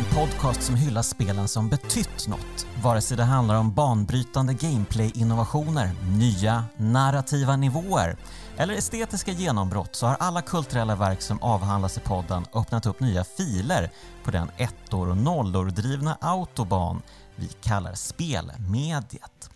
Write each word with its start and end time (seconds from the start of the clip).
En 0.00 0.06
podcast 0.16 0.62
som 0.62 0.74
hyllar 0.74 1.02
spelen 1.02 1.48
som 1.48 1.68
betytt 1.68 2.28
något. 2.28 2.66
Vare 2.82 3.00
sig 3.00 3.16
det 3.16 3.24
handlar 3.24 3.54
om 3.54 3.74
banbrytande 3.74 4.54
gameplay-innovationer, 4.54 5.90
nya 6.18 6.64
narrativa 6.76 7.56
nivåer 7.56 8.16
eller 8.56 8.74
estetiska 8.74 9.32
genombrott 9.32 9.96
så 9.96 10.06
har 10.06 10.16
alla 10.20 10.42
kulturella 10.42 10.96
verk 10.96 11.22
som 11.22 11.42
avhandlas 11.42 11.96
i 11.96 12.00
podden 12.00 12.46
öppnat 12.54 12.86
upp 12.86 13.00
nya 13.00 13.24
filer 13.24 13.90
på 14.24 14.30
den 14.30 14.50
ettor 14.56 15.08
och 15.08 15.16
nollor 15.16 15.66
drivna 15.66 16.16
autoban 16.20 17.02
vi 17.36 17.46
kallar 17.46 17.94
spelmediet. 17.94 19.50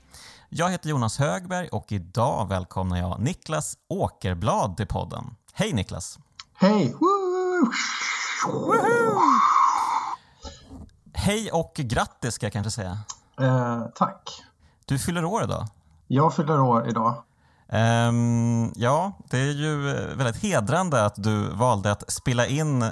Jag 0.49 0.71
heter 0.71 0.89
Jonas 0.89 1.19
Högberg 1.19 1.69
och 1.69 1.93
idag 1.93 2.49
välkomnar 2.49 2.99
jag 2.99 3.21
Niklas 3.21 3.77
Åkerblad 3.89 4.77
till 4.77 4.87
podden. 4.87 5.25
Hej 5.53 5.73
Niklas! 5.73 6.19
Hej! 6.55 6.95
Woo! 7.01 7.73
Hej 11.15 11.53
och 11.53 11.73
grattis 11.75 12.35
ska 12.35 12.47
jag 12.47 12.53
kanske 12.53 12.71
säga. 12.71 12.99
Eh, 13.41 13.83
tack. 13.95 14.43
Du 14.85 14.99
fyller 14.99 15.25
år 15.25 15.45
idag. 15.45 15.67
Jag 16.07 16.35
fyller 16.35 16.61
år 16.61 16.89
idag. 16.89 17.23
Um, 17.69 18.73
ja, 18.77 19.13
det 19.31 19.39
är 19.39 19.53
ju 19.53 19.77
väldigt 20.17 20.43
hedrande 20.43 21.05
att 21.05 21.15
du 21.17 21.51
valde 21.51 21.93
att 21.93 22.13
spela 22.13 22.47
in 22.47 22.85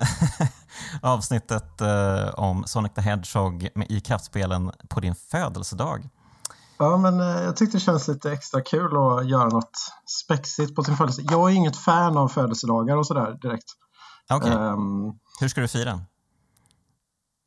avsnittet 1.03 1.81
uh, 1.81 2.35
om 2.35 2.65
Sonic 2.67 2.93
the 2.95 3.01
Hedgehog 3.01 3.69
i 3.89 4.01
kraftspelen 4.01 4.73
på 4.89 5.01
din 5.01 5.15
födelsedag. 5.15 6.09
Ja, 6.79 6.97
men 6.97 7.21
uh, 7.21 7.43
jag 7.43 7.57
tyckte 7.57 7.77
det 7.77 7.81
känns 7.81 8.09
lite 8.09 8.33
extra 8.33 8.61
kul 8.61 8.97
att 8.97 9.29
göra 9.29 9.49
något 9.49 9.79
spexigt 10.25 10.75
på 10.75 10.85
sin 10.85 10.97
födelsedag. 10.97 11.33
Jag 11.33 11.51
är 11.51 11.55
inget 11.55 11.77
fan 11.77 12.17
av 12.17 12.29
födelsedagar 12.29 12.97
och 12.97 13.07
sådär 13.07 13.39
direkt. 13.43 13.67
Okay. 14.35 14.53
Um, 14.53 15.19
Hur 15.41 15.49
ska 15.49 15.61
du 15.61 15.69
fira? 15.69 16.01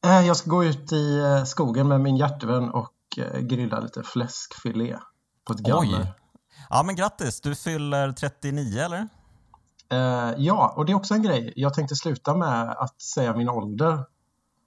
Uh, 0.05 0.27
jag 0.27 0.37
ska 0.37 0.49
gå 0.49 0.63
ut 0.63 0.91
i 0.93 1.21
skogen 1.45 1.87
med 1.87 2.01
min 2.01 2.17
hjärtevän 2.17 2.69
och 2.69 2.91
grilla 3.41 3.79
lite 3.79 4.03
fläskfilé 4.03 4.97
på 5.47 5.53
ett 5.53 5.59
gammel. 5.59 6.07
Ja, 6.69 6.83
men 6.83 6.95
grattis! 6.95 7.41
Du 7.41 7.55
fyller 7.55 8.11
39, 8.11 8.79
eller? 8.79 9.07
Uh, 9.93 10.33
ja, 10.37 10.73
och 10.77 10.85
det 10.85 10.91
är 10.91 10.95
också 10.95 11.13
en 11.13 11.23
grej. 11.23 11.53
Jag 11.55 11.73
tänkte 11.73 11.95
sluta 11.95 12.35
med 12.35 12.69
att 12.69 13.01
säga 13.01 13.35
min 13.35 13.49
ålder. 13.49 14.05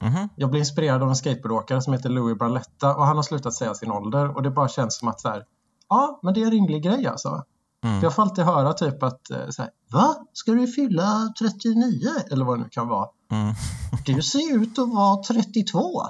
Mm 0.02 0.14
-hmm. 0.14 0.28
Jag 0.36 0.50
blev 0.50 0.60
inspirerad 0.60 1.02
av 1.02 1.08
en 1.08 1.16
skateboardåkare 1.16 1.82
som 1.82 1.92
heter 1.92 2.08
Louis 2.08 2.38
Braletta 2.38 2.96
och 2.96 3.06
han 3.06 3.16
har 3.16 3.22
slutat 3.22 3.54
säga 3.54 3.74
sin 3.74 3.90
ålder 3.90 4.36
och 4.36 4.42
det 4.42 4.50
bara 4.50 4.68
känns 4.68 4.98
som 4.98 5.08
att 5.08 5.20
så 5.20 5.28
här, 5.28 5.44
ja, 5.88 6.20
men 6.22 6.34
det 6.34 6.42
är 6.42 6.44
en 6.44 6.50
rimlig 6.50 6.82
grej 6.82 7.06
alltså. 7.06 7.44
Mm. 7.84 8.00
Jag 8.02 8.14
får 8.14 8.22
alltid 8.22 8.44
höra 8.44 8.72
typ 8.72 9.02
att, 9.02 9.30
eh, 9.30 9.48
så 9.48 9.62
här, 9.62 9.70
va? 9.92 10.16
Ska 10.32 10.52
du 10.52 10.66
fylla 10.66 11.32
39? 11.38 12.10
Eller 12.30 12.44
vad 12.44 12.58
det 12.58 12.62
nu 12.62 12.68
kan 12.68 12.88
vara. 12.88 13.08
Mm. 13.30 13.54
du 14.06 14.22
ser 14.22 14.56
ut 14.56 14.78
att 14.78 14.88
vara 14.88 15.22
32. 15.22 16.02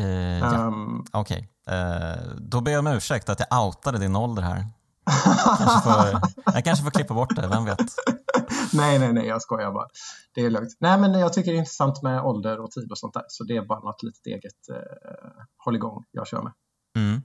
Uh, 0.00 0.06
ja. 0.38 0.66
um, 0.66 1.04
Okej. 1.12 1.36
Okay. 1.36 1.78
Eh, 1.78 2.16
då 2.36 2.60
ber 2.60 2.72
jag 2.72 2.78
om 2.78 2.86
ursäkt 2.86 3.28
att 3.28 3.40
jag 3.40 3.66
outade 3.66 3.98
din 3.98 4.16
ålder 4.16 4.42
här. 4.42 4.66
kanske 5.58 5.80
får, 5.80 6.20
jag 6.54 6.64
kanske 6.64 6.84
får 6.84 6.90
klippa 6.90 7.14
bort 7.14 7.36
det, 7.36 7.48
vem 7.48 7.64
vet? 7.64 7.78
nej, 8.72 8.98
nej, 8.98 9.12
nej, 9.12 9.26
jag 9.26 9.42
skojar 9.42 9.72
bara. 9.72 9.86
Det 10.34 10.40
är 10.40 10.50
lugnt. 10.50 10.76
Nej, 10.80 10.98
men 10.98 11.12
jag 11.12 11.32
tycker 11.32 11.50
det 11.50 11.56
är 11.56 11.58
intressant 11.58 12.02
med 12.02 12.22
ålder 12.22 12.60
och 12.60 12.70
tid 12.70 12.90
och 12.90 12.98
sånt 12.98 13.14
där. 13.14 13.24
Så 13.28 13.44
det 13.44 13.56
är 13.56 13.62
bara 13.62 13.80
något 13.80 14.02
litet 14.02 14.26
eget 14.26 14.68
eh, 14.70 15.42
håll 15.64 15.76
igång 15.76 16.04
jag 16.10 16.26
kör 16.26 16.42
med. 16.42 16.52
Mm. 16.96 17.22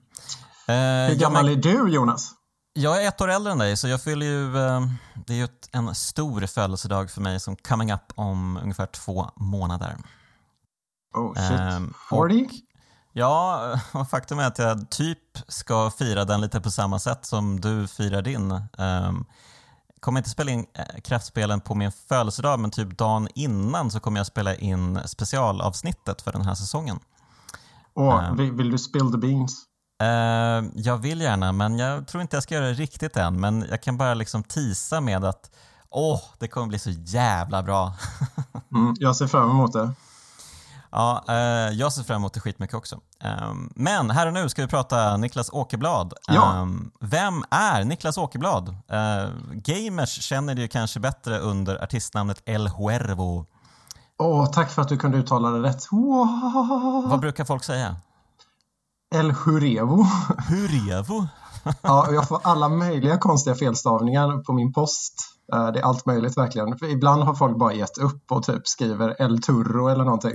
Eh, 0.68 1.10
Hur 1.10 1.20
gammal 1.20 1.50
ja, 1.50 1.56
men, 1.56 1.60
är 1.60 1.84
du, 1.86 1.94
Jonas? 1.94 2.32
Jag 2.80 3.04
är 3.04 3.08
ett 3.08 3.22
år 3.22 3.30
äldre 3.30 3.52
än 3.52 3.58
dig, 3.58 3.78
så 3.78 3.88
jag 3.88 4.02
fyller 4.02 4.26
ju... 4.26 4.58
Eh, 4.58 4.82
det 5.26 5.34
är 5.34 5.38
ju 5.38 5.48
en 5.72 5.96
stor 5.96 6.46
födelsedag 6.46 7.12
för 7.12 7.22
mig 7.22 7.40
som 7.40 7.56
coming 7.56 7.94
up 7.94 8.14
om 8.16 8.60
ungefär 8.62 8.86
två 8.86 9.30
månader. 9.36 9.98
Oh 11.16 11.34
shit. 11.34 11.60
40? 12.10 12.36
Ehm, 12.36 12.50
Ja, 13.14 13.80
och 13.92 14.10
faktum 14.10 14.40
är 14.40 14.48
att 14.48 14.60
jag 14.60 14.90
typ 14.90 15.38
ska 15.48 15.92
fira 15.92 16.26
den 16.26 16.42
lite 16.42 16.62
på 16.62 16.72
samma 16.72 17.00
sätt 17.00 17.26
som 17.26 17.62
du 17.62 17.88
firar 17.88 18.22
din. 18.22 18.52
Um, 18.78 19.26
kommer 20.00 20.20
inte 20.20 20.30
spela 20.30 20.52
in 20.52 20.66
eh, 20.74 21.02
kraftspelen 21.02 21.62
på 21.62 21.76
min 21.76 21.92
födelsedag, 21.92 22.60
men 22.60 22.72
typ 22.72 22.98
dagen 22.98 23.28
innan 23.36 23.92
så 23.92 24.00
kommer 24.00 24.20
jag 24.20 24.28
spela 24.28 24.56
in 24.56 25.00
specialavsnittet 25.06 26.22
för 26.22 26.32
den 26.32 26.42
här 26.42 26.56
säsongen. 26.56 27.00
Åh, 27.94 28.30
um, 28.30 28.38
vill, 28.38 28.52
vill, 28.52 28.72
du 28.72 28.78
spill 28.78 29.12
the 29.12 29.18
beans? 29.18 29.69
Uh, 30.04 30.70
jag 30.76 30.98
vill 30.98 31.22
gärna, 31.22 31.52
men 31.52 31.80
jag 31.80 32.08
tror 32.08 32.22
inte 32.22 32.36
jag 32.36 32.44
ska 32.44 32.56
göra 32.56 32.66
det 32.66 32.74
riktigt 32.74 33.18
än. 33.18 33.40
Men 33.40 33.66
jag 33.70 33.82
kan 33.82 33.98
bara 33.98 34.14
liksom 34.14 34.44
tisa 34.44 35.02
med 35.02 35.26
att 35.26 35.52
åh, 35.90 36.22
det 36.40 36.48
kommer 36.48 36.68
bli 36.68 36.80
så 36.80 36.90
jävla 36.90 37.64
bra. 37.64 37.94
mm, 38.76 38.96
jag 39.00 39.16
ser 39.16 39.28
fram 39.28 39.50
emot 39.50 39.74
det. 39.74 39.92
Ja, 40.92 41.24
eh, 41.28 41.74
jag 41.74 41.94
ser 41.94 42.04
fram 42.04 42.16
emot 42.16 42.34
det 42.34 42.40
skitmycket 42.40 42.76
också. 42.76 43.00
Um, 43.24 43.74
men 43.76 44.10
här 44.10 44.28
och 44.28 44.34
nu 44.34 44.50
ska 44.50 44.62
vi 44.62 44.68
prata 44.68 45.18
Niklas 45.18 45.50
Åkerblad. 45.50 46.14
Ja. 46.28 46.60
Um, 46.62 46.92
vem 47.00 47.44
är 47.50 47.84
Niklas 47.84 48.18
Åkerblad? 48.18 48.70
Uh, 48.70 49.30
gamers 49.52 50.10
känner 50.10 50.56
det 50.56 50.62
ju 50.62 50.68
kanske 50.68 51.00
bättre 51.00 51.40
under 51.40 51.84
artistnamnet 51.84 52.42
El 52.46 52.68
Huervo. 52.68 53.46
Åh, 54.18 54.52
tack 54.52 54.72
för 54.72 54.82
att 54.82 54.90
du 54.90 54.98
kunde 54.98 55.18
uttala 55.18 55.50
det 55.50 55.70
rätt. 55.70 55.92
Wow. 55.92 57.06
Vad 57.10 57.20
brukar 57.20 57.46
folk 57.46 57.64
säga? 57.64 57.96
El 59.16 59.32
Hurevo. 59.32 60.04
Hurevo? 60.50 61.28
ja, 61.82 62.12
jag 62.12 62.28
får 62.28 62.40
alla 62.44 62.70
möjliga 62.70 63.18
konstiga 63.18 63.56
felstavningar 63.56 64.44
på 64.44 64.54
min 64.54 64.74
post. 64.74 65.14
Eh, 65.54 65.68
det 65.68 65.80
är 65.80 65.84
allt 65.84 66.06
möjligt 66.06 66.38
verkligen. 66.38 66.78
För 66.78 66.86
ibland 66.86 67.24
har 67.24 67.36
folk 67.36 67.58
bara 67.58 67.74
gett 67.74 67.98
upp 67.98 68.32
och 68.32 68.44
typ 68.44 68.68
skriver 68.68 69.22
El 69.22 69.42
Turro 69.42 69.88
eller 69.88 70.04
någonting. 70.04 70.34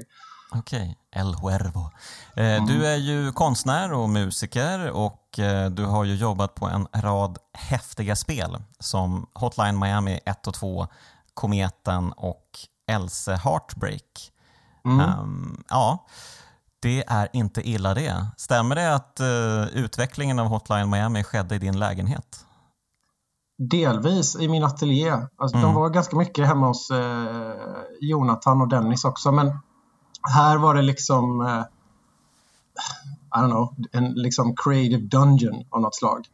Okej. 0.50 0.98
El 1.10 1.34
Huervo. 1.34 1.90
Eh, 2.36 2.56
mm. 2.56 2.66
Du 2.66 2.86
är 2.86 2.96
ju 2.96 3.32
konstnär 3.32 3.92
och 3.92 4.08
musiker 4.08 4.90
och 4.90 5.38
eh, 5.38 5.70
du 5.70 5.84
har 5.84 6.04
ju 6.04 6.14
jobbat 6.14 6.54
på 6.54 6.66
en 6.66 6.86
rad 7.02 7.38
häftiga 7.52 8.16
spel 8.16 8.56
som 8.78 9.26
Hotline 9.34 9.78
Miami 9.78 10.20
1 10.26 10.46
och 10.46 10.54
2, 10.54 10.86
Kometen 11.34 12.12
och 12.12 12.50
Else 12.86 13.36
Heartbreak. 13.36 14.30
Mm. 14.84 15.00
Um, 15.00 15.64
ja, 15.68 16.06
det 16.84 17.04
är 17.06 17.28
inte 17.32 17.68
illa 17.68 17.94
det. 17.94 18.26
Stämmer 18.36 18.74
det 18.74 18.94
att 18.94 19.20
uh, 19.20 19.78
utvecklingen 19.84 20.38
av 20.38 20.46
Hotline 20.46 20.90
Miami 20.90 21.24
skedde 21.24 21.54
i 21.54 21.58
din 21.58 21.78
lägenhet? 21.78 22.46
Delvis 23.58 24.36
i 24.36 24.48
min 24.48 24.64
ateljé. 24.64 25.12
Alltså, 25.36 25.56
mm. 25.56 25.62
De 25.62 25.74
var 25.74 25.90
ganska 25.90 26.16
mycket 26.16 26.46
hemma 26.46 26.66
hos 26.66 26.90
eh, 26.90 27.52
Jonathan 28.00 28.60
och 28.60 28.68
Dennis 28.68 29.04
också 29.04 29.32
men 29.32 29.58
här 30.34 30.58
var 30.58 30.74
det 30.74 30.82
liksom, 30.82 31.40
eh, 31.40 31.64
I 33.34 33.42
don't 33.42 33.50
know, 33.50 33.74
en 33.92 34.12
liksom 34.12 34.56
creative 34.56 35.02
dungeon 35.02 35.64
av 35.70 35.80
något 35.80 35.94
slag. 35.94 36.26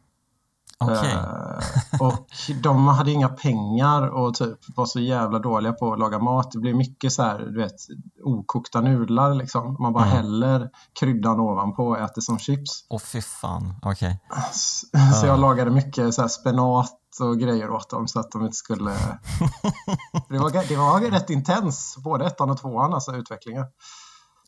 Okay. 0.81 1.11
Eh, 1.11 2.01
och 2.01 2.27
de 2.63 2.87
hade 2.87 3.11
inga 3.11 3.29
pengar 3.29 4.07
och 4.07 4.33
typ 4.33 4.57
var 4.75 4.85
så 4.85 4.99
jävla 4.99 5.39
dåliga 5.39 5.73
på 5.73 5.93
att 5.93 5.99
laga 5.99 6.19
mat. 6.19 6.51
Det 6.51 6.59
blev 6.59 6.75
mycket 6.75 7.13
så 7.13 7.23
här, 7.23 7.39
du 7.39 7.61
vet, 7.61 7.75
okokta 8.23 8.81
nudlar 8.81 9.35
liksom. 9.35 9.77
Man 9.79 9.93
bara 9.93 10.05
mm. 10.05 10.17
häller 10.17 10.69
kryddan 10.99 11.39
ovanpå 11.39 11.87
och 11.87 11.99
äter 11.99 12.21
som 12.21 12.39
chips. 12.39 12.85
Åh 12.89 12.97
oh, 12.97 13.01
fy 13.01 13.21
fan, 13.21 13.75
okej. 13.81 14.19
Okay. 14.29 14.43
Så, 14.51 14.87
så 15.21 15.25
jag 15.25 15.39
lagade 15.39 15.71
mycket 15.71 16.13
så 16.13 16.21
här 16.21 16.29
spenat 16.29 16.97
och 17.19 17.39
grejer 17.39 17.69
åt 17.69 17.89
dem 17.89 18.07
så 18.07 18.19
att 18.19 18.31
de 18.31 18.45
inte 18.45 18.57
skulle... 18.57 18.91
det, 20.29 20.37
var, 20.37 20.67
det 20.67 20.75
var 20.75 21.11
rätt 21.11 21.29
intens, 21.29 21.97
både 21.97 22.25
ettan 22.25 22.49
och 22.49 22.57
tvåan, 22.57 22.93
alltså 22.93 23.15
utvecklingen. 23.15 23.65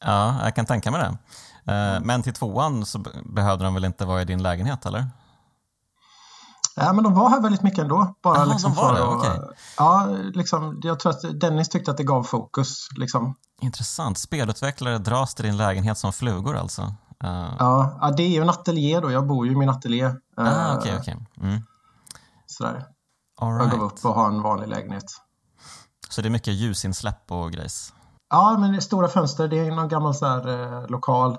Ja, 0.06 0.44
jag 0.44 0.56
kan 0.56 0.66
tänka 0.66 0.92
mig 0.92 1.02
det. 1.02 1.18
Eh, 1.74 2.02
men 2.02 2.24
till 2.24 2.34
tvåan 2.34 2.86
så 2.86 3.04
behövde 3.26 3.66
de 3.66 3.74
väl 3.74 3.86
inte 3.86 4.06
vara 4.06 4.22
i 4.22 4.26
din 4.26 4.44
lägenhet, 4.44 4.86
eller? 4.86 5.08
Ja, 6.76 6.94
men 6.94 7.04
de 7.04 7.14
var 7.14 7.30
här 7.30 7.42
väldigt 7.42 7.64
mycket 7.64 7.80
ändå. 7.80 8.16
Bara 8.24 8.38
Aha, 8.38 8.46
liksom 8.46 8.74
de 8.74 8.82
var 8.82 8.94
det? 8.94 9.04
Okay. 9.04 9.40
Ja, 9.78 10.08
liksom, 10.34 10.80
jag 10.84 11.00
tror 11.00 11.12
att 11.12 11.40
Dennis 11.40 11.70
tyckte 11.70 11.92
att 11.92 11.98
det 11.98 12.04
gav 12.04 12.24
fokus. 12.24 12.88
Liksom. 12.98 13.36
Intressant. 13.62 14.18
Spelutvecklare 14.18 14.98
dras 14.98 15.36
till 15.36 15.46
din 15.46 15.58
lägenhet 15.58 15.98
som 15.98 16.14
flugor 16.14 16.56
alltså? 16.56 16.82
Uh... 17.24 17.56
Ja, 17.60 17.98
ja, 18.02 18.12
det 18.12 18.24
är 18.24 18.30
ju 18.30 18.42
en 18.42 18.50
ateljé 18.50 19.00
då. 19.00 19.12
Jag 19.12 19.28
bor 19.28 19.46
ju 19.46 19.52
i 19.52 19.56
min 19.56 19.70
ateljé. 19.70 20.12
Ah, 20.38 20.78
okay, 20.78 20.98
okay. 21.00 21.16
Mm. 21.42 21.62
Sådär. 22.46 22.86
All 23.40 23.54
right. 23.54 23.62
Jag 23.62 23.80
gav 23.80 23.88
upp 23.88 24.06
och 24.06 24.14
har 24.14 24.28
en 24.28 24.42
vanlig 24.42 24.68
lägenhet. 24.68 25.06
Så 26.10 26.22
det 26.22 26.28
är 26.28 26.30
mycket 26.30 26.54
ljusinsläpp 26.54 27.32
och 27.32 27.52
grejs? 27.52 27.94
Ja, 28.30 28.58
men 28.60 28.72
det 28.72 28.78
är 28.78 28.82
stora 28.82 29.08
fönster. 29.08 29.48
Det 29.48 29.60
är 29.60 29.72
någon 29.72 29.88
gammal 29.88 30.16
så 30.16 30.26
här, 30.26 30.48
eh, 30.48 30.88
lokal, 30.88 31.38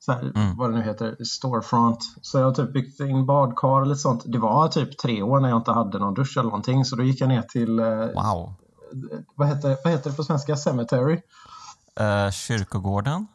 så 0.00 0.12
här, 0.12 0.32
mm. 0.34 0.56
vad 0.56 0.70
det 0.70 0.76
nu 0.76 0.82
heter, 0.82 1.24
storefront. 1.24 1.98
Så 2.22 2.38
jag 2.38 2.44
har 2.44 2.52
typ 2.52 2.72
byggt 2.72 3.00
in 3.00 3.26
badkar 3.26 3.82
eller 3.82 3.94
sånt. 3.94 4.22
Det 4.26 4.38
var 4.38 4.68
typ 4.68 4.98
tre 4.98 5.22
år 5.22 5.40
när 5.40 5.48
jag 5.48 5.58
inte 5.58 5.72
hade 5.72 5.98
någon 5.98 6.14
dusch 6.14 6.36
eller 6.36 6.50
någonting. 6.50 6.84
Så 6.84 6.96
då 6.96 7.02
gick 7.02 7.20
jag 7.20 7.28
ner 7.28 7.42
till, 7.42 7.78
eh, 7.78 7.86
wow. 7.86 8.54
vad, 9.34 9.48
heter, 9.48 9.76
vad 9.84 9.92
heter 9.92 10.10
det 10.10 10.16
på 10.16 10.24
svenska? 10.24 10.56
Cemetery? 10.56 11.20
Uh, 12.00 12.30
kyrkogården? 12.30 13.26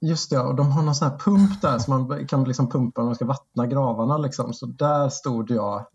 Just 0.00 0.30
det, 0.30 0.38
och 0.38 0.54
de 0.54 0.72
har 0.72 0.82
någon 0.82 0.94
sån 0.94 1.10
här 1.10 1.18
pump 1.18 1.62
där 1.62 1.78
som 1.78 2.08
man 2.08 2.26
kan 2.26 2.44
liksom 2.44 2.68
pumpa 2.70 3.00
när 3.00 3.06
man 3.06 3.14
ska 3.14 3.24
vattna 3.24 3.66
gravarna. 3.66 4.18
Liksom. 4.18 4.54
Så 4.54 4.66
där 4.66 5.08
stod 5.08 5.50
jag 5.50 5.86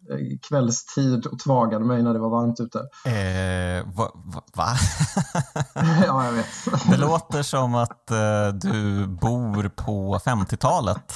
kvällstid 0.50 1.26
och 1.26 1.40
tvagade 1.40 1.86
mig 1.86 2.04
när 2.04 2.14
det 2.14 2.20
var 2.20 2.30
varmt 2.30 2.60
ute. 2.60 2.80
Eh, 2.80 3.96
va? 3.96 4.12
va? 4.56 4.68
ja, 6.06 6.26
jag 6.26 6.32
vet. 6.32 6.46
Det 6.90 6.98
låter 6.98 7.44
som 7.44 7.76
att 7.76 8.12
eh, 8.12 8.48
du 8.54 9.08
bor 9.08 9.70
på 9.70 10.20
50-talet. 10.26 11.14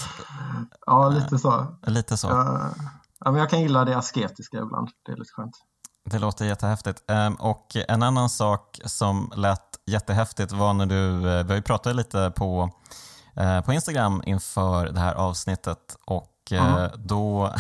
Ja, 0.86 1.10
lite 1.10 1.38
så. 1.38 1.68
Eh, 1.88 1.94
lite 1.94 2.18
så. 2.18 2.28
Ja, 2.28 3.32
men 3.32 3.36
jag 3.36 3.50
kan 3.50 3.62
gilla 3.62 3.86
det 3.86 3.98
asketiska 3.98 4.58
ibland. 4.58 4.90
Det 5.06 5.12
är 5.12 5.18
lite 5.18 5.34
skönt. 5.34 5.56
Det 6.10 6.20
låter 6.20 6.46
jättehäftigt. 6.46 7.04
Um, 7.12 7.36
och 7.36 7.76
en 7.88 8.04
annan 8.04 8.30
sak 8.30 8.80
som 8.86 9.32
lät 9.36 9.67
jättehäftigt 9.88 10.52
var 10.52 10.74
när 10.74 10.86
du, 10.86 11.16
eh, 11.16 11.44
vi 11.44 11.50
har 11.50 11.56
ju 11.56 11.62
pratat 11.62 11.96
lite 11.96 12.32
på, 12.36 12.70
uh, 13.40 13.62
på 13.62 13.74
Instagram 13.74 14.24
inför 14.26 14.86
det 14.86 15.00
här 15.00 15.14
avsnittet 15.14 15.98
och 16.06 16.52
uh, 16.52 16.88
då, 16.96 17.54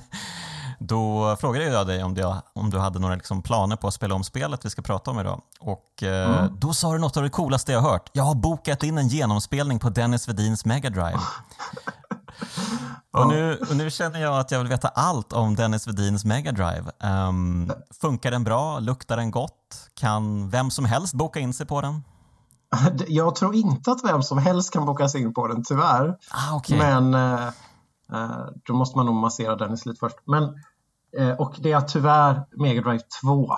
då 0.78 1.36
frågade 1.40 1.64
jag 1.64 1.86
dig 1.86 2.04
om, 2.04 2.14
det, 2.14 2.42
om 2.52 2.70
du 2.70 2.78
hade 2.78 2.98
några 2.98 3.14
liksom 3.14 3.42
planer 3.42 3.76
på 3.76 3.88
att 3.88 3.94
spela 3.94 4.14
om 4.14 4.24
spelet 4.24 4.64
vi 4.64 4.70
ska 4.70 4.82
prata 4.82 5.10
om 5.10 5.20
idag. 5.20 5.40
Och 5.60 6.02
mm. 6.02 6.56
då 6.58 6.74
sa 6.74 6.92
du 6.92 6.98
något 6.98 7.16
av 7.16 7.22
det 7.22 7.30
coolaste 7.30 7.72
jag 7.72 7.80
hört. 7.80 8.10
Jag 8.12 8.24
har 8.24 8.34
bokat 8.34 8.82
in 8.82 8.98
en 8.98 9.08
genomspelning 9.08 9.78
på 9.78 9.88
Dennis 9.88 10.28
Vedins 10.28 10.64
Mega 10.64 10.90
Drive. 10.90 11.20
Och 13.16 13.28
nu, 13.28 13.58
och 13.70 13.76
nu, 13.76 13.90
känner 13.90 14.20
jag 14.22 14.38
att 14.38 14.50
jag 14.50 14.58
vill 14.58 14.68
veta 14.68 14.88
allt 14.88 15.32
om 15.32 15.54
Dennis 15.54 15.88
Vedins 15.88 16.24
Mega 16.24 16.52
Drive. 16.52 16.90
Um, 17.28 17.72
funkar 18.00 18.30
den 18.30 18.44
bra? 18.44 18.78
Luktar 18.78 19.16
den 19.16 19.30
gott? 19.30 19.90
Kan 19.94 20.50
vem 20.50 20.70
som 20.70 20.84
helst 20.84 21.14
boka 21.14 21.40
in 21.40 21.54
sig 21.54 21.66
på 21.66 21.80
den? 21.80 22.02
Jag 23.08 23.34
tror 23.34 23.54
inte 23.54 23.90
att 23.90 24.04
vem 24.04 24.22
som 24.22 24.38
helst 24.38 24.72
kan 24.72 24.86
boka 24.86 25.08
sig 25.08 25.20
in 25.20 25.34
på 25.34 25.46
den, 25.46 25.64
tyvärr. 25.64 26.16
Ah, 26.30 26.56
okay. 26.56 26.78
Men 26.78 27.14
uh, 27.14 27.48
uh, 28.12 28.46
då 28.64 28.74
måste 28.74 28.98
man 28.98 29.06
nog 29.06 29.14
massera 29.14 29.56
Dennis 29.56 29.86
lite 29.86 29.98
först. 29.98 30.16
Men, 30.24 30.42
uh, 31.18 31.32
och 31.40 31.54
det 31.58 31.72
är 31.72 31.80
tyvärr 31.80 32.46
Mega 32.50 32.82
Drive 32.82 33.02
2. 33.22 33.48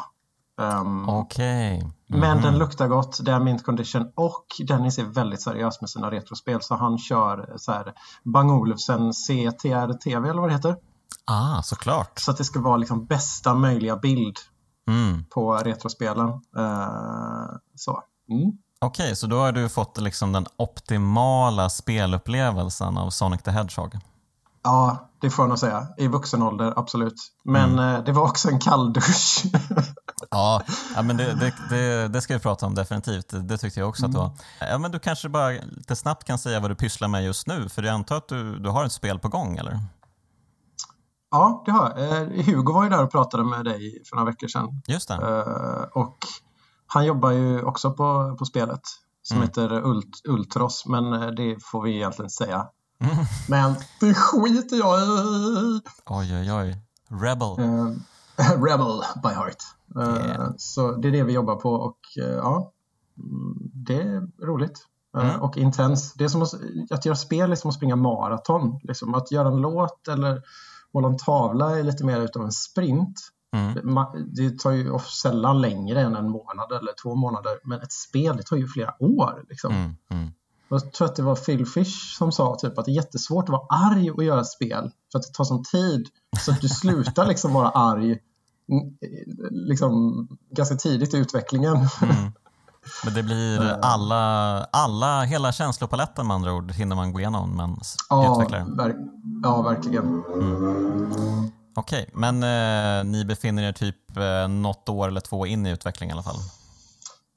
Um, 0.58 1.08
Okej. 1.08 1.76
Okay. 1.76 1.90
Mm. 2.10 2.20
Men 2.20 2.42
den 2.42 2.58
luktar 2.58 2.88
gott, 2.88 3.24
det 3.24 3.32
är 3.32 3.40
mint 3.40 3.64
condition 3.64 4.12
och 4.14 4.46
Dennis 4.68 4.98
är 4.98 5.04
väldigt 5.04 5.42
seriös 5.42 5.80
med 5.80 5.90
sina 5.90 6.10
retrospel 6.10 6.62
så 6.62 6.74
han 6.74 6.98
kör 6.98 7.52
så 7.56 7.72
här 7.72 7.92
Bang 8.24 8.50
Olufsen 8.50 9.12
CTR-TV 9.12 10.28
eller 10.28 10.40
vad 10.40 10.50
det 10.50 10.54
heter. 10.54 10.76
Ah, 11.24 11.62
såklart. 11.62 12.18
Så 12.18 12.30
att 12.30 12.36
det 12.36 12.44
ska 12.44 12.60
vara 12.60 12.76
liksom 12.76 13.06
bästa 13.06 13.54
möjliga 13.54 13.96
bild 13.96 14.36
mm. 14.88 15.24
på 15.24 15.54
retrospelen. 15.54 16.28
Uh, 16.28 17.56
så. 17.74 18.02
Mm. 18.30 18.52
Okej, 18.80 19.04
okay, 19.04 19.14
så 19.14 19.26
då 19.26 19.38
har 19.38 19.52
du 19.52 19.68
fått 19.68 19.98
liksom 19.98 20.32
den 20.32 20.46
optimala 20.56 21.70
spelupplevelsen 21.70 22.98
av 22.98 23.10
Sonic 23.10 23.42
the 23.42 23.50
Hedgehog? 23.50 23.98
Ja, 24.62 25.07
det 25.20 25.30
får 25.30 25.42
jag 25.42 25.48
nog 25.48 25.58
säga. 25.58 25.86
I 25.96 26.08
vuxen 26.08 26.42
ålder, 26.42 26.72
absolut. 26.76 27.14
Men 27.44 27.72
mm. 27.72 27.94
Eh, 27.94 28.04
det 28.04 28.12
var 28.12 28.22
också 28.22 28.48
en 28.48 28.60
kalldusch. 28.60 29.44
ja, 30.30 30.62
ja, 30.94 31.02
men 31.02 31.16
det, 31.16 31.34
det, 31.34 31.54
det, 31.70 32.08
det, 32.08 32.20
ska 32.20 32.34
vi 32.34 32.40
prata 32.40 32.66
om 32.66 32.74
definitivt. 32.74 33.48
Det 33.48 33.58
tyckte 33.58 33.80
jag 33.80 33.88
också 33.88 34.04
mm. 34.04 34.10
att 34.10 34.14
det 34.14 34.18
var. 34.18 34.26
Mm. 34.60 34.72
Ja, 34.72 34.78
men 34.78 34.90
du 34.90 34.98
kanske 34.98 35.28
bara 35.28 35.50
lite 35.50 35.96
snabbt 35.96 36.24
kan 36.24 36.38
säga 36.38 36.60
vad 36.60 36.70
du 36.70 36.74
pysslar 36.74 37.08
med 37.08 37.24
just 37.24 37.46
nu, 37.46 37.68
för 37.68 37.82
jag 37.82 37.94
antar 37.94 38.16
att 38.16 38.28
du, 38.28 38.58
du 38.58 38.68
har 38.68 38.84
ett 38.84 38.92
spel 38.92 39.18
på 39.18 39.28
gång, 39.28 39.56
eller? 39.56 39.80
Ja, 41.30 41.62
det 41.66 41.70
har 41.70 41.94
jag. 41.96 42.22
Eh, 42.22 42.44
Hugo 42.44 42.72
var 42.72 42.84
ju 42.84 42.90
där 42.90 43.04
och 43.04 43.10
pratade 43.10 43.44
med 43.44 43.64
dig 43.64 44.02
för 44.08 44.16
några 44.16 44.30
veckor 44.30 44.48
sedan. 44.48 44.82
Just 44.86 45.08
det. 45.08 45.14
Eh, 45.14 46.02
och 46.02 46.18
han 46.86 47.06
jobbar 47.06 47.30
ju 47.30 47.62
också 47.62 47.92
på, 47.92 48.36
på 48.38 48.44
spelet 48.44 48.82
som 49.22 49.36
mm. 49.36 49.48
heter 49.48 49.72
Ult, 49.72 50.20
Ultros, 50.28 50.86
men 50.86 51.34
det 51.34 51.56
får 51.62 51.82
vi 51.82 51.96
egentligen 51.96 52.30
säga. 52.30 52.66
Men 53.48 53.74
det 54.00 54.14
skiter 54.14 54.76
jag 54.76 55.00
i. 55.00 55.80
Oj, 56.06 56.36
oj, 56.36 56.52
oj. 56.52 56.76
Rebel. 57.08 57.60
Uh, 57.60 57.92
rebel 58.64 59.02
by 59.22 59.28
heart. 59.28 59.62
Uh, 59.96 60.26
yeah. 60.26 60.50
Så 60.56 60.92
det 60.92 61.08
är 61.08 61.12
det 61.12 61.22
vi 61.22 61.32
jobbar 61.32 61.56
på 61.56 61.70
och 61.70 61.98
uh, 62.18 62.24
ja, 62.24 62.72
det 63.72 64.02
är 64.02 64.46
roligt. 64.46 64.86
Mm. 65.18 65.40
Och 65.40 65.56
intens. 65.56 66.14
Det 66.14 66.24
är 66.24 66.28
som 66.28 66.42
att, 66.42 66.54
att 66.90 67.06
göra 67.06 67.16
spel 67.16 67.52
är 67.52 67.56
som 67.56 67.68
att 67.68 67.76
springa 67.76 67.96
maraton. 67.96 68.80
Liksom. 68.82 69.14
Att 69.14 69.32
göra 69.32 69.48
en 69.48 69.56
låt 69.56 70.08
eller 70.08 70.42
måla 70.94 71.08
en 71.08 71.16
tavla 71.16 71.78
är 71.78 71.82
lite 71.82 72.04
mer 72.04 72.20
utav 72.20 72.44
en 72.44 72.52
sprint. 72.52 73.20
Mm. 73.52 73.96
Det 74.26 74.58
tar 74.58 74.70
ju 74.70 74.98
sällan 74.98 75.60
längre 75.60 76.00
än 76.00 76.16
en 76.16 76.30
månad 76.30 76.72
eller 76.72 76.92
två 77.02 77.14
månader. 77.14 77.52
Men 77.64 77.80
ett 77.80 77.92
spel 77.92 78.36
det 78.36 78.42
tar 78.42 78.56
ju 78.56 78.66
flera 78.66 79.02
år. 79.02 79.44
Liksom. 79.48 79.74
Mm. 79.74 79.96
Mm. 80.10 80.30
Jag 80.68 80.92
tror 80.92 81.08
att 81.08 81.16
det 81.16 81.22
var 81.22 81.36
Phil 81.36 81.66
Fish 81.66 82.16
som 82.18 82.32
sa 82.32 82.56
typ 82.56 82.78
att 82.78 82.84
det 82.84 82.90
är 82.90 82.94
jättesvårt 82.94 83.44
att 83.44 83.50
vara 83.50 83.66
arg 83.68 84.10
och 84.10 84.24
göra 84.24 84.44
spel 84.44 84.90
för 85.12 85.18
att 85.18 85.26
det 85.26 85.32
tar 85.32 85.44
sån 85.44 85.64
tid 85.64 86.08
så 86.40 86.50
att 86.50 86.60
du 86.60 86.68
slutar 86.68 87.26
liksom 87.26 87.52
vara 87.52 87.68
arg 87.68 88.18
mm, 88.70 88.96
liksom 89.50 90.28
ganska 90.50 90.74
tidigt 90.74 91.14
i 91.14 91.16
utvecklingen. 91.16 91.76
Mm. 91.76 92.16
Men 93.04 93.14
det 93.14 93.22
blir 93.22 93.62
eh. 93.62 93.78
alla, 93.82 94.64
alla, 94.64 95.22
hela 95.22 95.52
känslopaletten 95.52 96.26
med 96.26 96.34
andra 96.34 96.52
ord 96.52 96.72
hinner 96.72 96.96
man 96.96 97.12
gå 97.12 97.20
igenom 97.20 97.56
men 97.56 97.80
ja, 98.10 98.32
utvecklar 98.32 98.76
Ver 98.76 98.96
ja, 99.42 99.62
verkligen. 99.62 100.04
Mm. 100.04 101.50
Okej, 101.74 102.02
okay, 102.02 102.06
men 102.12 102.42
eh, 102.42 103.04
ni 103.04 103.24
befinner 103.24 103.62
er 103.62 103.72
typ 103.72 104.16
eh, 104.16 104.48
något 104.48 104.88
år 104.88 105.08
eller 105.08 105.20
två 105.20 105.46
in 105.46 105.66
i 105.66 105.70
utvecklingen 105.70 106.14
i 106.14 106.16
alla 106.16 106.22
fall? 106.22 106.40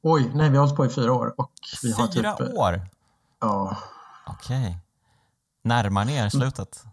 Oj, 0.04 0.32
nej 0.34 0.50
vi 0.50 0.58
har 0.58 0.64
hållit 0.64 0.78
på 0.78 0.86
i 0.86 0.90
fyra 0.90 1.14
år. 1.14 1.34
Och 1.38 1.52
vi 1.84 1.94
fyra 1.94 2.30
har 2.30 2.38
typ, 2.38 2.58
år? 2.58 2.82
Ja. 3.42 3.78
Okej. 4.28 4.60
Okay. 4.60 4.76
Närmar 5.64 6.06
ni 6.06 6.16
er 6.16 6.30
slutet? 6.30 6.84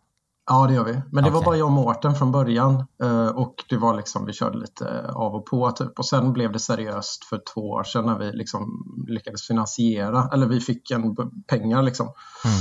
Ja, 0.46 0.66
det 0.66 0.74
gör 0.74 0.84
vi. 0.84 0.92
Men 0.92 1.02
det 1.12 1.20
okay. 1.20 1.30
var 1.30 1.42
bara 1.42 1.56
jag 1.56 1.66
och 1.66 1.72
Mårten 1.72 2.14
från 2.14 2.32
början 2.32 2.86
eh, 3.02 3.26
och 3.26 3.54
det 3.68 3.76
var 3.76 3.96
liksom, 3.96 4.24
vi 4.26 4.32
körde 4.32 4.58
lite 4.58 5.10
av 5.12 5.34
och 5.34 5.46
på 5.46 5.70
typ. 5.70 5.98
Och 5.98 6.06
sen 6.06 6.32
blev 6.32 6.52
det 6.52 6.58
seriöst 6.58 7.24
för 7.24 7.40
två 7.54 7.60
år 7.60 7.84
sedan 7.84 8.06
när 8.06 8.18
vi 8.18 8.32
liksom 8.32 8.84
lyckades 9.08 9.46
finansiera, 9.46 10.28
eller 10.32 10.46
vi 10.46 10.60
fick 10.60 10.90
en 10.90 11.16
pengar 11.46 11.82
liksom 11.82 12.12
mm. 12.44 12.58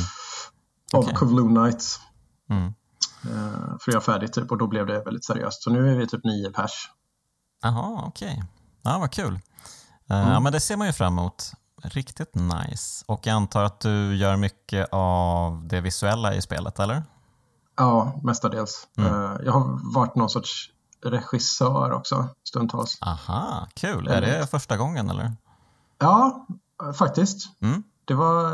av 0.94 1.00
okay. 1.00 1.16
Kowloon 1.16 1.54
Nights. 1.54 2.00
Mm. 2.50 2.74
Eh, 3.24 3.78
för 3.82 3.92
att 3.92 3.94
göra 3.94 4.02
färdigt 4.02 4.34
typ 4.34 4.52
och 4.52 4.58
då 4.58 4.68
blev 4.68 4.86
det 4.86 5.04
väldigt 5.04 5.26
seriöst. 5.26 5.64
Så 5.64 5.70
nu 5.70 5.92
är 5.92 5.96
vi 5.96 6.08
typ 6.08 6.24
nio 6.24 6.52
pers. 6.52 6.92
Jaha, 7.64 8.04
okej. 8.06 8.32
Okay. 8.32 8.44
Ja, 8.82 9.00
vad 9.00 9.12
kul. 9.12 9.40
Eh, 10.10 10.20
mm. 10.20 10.32
Ja, 10.32 10.40
men 10.40 10.52
det 10.52 10.60
ser 10.60 10.78
man 10.78 10.88
ju 10.88 10.94
fram 10.94 11.14
emot. 11.14 11.52
Riktigt 11.84 12.36
nice. 12.36 13.06
Och 13.08 13.28
jag 13.28 13.34
antar 13.34 13.64
att 13.64 13.80
du 13.80 14.16
gör 14.16 14.36
mycket 14.36 14.88
av 14.92 15.68
det 15.68 15.82
visuella 15.82 16.34
i 16.34 16.42
spelet, 16.42 16.80
eller? 16.80 17.04
Ja, 17.76 18.20
mestadels. 18.24 18.88
Mm. 18.98 19.14
Eh, 19.14 19.38
jag 19.46 19.52
har 19.52 19.94
varit 19.94 20.16
någon 20.16 20.30
sorts 20.30 20.72
regissör 21.06 21.92
också 21.92 22.28
stundtals. 22.44 22.98
Aha, 23.02 23.68
kul. 23.74 24.08
Är 24.08 24.22
det 24.22 24.48
första 24.48 24.78
gången 24.78 25.10
eller? 25.10 25.34
Ja, 26.00 26.46
faktiskt. 26.94 27.62
Mm. 27.62 27.84
Det 28.06 28.14
var 28.14 28.52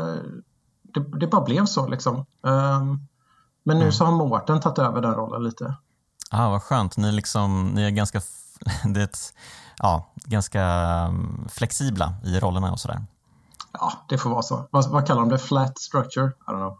det, 0.82 1.18
det, 1.18 1.26
bara 1.26 1.44
blev 1.44 1.66
så 1.66 1.86
liksom. 1.86 2.26
Ehm, 2.46 3.00
men 3.62 3.76
nu 3.76 3.82
mm. 3.82 3.92
så 3.92 4.04
har 4.04 4.12
Mårten 4.12 4.60
tagit 4.60 4.78
över 4.78 5.00
den 5.00 5.14
rollen 5.14 5.44
lite. 5.44 5.76
Ah, 6.30 6.50
vad 6.50 6.62
skönt. 6.62 6.96
Ni, 6.96 7.12
liksom, 7.12 7.68
ni 7.68 7.82
är 7.82 7.90
ganska 7.90 8.20
det 8.84 9.32
ja, 9.78 10.12
ganska 10.14 10.62
mm, 10.62 11.48
flexibla 11.48 12.14
i 12.24 12.40
rollerna 12.40 12.72
och 12.72 12.80
sådär. 12.80 13.02
Ja, 13.80 13.92
det 14.08 14.18
får 14.18 14.30
vara 14.30 14.42
så. 14.42 14.68
Vad, 14.70 14.90
vad 14.90 15.06
kallar 15.06 15.20
de 15.20 15.28
det? 15.28 15.38
Flat 15.38 15.78
structure? 15.78 16.26
I 16.26 16.50
don't 16.50 16.56
know. 16.56 16.78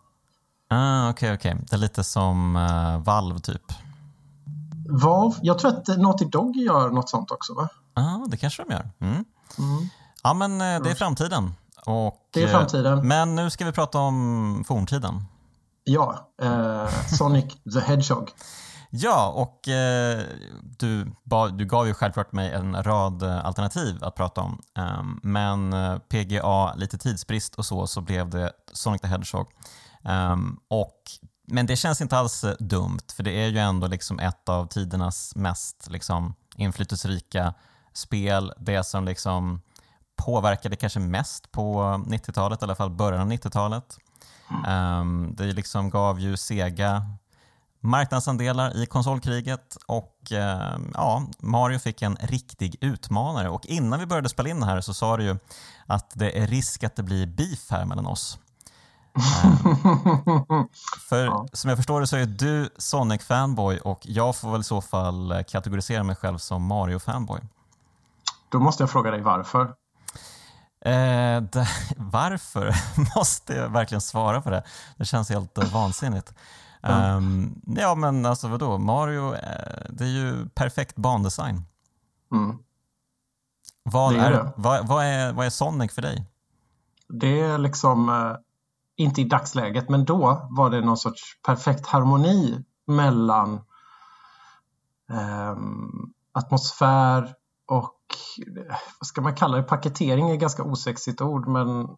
Ah, 0.68 1.10
Okej, 1.10 1.32
okay, 1.32 1.52
okay, 1.52 1.64
Det 1.70 1.76
är 1.76 1.80
lite 1.80 2.04
som 2.04 2.56
uh, 2.56 2.98
Valve 2.98 3.40
typ. 3.40 3.62
Valve? 4.88 5.36
Jag 5.42 5.58
tror 5.58 5.70
att 5.70 5.98
Naughty 5.98 6.24
Dog 6.24 6.56
gör 6.56 6.90
något 6.90 7.10
sånt 7.10 7.30
också 7.30 7.54
va? 7.54 7.68
Ja, 7.94 8.02
ah, 8.02 8.26
det 8.28 8.36
kanske 8.36 8.62
de 8.62 8.72
gör. 8.72 8.90
Mm. 9.00 9.24
Mm. 9.58 9.88
Ja, 10.22 10.34
men 10.34 10.52
uh, 10.52 10.82
det 10.82 10.90
är 10.90 10.94
framtiden. 10.94 11.54
Och, 11.86 12.28
det 12.30 12.42
är 12.42 12.48
framtiden. 12.48 12.98
Uh, 12.98 13.04
men 13.04 13.34
nu 13.34 13.50
ska 13.50 13.64
vi 13.64 13.72
prata 13.72 13.98
om 13.98 14.64
forntiden. 14.68 15.24
Ja, 15.84 16.28
Sonic 17.18 17.44
the 17.74 17.80
Hedgehog. 17.80 18.30
Ja, 18.96 19.28
och 19.28 19.68
eh, 19.68 20.22
du, 20.78 21.12
ba, 21.22 21.48
du 21.48 21.64
gav 21.64 21.86
ju 21.86 21.94
självklart 21.94 22.32
mig 22.32 22.52
en 22.52 22.82
rad 22.82 23.22
eh, 23.22 23.44
alternativ 23.44 24.04
att 24.04 24.14
prata 24.14 24.40
om. 24.40 24.62
Um, 24.78 25.20
men 25.22 25.72
eh, 25.72 25.98
PGA, 25.98 26.74
lite 26.74 26.98
tidsbrist 26.98 27.54
och 27.54 27.66
så, 27.66 27.86
så 27.86 28.00
blev 28.00 28.30
det 28.30 28.52
Sonic 28.72 29.00
the 29.00 29.06
Hedgehog. 29.06 29.46
Um, 30.02 30.60
och, 30.68 31.02
men 31.46 31.66
det 31.66 31.76
känns 31.76 32.00
inte 32.00 32.18
alls 32.18 32.44
eh, 32.44 32.54
dumt, 32.58 33.06
för 33.16 33.22
det 33.22 33.30
är 33.30 33.48
ju 33.48 33.58
ändå 33.58 33.86
liksom 33.86 34.18
ett 34.18 34.48
av 34.48 34.66
tidernas 34.66 35.36
mest 35.36 35.90
liksom, 35.90 36.34
inflytelserika 36.56 37.54
spel. 37.92 38.52
Det 38.58 38.84
som 38.84 39.04
liksom 39.04 39.60
påverkade 40.16 40.76
kanske 40.76 41.00
mest 41.00 41.52
på 41.52 41.82
90-talet, 42.06 42.62
i 42.62 42.64
alla 42.64 42.74
fall 42.74 42.90
början 42.90 43.22
av 43.22 43.32
90-talet. 43.32 43.98
Um, 44.50 44.64
ehm, 44.64 45.34
det 45.36 45.44
liksom 45.44 45.90
gav 45.90 46.20
ju 46.20 46.36
Sega 46.36 47.06
marknadsandelar 47.84 48.76
i 48.76 48.86
konsolkriget 48.86 49.76
och 49.86 50.32
eh, 50.32 50.78
ja, 50.94 51.26
Mario 51.38 51.78
fick 51.78 52.02
en 52.02 52.16
riktig 52.20 52.76
utmanare. 52.80 53.48
Och 53.48 53.66
innan 53.66 54.00
vi 54.00 54.06
började 54.06 54.28
spela 54.28 54.48
in 54.48 54.60
det 54.60 54.66
här 54.66 54.80
så 54.80 54.94
sa 54.94 55.16
du 55.16 55.24
ju 55.24 55.36
att 55.86 56.10
det 56.14 56.38
är 56.38 56.46
risk 56.46 56.84
att 56.84 56.96
det 56.96 57.02
blir 57.02 57.26
beef 57.26 57.70
här 57.70 57.84
mellan 57.84 58.06
oss. 58.06 58.38
för 61.08 61.24
ja. 61.26 61.46
som 61.52 61.68
jag 61.68 61.78
förstår 61.78 62.00
det 62.00 62.06
så 62.06 62.16
är 62.16 62.26
du 62.26 62.68
Sonic-fanboy 62.78 63.78
och 63.78 64.00
jag 64.02 64.36
får 64.36 64.52
väl 64.52 64.60
i 64.60 64.64
så 64.64 64.80
fall 64.80 65.44
kategorisera 65.48 66.02
mig 66.02 66.16
själv 66.16 66.38
som 66.38 66.72
Mario-fanboy. 66.72 67.40
Då 68.48 68.60
måste 68.60 68.82
jag 68.82 68.90
fråga 68.90 69.10
dig 69.10 69.20
varför. 69.20 69.74
Eh, 70.84 71.40
det, 71.42 71.68
varför? 71.96 72.74
måste 73.16 73.54
jag 73.54 73.68
verkligen 73.68 74.00
svara 74.00 74.40
på 74.40 74.50
det? 74.50 74.62
Det 74.96 75.04
känns 75.04 75.30
helt 75.30 75.58
vansinnigt. 75.72 76.34
Mm. 76.84 77.16
Um, 77.16 77.62
ja 77.76 77.94
men 77.94 78.26
alltså 78.26 78.48
vadå, 78.48 78.78
Mario, 78.78 79.34
eh, 79.34 79.86
det 79.90 80.04
är 80.04 80.08
ju 80.08 80.48
perfekt 80.48 80.96
bandesign. 80.96 81.62
Mm. 82.32 82.58
Vad, 83.82 84.14
är, 84.14 84.30
är 84.30 84.52
vad, 84.56 84.88
vad, 84.88 85.04
är, 85.04 85.32
vad 85.32 85.46
är 85.46 85.50
Sonic 85.50 85.92
för 85.92 86.02
dig? 86.02 86.26
Det 87.08 87.40
är 87.40 87.58
liksom, 87.58 88.08
eh, 88.08 88.36
inte 88.96 89.20
i 89.20 89.24
dagsläget, 89.24 89.88
men 89.88 90.04
då 90.04 90.48
var 90.50 90.70
det 90.70 90.80
någon 90.80 90.96
sorts 90.96 91.42
perfekt 91.46 91.86
harmoni 91.86 92.64
mellan 92.86 93.54
eh, 95.10 95.56
atmosfär 96.32 97.34
och 97.66 98.00
vad 99.00 99.06
ska 99.06 99.20
man 99.20 99.34
kalla 99.34 99.56
det? 99.56 99.62
Paketering 99.62 100.30
är 100.30 100.36
ganska 100.36 100.62
osexigt 100.62 101.20
ord, 101.20 101.48
men 101.48 101.88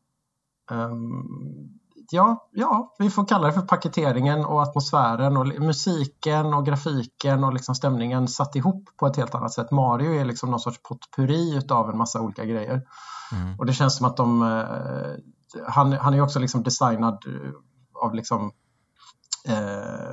um, 0.71 1.81
ja, 2.11 2.49
ja, 2.53 2.95
vi 2.99 3.11
får 3.11 3.27
kalla 3.27 3.47
det 3.47 3.53
för 3.53 3.61
paketeringen 3.61 4.45
och 4.45 4.63
atmosfären 4.63 5.37
och 5.37 5.47
musiken 5.47 6.55
och 6.55 6.67
grafiken 6.67 7.45
och 7.45 7.53
liksom 7.53 7.75
stämningen 7.75 8.29
satt 8.29 8.57
ihop 8.57 8.85
på 8.97 9.07
ett 9.07 9.17
helt 9.17 9.35
annat 9.35 9.53
sätt. 9.53 9.71
Mario 9.71 10.21
är 10.21 10.25
liksom 10.25 10.51
någon 10.51 10.61
sorts 10.61 10.83
potpurri 10.83 11.57
utav 11.57 11.91
en 11.91 11.99
massa 11.99 12.21
olika 12.21 12.45
grejer. 12.45 12.83
Mm. 13.33 13.59
Och 13.59 13.67
det 13.67 13.73
känns 13.73 13.97
som 13.97 14.07
att 14.07 14.17
de... 14.17 14.43
Eh, 14.43 15.63
han, 15.67 15.93
han 15.93 16.15
är 16.15 16.21
också 16.21 16.39
liksom 16.39 16.63
designad 16.63 17.19
av 17.95 18.15
liksom 18.15 18.53
eh, 19.49 20.13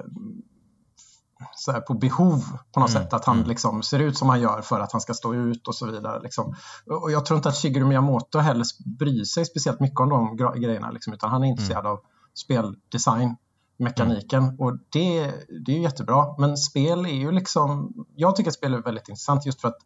så 1.56 1.82
på 1.82 1.94
behov 1.94 2.44
på 2.74 2.80
något 2.80 2.90
mm. 2.90 3.04
sätt. 3.04 3.14
Att 3.14 3.26
han 3.26 3.36
mm. 3.36 3.50
liksom 3.50 3.84
ser 3.84 4.00
ut 4.00 4.18
som 4.18 4.30
han 4.30 4.42
gör 4.42 4.62
för 4.62 4.80
att 4.80 4.92
han 4.92 5.02
ska 5.02 5.14
stå 5.14 5.34
ut 5.34 5.68
och 5.68 5.76
så 5.76 5.86
vidare. 5.86 6.22
Liksom. 6.22 6.56
Och 7.02 7.12
jag 7.12 7.26
tror 7.26 7.38
inte 7.38 7.50
att 7.50 7.56
Shigeru 7.56 7.86
Miyamoto 7.86 8.40
heller 8.40 8.66
bryr 9.00 9.24
sig 9.24 9.46
speciellt 9.46 9.80
mycket 9.80 10.00
om 10.00 10.10
de 10.10 10.36
grejerna. 10.62 10.92
Liksom, 10.92 11.14
utan 11.14 11.30
han 11.30 11.44
är 11.44 11.48
intresserad 11.48 11.86
mm. 11.86 11.92
av 11.92 12.00
speldesign, 12.34 13.36
mekaniken. 13.80 14.44
Mm. 14.44 14.60
Och 14.60 14.78
det, 14.90 15.34
det 15.66 15.72
är 15.72 15.76
ju 15.76 15.82
jättebra. 15.82 16.36
Men 16.38 16.58
spel 16.58 17.06
är 17.06 17.16
ju 17.16 17.32
liksom... 17.32 17.94
Jag 18.16 18.36
tycker 18.36 18.50
att 18.50 18.56
spel 18.56 18.74
är 18.74 18.82
väldigt 18.82 19.10
intressant 19.10 19.46
just 19.46 19.62
för 19.62 19.68
att 19.68 19.78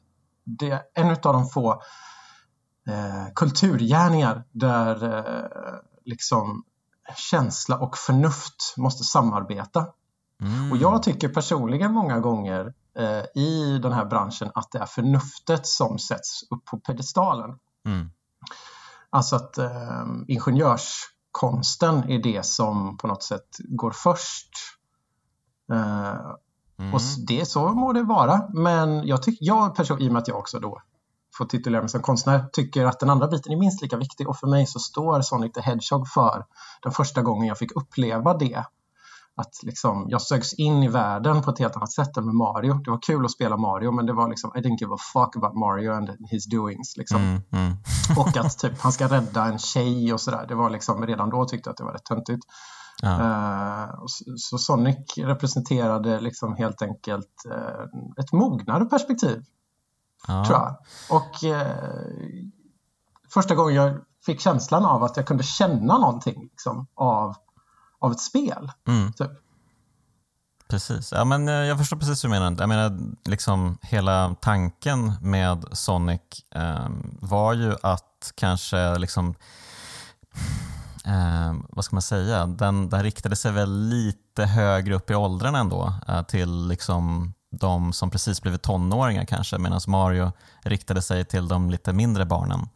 det 0.44 0.72
är 0.72 0.82
en 0.94 1.10
av 1.10 1.34
de 1.34 1.50
få 1.50 1.72
eh, 2.90 3.34
kulturgärningar 3.36 4.44
där 4.52 5.18
eh, 5.18 5.80
liksom 6.06 6.64
känsla 7.16 7.78
och 7.78 7.98
förnuft 7.98 8.74
måste 8.78 9.04
samarbeta. 9.04 9.88
Mm. 10.42 10.72
Och 10.72 10.78
jag 10.78 11.04
tycker 11.04 11.30
personligen 11.30 11.94
många 11.94 12.20
gånger 12.20 12.74
eh, 13.00 13.44
i 13.44 13.80
den 13.82 13.92
här 13.92 14.06
branschen 14.06 14.52
att 14.56 14.72
det 14.72 14.80
är 14.80 14.86
förnuftet 14.86 15.68
som 15.68 16.00
sätts 16.00 16.44
upp 16.52 16.66
på 16.66 16.80
pedestalen. 16.80 17.60
Mm. 17.86 18.10
Alltså 19.10 19.36
att 19.36 19.58
eh, 19.58 20.06
ingenjörskonsten 20.28 22.10
är 22.10 22.24
det 22.24 22.46
som 22.46 22.98
på 22.98 23.08
något 23.08 23.24
sätt 23.24 23.58
går 23.60 23.92
först. 23.92 24.50
Eh, 25.72 26.32
mm. 26.80 26.94
Och 26.94 27.02
det 27.28 27.46
så 27.46 27.70
må 27.70 27.94
det 27.94 28.04
vara. 28.04 28.50
Men 28.54 29.08
jag 29.08 29.24
tycker, 29.24 29.46
jag 29.46 29.76
person, 29.76 30.02
i 30.02 30.10
och 30.10 30.14
med 30.14 30.22
att 30.22 30.28
jag 30.28 30.38
också 30.38 30.60
då 30.60 30.82
får 31.38 31.46
titulera 31.46 31.82
mig 31.82 31.90
som 31.90 32.02
konstnär, 32.02 32.50
tycker 32.54 32.86
att 32.86 33.00
den 33.00 33.10
andra 33.10 33.28
biten 33.28 33.52
är 33.52 33.58
minst 33.58 33.82
lika 33.82 33.98
viktig 33.98 34.30
och 34.30 34.38
för 34.38 34.48
mig 34.48 34.66
så 34.66 34.80
står 34.80 35.22
Sonic 35.22 35.54
the 35.54 35.62
Hedgehog 35.62 36.08
för 36.08 36.46
den 36.84 36.92
första 36.92 37.22
gången 37.22 37.48
jag 37.48 37.58
fick 37.58 37.72
uppleva 37.72 38.34
det 38.34 38.66
att 39.38 39.64
liksom, 39.64 40.06
jag 40.10 40.22
sögs 40.22 40.54
in 40.54 40.84
i 40.84 40.88
världen 40.88 41.42
på 41.42 41.52
ett 41.52 41.60
helt 41.60 41.76
annat 41.76 41.92
sätt 41.92 42.18
än 42.18 42.26
med 42.26 42.36
Mario. 42.36 42.74
Det 42.74 42.92
var 42.92 43.00
kul 43.02 43.26
att 43.26 43.32
spela 43.32 43.58
Mario 43.58 43.92
men 43.92 44.06
det 44.06 44.14
var 44.14 44.30
liksom 44.30 44.52
I 44.56 44.60
didn't 44.60 44.78
give 44.80 44.94
a 44.94 44.98
fuck 45.14 45.36
about 45.36 45.56
Mario 45.56 45.94
and 45.94 46.10
his 46.30 46.46
doings. 46.46 46.98
Liksom. 46.98 47.22
Mm, 47.22 47.42
mm. 47.52 47.74
och 48.18 48.38
att 48.38 48.58
typ, 48.58 48.82
han 48.82 48.92
ska 48.92 49.08
rädda 49.08 49.46
en 49.46 49.60
tjej 49.60 50.14
och 50.14 50.22
sådär. 50.22 50.46
Det 50.48 50.56
var 50.56 50.70
liksom, 50.70 51.06
redan 51.08 51.30
då 51.30 51.46
tyckte 51.46 51.68
jag 51.68 51.72
att 51.72 51.78
det 51.78 51.84
var 51.84 51.94
rätt 51.94 52.06
töntigt. 52.06 52.46
Ja. 53.02 53.10
Uh, 53.10 54.06
så 54.38 54.58
Sonic 54.58 55.18
representerade 55.18 56.20
liksom 56.20 56.56
helt 56.56 56.82
enkelt 56.82 57.46
uh, 57.48 58.24
ett 58.24 58.32
mognare 58.32 58.86
perspektiv. 58.86 59.44
Ja. 60.28 60.46
Tror 60.46 60.58
jag. 60.58 60.78
Och 61.10 61.44
uh, 61.44 62.50
första 63.34 63.56
gången 63.56 63.76
jag 63.76 64.00
fick 64.26 64.42
känslan 64.42 64.86
av 64.86 65.04
att 65.04 65.18
jag 65.18 65.28
kunde 65.28 65.44
känna 65.44 65.98
någonting 65.98 66.42
liksom, 66.42 66.88
av 66.96 67.36
av 68.00 68.12
ett 68.12 68.20
spel. 68.20 68.72
Mm. 68.88 69.14
Typ. 69.14 69.32
Precis. 70.70 71.12
Ja, 71.12 71.26
men 71.26 71.48
eh, 71.48 71.54
jag 71.54 71.78
förstår 71.78 71.98
precis 71.98 72.24
hur 72.24 72.30
du 72.30 72.40
menar. 72.40 72.56
Jag 72.60 72.70
menar 72.70 73.00
liksom, 73.26 73.78
hela 73.82 74.36
tanken 74.42 75.14
med 75.22 75.66
Sonic 75.72 76.22
eh, 76.56 76.90
var 77.20 77.54
ju 77.54 77.76
att 77.84 78.32
kanske 78.36 78.98
liksom, 78.98 79.30
eh, 81.06 81.56
vad 81.70 81.86
ska 81.86 81.96
man 81.96 82.02
säga, 82.02 82.46
den, 82.46 82.90
den 82.90 83.04
riktade 83.04 83.36
sig 83.36 83.52
väl 83.52 83.88
lite 83.90 84.46
högre 84.46 84.96
upp 84.96 85.10
i 85.10 85.16
åldrarna 85.16 85.60
ändå 85.60 85.94
eh, 86.08 86.24
till 86.24 86.68
liksom 86.68 87.34
de 87.52 87.94
som 87.94 88.10
precis 88.10 88.42
blivit 88.42 88.62
tonåringar 88.62 89.26
kanske 89.26 89.58
medan 89.58 89.82
Mario 89.88 90.32
riktade 90.62 91.02
sig 91.02 91.26
till 91.26 91.48
de 91.48 91.70
lite 91.70 91.94
mindre 91.94 92.26
barnen. 92.26 92.70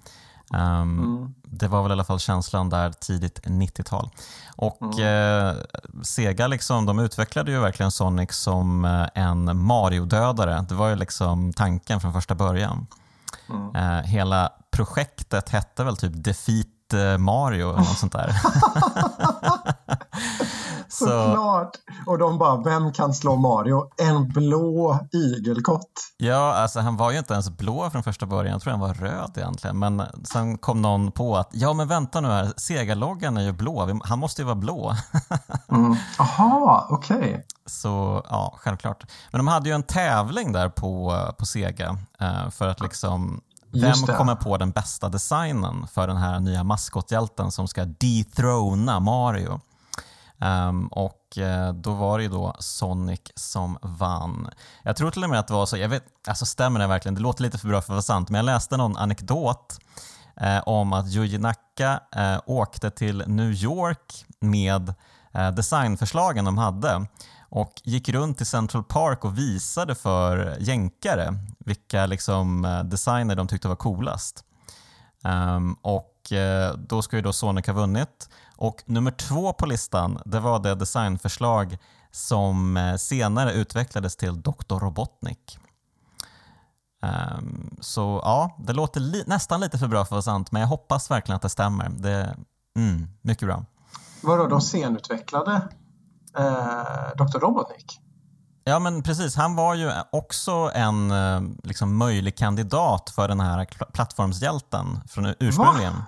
Um, 0.54 1.00
mm. 1.00 1.34
Det 1.44 1.68
var 1.68 1.82
väl 1.82 1.92
i 1.92 1.94
alla 1.94 2.04
fall 2.04 2.20
känslan 2.20 2.70
där 2.70 2.92
tidigt 2.92 3.40
90-tal. 3.46 4.10
Och 4.56 5.00
mm. 5.00 5.48
eh, 5.48 5.56
Sega 6.04 6.48
liksom, 6.48 6.86
de 6.86 7.00
utvecklade 7.00 7.52
ju 7.52 7.60
verkligen 7.60 7.92
Sonic 7.92 8.32
som 8.32 8.86
eh, 8.86 9.08
en 9.24 9.58
Mario-dödare. 9.66 10.66
Det 10.70 10.76
var 10.76 10.90
ju 10.90 10.96
liksom 10.96 11.54
tanken 11.54 12.00
från 12.00 12.14
första 12.14 12.36
början. 12.36 12.88
Mm. 13.50 13.76
Eh, 13.76 14.06
hela 14.06 14.50
projektet 14.72 15.50
hette 15.50 15.84
väl 15.84 15.98
typ 15.98 16.14
Defeat 16.16 16.94
eh, 16.94 17.18
Mario 17.18 17.70
eller 17.70 17.80
något 17.80 17.98
sånt 17.98 18.14
där. 18.14 18.36
Såklart! 20.92 21.72
Och 22.06 22.18
de 22.18 22.38
bara, 22.38 22.58
vem 22.58 22.94
kan 22.94 23.14
slå 23.14 23.36
Mario? 23.36 23.90
En 23.98 24.28
blå 24.30 25.00
igelkott. 25.12 25.92
Ja, 26.18 26.54
alltså 26.54 26.80
han 26.80 26.98
var 26.98 27.12
ju 27.12 27.18
inte 27.18 27.34
ens 27.34 27.50
blå 27.50 27.90
från 27.90 28.04
första 28.04 28.26
början. 28.26 28.52
Jag 28.52 28.62
tror 28.62 28.72
han 28.72 28.80
var 28.80 28.94
röd 28.94 29.32
egentligen. 29.36 29.80
Men 29.80 30.04
sen 30.24 30.58
kom 30.58 30.82
någon 30.82 31.12
på 31.12 31.38
att, 31.38 31.50
ja 31.52 31.74
men 31.74 31.88
vänta 31.88 32.22
nu 32.22 32.28
här, 32.28 32.54
Sega-loggan 32.58 33.38
är 33.38 33.42
ju 33.42 33.52
blå. 33.52 34.00
Han 34.04 34.20
måste 34.20 34.42
ju 34.42 34.46
vara 34.46 34.56
blå. 34.56 34.96
mm. 35.72 35.96
Aha, 36.20 36.88
okej. 36.90 37.18
Okay. 37.18 37.42
Så 37.66 38.26
ja, 38.30 38.54
självklart. 38.58 39.04
Men 39.32 39.40
de 39.40 39.48
hade 39.48 39.70
ju 39.70 39.76
en 39.76 39.84
tävling 39.84 40.52
där 40.52 40.70
på, 40.70 41.18
på 41.38 41.46
Sega 41.46 41.98
eh, 42.20 42.50
för 42.50 42.68
att 42.68 42.82
liksom 42.82 43.42
vem 43.74 44.18
kommer 44.18 44.36
på 44.36 44.58
den 44.58 44.72
bästa 44.72 45.10
designen 45.10 45.88
för 45.88 46.08
den 46.08 46.18
här 46.18 46.40
nya 46.40 46.64
maskothjälten 46.64 47.52
som 47.52 47.68
ska 47.68 47.86
dethrona 47.86 49.00
Mario? 49.00 49.60
Um, 50.42 50.88
och 50.88 51.38
uh, 51.38 51.74
då 51.74 51.94
var 51.94 52.18
det 52.18 52.24
ju 52.24 52.30
då 52.30 52.56
Sonic 52.60 53.22
som 53.36 53.78
vann. 53.82 54.50
Jag 54.84 54.96
tror 54.96 55.12
till 55.12 55.24
och 55.24 55.30
med 55.30 55.40
att 55.40 55.48
det 55.48 55.54
var 55.54 55.66
så, 55.66 55.78
jag 55.78 55.90
vet, 55.90 56.04
alltså 56.28 56.46
stämmer 56.46 56.80
det 56.80 56.88
verkligen? 56.88 57.16
Det 57.16 57.22
låter 57.22 57.44
lite 57.44 57.58
för 57.58 57.68
bra 57.68 57.82
för 57.82 57.86
att 57.86 57.90
vara 57.90 58.02
sant, 58.02 58.30
men 58.30 58.40
jag 58.40 58.46
läste 58.46 58.78
någon 58.78 58.98
anekdot 58.98 59.80
uh, 60.42 60.68
om 60.68 60.94
att 60.94 61.08
Yuji 61.08 61.38
Naka 61.38 62.00
uh, 62.18 62.40
åkte 62.46 62.90
till 62.90 63.24
New 63.28 63.52
York 63.52 64.26
med 64.40 64.94
designförslagen 65.54 66.46
de 66.46 66.58
hade 66.58 67.06
och 67.50 67.82
gick 67.84 68.10
runt 68.10 68.42
i 68.42 68.46
Central 68.46 68.84
Park 68.84 69.26
och 69.26 69.38
visade 69.38 69.96
för 69.96 70.58
jänkare 70.60 71.34
vilka 71.60 72.06
liksom, 72.06 72.82
designer 72.86 73.36
de 73.36 73.48
tyckte 73.48 73.68
var 73.68 73.76
coolast. 73.76 74.44
Um, 75.24 75.74
och 75.82 76.32
eh, 76.32 76.74
då 76.74 77.02
ska 77.02 77.16
ju 77.16 77.22
då 77.22 77.34
Sonic 77.34 77.68
ha 77.68 77.74
vunnit 77.74 78.30
och 78.58 78.84
nummer 78.86 79.12
två 79.12 79.54
på 79.54 79.66
listan 79.66 80.22
det 80.26 80.40
var 80.40 80.60
det 80.60 80.76
designförslag 80.76 81.78
som 82.12 82.78
eh, 82.78 82.96
senare 82.96 83.54
utvecklades 83.54 84.16
till 84.16 84.42
Dr. 84.42 84.80
Robotnik. 84.80 85.60
Um, 87.04 87.78
så 87.80 88.22
ja, 88.24 88.56
det 88.60 88.74
låter 88.74 89.00
li 89.00 89.24
nästan 89.28 89.60
lite 89.60 89.78
för 89.78 89.88
bra 89.88 89.98
för 89.98 90.06
att 90.06 90.12
vara 90.12 90.22
sant, 90.22 90.52
men 90.52 90.62
jag 90.62 90.68
hoppas 90.68 91.12
verkligen 91.12 91.36
att 91.36 91.42
det 91.42 91.50
stämmer. 91.50 91.90
Det 91.90 92.12
är 92.12 92.36
mm, 92.76 93.08
mycket 93.22 93.48
bra. 93.48 93.66
Vadå, 94.22 94.48
de 94.48 94.62
senutvecklade 94.62 95.68
eh, 96.38 97.16
Dr. 97.18 97.40
Robotnik? 97.40 98.01
Ja, 98.64 98.80
men 98.80 99.04
precis. 99.04 99.36
Han 99.36 99.56
var 99.56 99.76
ju 99.76 99.92
också 100.12 100.72
en 100.76 101.12
eh, 101.12 101.42
liksom, 101.64 101.98
möjlig 101.98 102.38
kandidat 102.38 103.10
för 103.10 103.28
den 103.28 103.40
här 103.40 103.66
plattformshjälten 103.94 105.02
från 105.10 105.26
ursprungligen. 105.40 105.94
Va? 105.94 106.06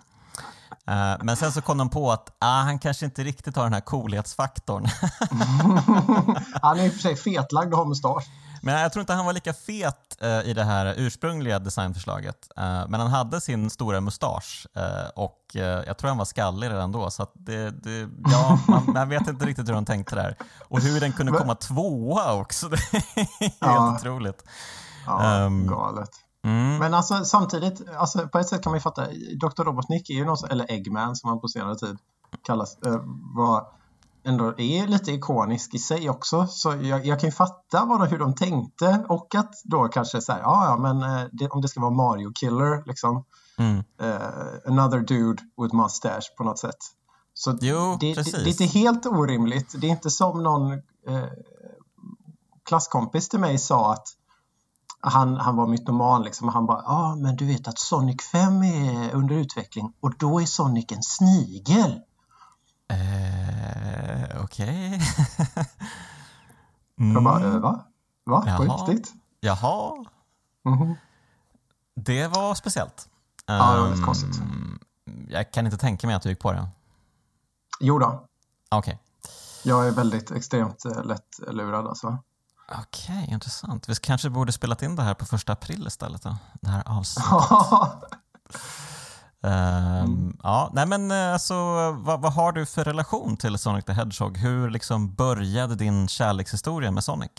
Eh, 0.87 1.17
men 1.23 1.37
sen 1.37 1.51
så 1.51 1.61
kom 1.61 1.77
de 1.77 1.89
på 1.89 2.11
att 2.11 2.29
ah, 2.39 2.61
han 2.61 2.79
kanske 2.79 3.05
inte 3.05 3.23
riktigt 3.23 3.55
har 3.55 3.63
den 3.63 3.73
här 3.73 3.81
coolhetsfaktorn. 3.81 4.87
han 6.61 6.79
är 6.79 6.85
i 6.85 6.89
och 6.89 6.93
för 6.93 6.99
sig 6.99 7.15
fetlagd 7.15 7.73
och 7.73 7.79
har 7.79 7.85
mustasch. 7.85 8.25
Men 8.63 8.81
jag 8.81 8.93
tror 8.93 9.01
inte 9.01 9.13
han 9.13 9.25
var 9.25 9.33
lika 9.33 9.53
fet 9.53 10.17
uh, 10.23 10.49
i 10.49 10.53
det 10.53 10.63
här 10.63 10.93
ursprungliga 10.97 11.59
designförslaget. 11.59 12.47
Uh, 12.57 12.63
men 12.63 12.93
han 12.93 13.09
hade 13.09 13.41
sin 13.41 13.69
stora 13.69 14.01
mustasch 14.01 14.67
uh, 14.77 15.09
och 15.15 15.39
jag 15.85 15.97
tror 15.97 16.07
han 16.07 16.17
var 16.17 16.25
skallig 16.25 16.69
redan 16.69 16.91
då. 16.91 17.11
Så 17.11 17.27
det, 17.33 17.83
det, 17.83 18.09
ja, 18.25 18.59
man, 18.67 18.93
man, 18.93 19.09
vet 19.09 19.27
inte 19.27 19.45
riktigt 19.45 19.67
hur 19.67 19.73
de 19.73 19.85
tänkte 19.85 20.15
där. 20.15 20.37
Och 20.67 20.79
hur 20.79 20.99
den 20.99 21.13
kunde 21.13 21.31
komma 21.31 21.55
tvåa 21.55 22.33
också. 22.33 22.69
Det 22.69 22.75
är 22.75 23.39
helt 23.39 23.55
ja. 23.59 23.95
otroligt. 23.95 24.43
Ja, 25.05 25.45
um, 25.45 25.67
galet. 25.67 26.09
Mm. 26.45 26.77
Men 26.77 26.93
alltså 26.93 27.25
samtidigt, 27.25 27.81
alltså, 27.97 28.27
på 28.27 28.39
ett 28.39 28.47
sätt 28.47 28.63
kan 28.63 28.71
man 28.71 28.77
ju 28.77 28.81
fatta, 28.81 29.07
Dr. 29.35 29.63
Robotnik 29.63 30.09
är 30.09 30.13
ju 30.13 30.25
någon, 30.25 30.37
eller 30.49 30.71
Eggman 30.71 31.15
som 31.15 31.29
han 31.29 31.41
på 31.41 31.47
senare 31.47 31.75
tid 31.75 31.97
kallas, 32.45 32.77
eh, 32.85 33.01
var 33.35 33.67
ändå 34.23 34.59
är 34.59 34.87
lite 34.87 35.11
ikonisk 35.11 35.73
i 35.73 35.79
sig 35.79 36.09
också. 36.09 36.47
Så 36.47 36.75
jag, 36.81 37.05
jag 37.05 37.19
kan 37.19 37.29
ju 37.29 37.33
fatta 37.33 37.85
vad, 37.85 38.09
hur 38.09 38.19
de 38.19 38.35
tänkte 38.35 39.05
och 39.09 39.35
att 39.35 39.53
då 39.63 39.87
kanske 39.87 40.21
så 40.21 40.31
här, 40.31 40.39
ja, 40.39 40.65
ja 40.65 40.77
men 40.77 41.03
eh, 41.03 41.27
det, 41.31 41.49
om 41.49 41.61
det 41.61 41.67
ska 41.67 41.81
vara 41.81 41.91
Mario 41.91 42.31
Killer 42.35 42.83
liksom. 42.85 43.25
Mm. 43.57 43.77
Uh, 43.77 44.21
another 44.67 44.99
dude 44.99 45.43
with 45.61 45.75
mustache 45.75 46.35
på 46.37 46.43
något 46.43 46.59
sätt. 46.59 46.77
Så 47.33 47.57
jo, 47.61 47.97
det, 47.99 48.13
det, 48.13 48.23
det, 48.23 48.37
är 48.37 48.47
inte 48.47 48.65
helt 48.65 49.05
orimligt. 49.05 49.81
Det 49.81 49.87
är 49.87 49.91
inte 49.91 50.09
som 50.09 50.43
någon 50.43 50.71
eh, 51.07 51.27
klasskompis 52.65 53.29
till 53.29 53.39
mig 53.39 53.57
sa 53.57 53.93
att 53.93 54.07
han, 54.99 55.37
han 55.37 55.55
var 55.55 55.67
mytoman 55.67 56.23
liksom. 56.23 56.47
Han 56.47 56.65
bara, 56.65 56.81
ja 56.85 56.93
ah, 56.93 57.15
men 57.15 57.35
du 57.35 57.45
vet 57.45 57.67
att 57.67 57.79
Sonic 57.79 58.21
5 58.31 58.63
är 58.63 59.13
under 59.13 59.35
utveckling 59.35 59.93
och 59.99 60.13
då 60.17 60.41
är 60.41 60.45
Sonic 60.45 60.85
en 60.91 61.03
snigel. 61.03 61.91
Eh, 62.89 63.82
Okej. 64.43 65.01
Okay. 66.95 67.05
mm. 67.05 67.13
Jag 67.13 67.23
bara, 67.23 67.47
eh, 67.47 67.57
va? 67.57 67.85
Va? 68.23 68.43
Jaha. 68.47 68.57
På 68.57 68.63
riktigt? 68.63 69.13
Jaha. 69.39 70.05
Mm 70.65 70.79
-hmm. 70.79 70.95
Det 71.95 72.27
var 72.27 72.55
speciellt. 72.55 73.09
Ja, 73.45 73.53
det 73.53 73.81
var 73.81 73.87
lite 73.87 73.99
um, 73.99 74.05
konstigt. 74.05 74.41
Jag 75.29 75.51
kan 75.51 75.65
inte 75.65 75.77
tänka 75.77 76.07
mig 76.07 76.15
att 76.15 76.21
du 76.21 76.29
gick 76.29 76.39
på 76.39 76.51
det. 76.51 76.67
Jo 77.79 77.99
då. 77.99 78.27
Okej. 78.69 78.93
Okay. 78.93 78.97
Jag 79.63 79.87
är 79.87 79.91
väldigt 79.91 80.31
extremt 80.31 80.85
eh, 80.85 81.03
lätt 81.03 81.39
lurad 81.47 81.87
alltså. 81.87 82.17
Okej, 82.71 83.23
okay, 83.23 83.33
intressant. 83.33 83.89
Vi 83.89 83.95
kanske 83.95 84.29
borde 84.29 84.51
spelat 84.51 84.81
in 84.81 84.95
det 84.95 85.03
här 85.03 85.13
på 85.13 85.25
första 85.25 85.53
april 85.53 85.87
istället 85.87 86.21
då? 86.21 86.37
Det 86.61 86.69
här 86.69 86.83
avsnittet. 86.97 87.31
Um, 89.43 89.51
mm. 89.51 90.37
Ja, 90.43 90.71
nej 90.73 90.85
men 90.85 91.11
eh, 91.11 91.33
alltså, 91.33 91.53
vad, 91.91 92.21
vad, 92.21 92.33
har 92.33 92.51
du 92.51 92.65
för 92.65 92.83
relation 92.83 93.37
till 93.37 93.57
Sonic 93.57 93.85
the 93.85 93.93
Hedgehog? 93.93 94.37
Hur 94.37 94.69
liksom 94.69 95.13
började 95.13 95.75
din 95.75 96.07
kärlekshistoria 96.07 96.91
med 96.91 97.03
Sonic? 97.03 97.31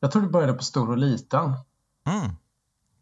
Jag 0.00 0.12
tror 0.12 0.22
det 0.22 0.28
började 0.28 0.52
på 0.52 0.64
stor 0.64 0.90
och 0.90 0.98
liten. 0.98 1.56
Mm. 2.06 2.36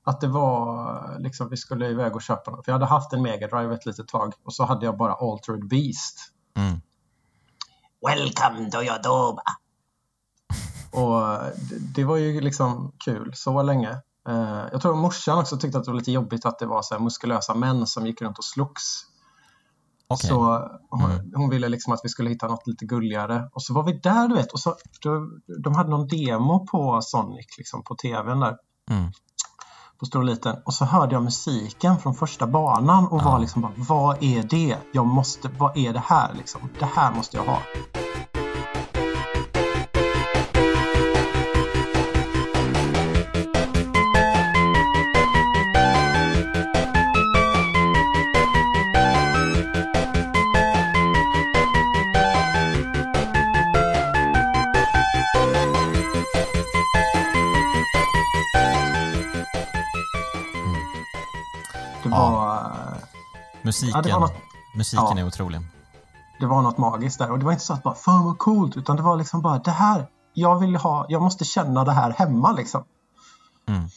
Att 0.05 0.21
det 0.21 0.29
var 0.29 1.19
liksom, 1.19 1.49
vi 1.49 1.57
skulle 1.57 1.89
iväg 1.89 2.15
och 2.15 2.23
köpa 2.23 2.51
något. 2.51 2.65
För 2.65 2.73
jag 2.73 2.75
hade 2.75 2.87
haft 2.87 3.13
en 3.13 3.23
Mega 3.23 3.47
Drive 3.47 3.75
ett 3.75 3.87
litet 3.87 4.09
tag 4.09 4.35
och 4.45 4.55
så 4.55 4.65
hade 4.65 4.87
jag 4.87 4.97
bara 4.97 5.15
Altered 5.15 5.69
Beast. 5.69 6.19
Mm. 6.57 6.81
Welcome 8.07 8.71
to 8.71 8.83
Yodoba! 8.83 9.43
Och 10.91 11.39
det 11.95 12.05
var 12.05 12.17
ju 12.17 12.41
liksom 12.41 12.93
kul 12.99 13.33
så 13.35 13.63
länge. 13.63 13.99
Eh, 14.29 14.65
jag 14.73 14.83
tror 14.83 14.97
morsan 14.97 15.39
också 15.39 15.57
tyckte 15.57 15.79
att 15.79 15.85
det 15.85 15.91
var 15.91 15.99
lite 15.99 16.13
jobbigt 16.13 16.47
att 16.47 16.59
det 16.59 16.67
var 16.67 16.83
så 16.83 16.99
muskulösa 16.99 17.55
män 17.55 17.87
som 17.87 18.07
gick 18.07 18.23
runt 18.23 18.39
och 18.39 18.45
slogs. 18.45 19.07
Okay. 20.09 20.29
Så 20.29 20.69
hon, 20.91 21.11
mm. 21.11 21.33
hon, 21.35 21.51
ville 21.51 21.69
liksom 21.69 21.93
att 21.93 22.01
vi 22.03 22.09
skulle 22.09 22.31
hitta 22.31 22.49
något 22.49 22.67
lite 22.67 22.85
gulligare. 22.85 23.49
Och 23.53 23.63
så 23.63 23.75
var 23.75 23.83
vi 23.83 23.93
där 23.93 24.29
du 24.29 24.35
vet 24.35 24.53
och 24.53 24.61
så, 24.61 24.77
då, 25.03 25.31
de 25.63 25.75
hade 25.75 25.91
någon 25.91 26.09
demo 26.09 26.67
på 26.67 27.01
Sonic 27.03 27.47
liksom 27.59 27.85
på 27.85 27.95
tvn 27.95 28.41
där. 28.41 28.57
Mm. 28.91 29.13
På 29.99 30.07
stor 30.07 30.37
och 30.65 30.75
så 30.75 30.85
hörde 30.85 31.15
jag 31.15 31.23
musiken 31.23 31.99
från 31.99 32.15
första 32.15 32.47
banan 32.47 33.07
och 33.07 33.21
ja. 33.21 33.25
var 33.25 33.39
liksom 33.39 33.63
bara, 33.63 33.73
vad 33.77 34.23
är 34.23 34.43
det? 34.43 34.77
Jag 34.93 35.07
måste, 35.07 35.49
vad 35.59 35.77
är 35.77 35.93
det 35.93 36.03
här 36.07 36.35
liksom? 36.35 36.61
Det 36.79 36.85
här 36.85 37.15
måste 37.15 37.37
jag 37.37 37.45
ha. 37.45 37.59
Musiken, 63.83 64.11
ja, 64.11 64.19
något, 64.19 64.33
musiken 64.77 65.17
ja, 65.17 65.19
är 65.19 65.27
otrolig. 65.27 65.61
Det 66.41 66.47
var 66.47 66.63
något 66.63 66.79
magiskt 66.79 67.19
där 67.19 67.31
och 67.31 67.39
det 67.39 67.45
var 67.45 67.53
inte 67.53 67.65
så 67.65 67.73
att 67.73 67.83
bara 67.83 67.95
fan 67.95 68.25
vad 68.25 68.39
coolt 68.39 68.77
utan 68.77 68.97
det 68.97 69.03
var 69.03 69.17
liksom 69.17 69.43
bara 69.43 69.59
det 69.59 69.71
här, 69.71 70.07
jag 70.33 70.59
vill 70.59 70.77
ha, 70.77 71.07
jag 71.09 71.23
måste 71.23 71.45
känna 71.45 71.85
det 71.85 71.93
här 71.93 72.11
hemma 72.11 72.53
liksom. 72.53 72.85
Mm. 73.69 73.89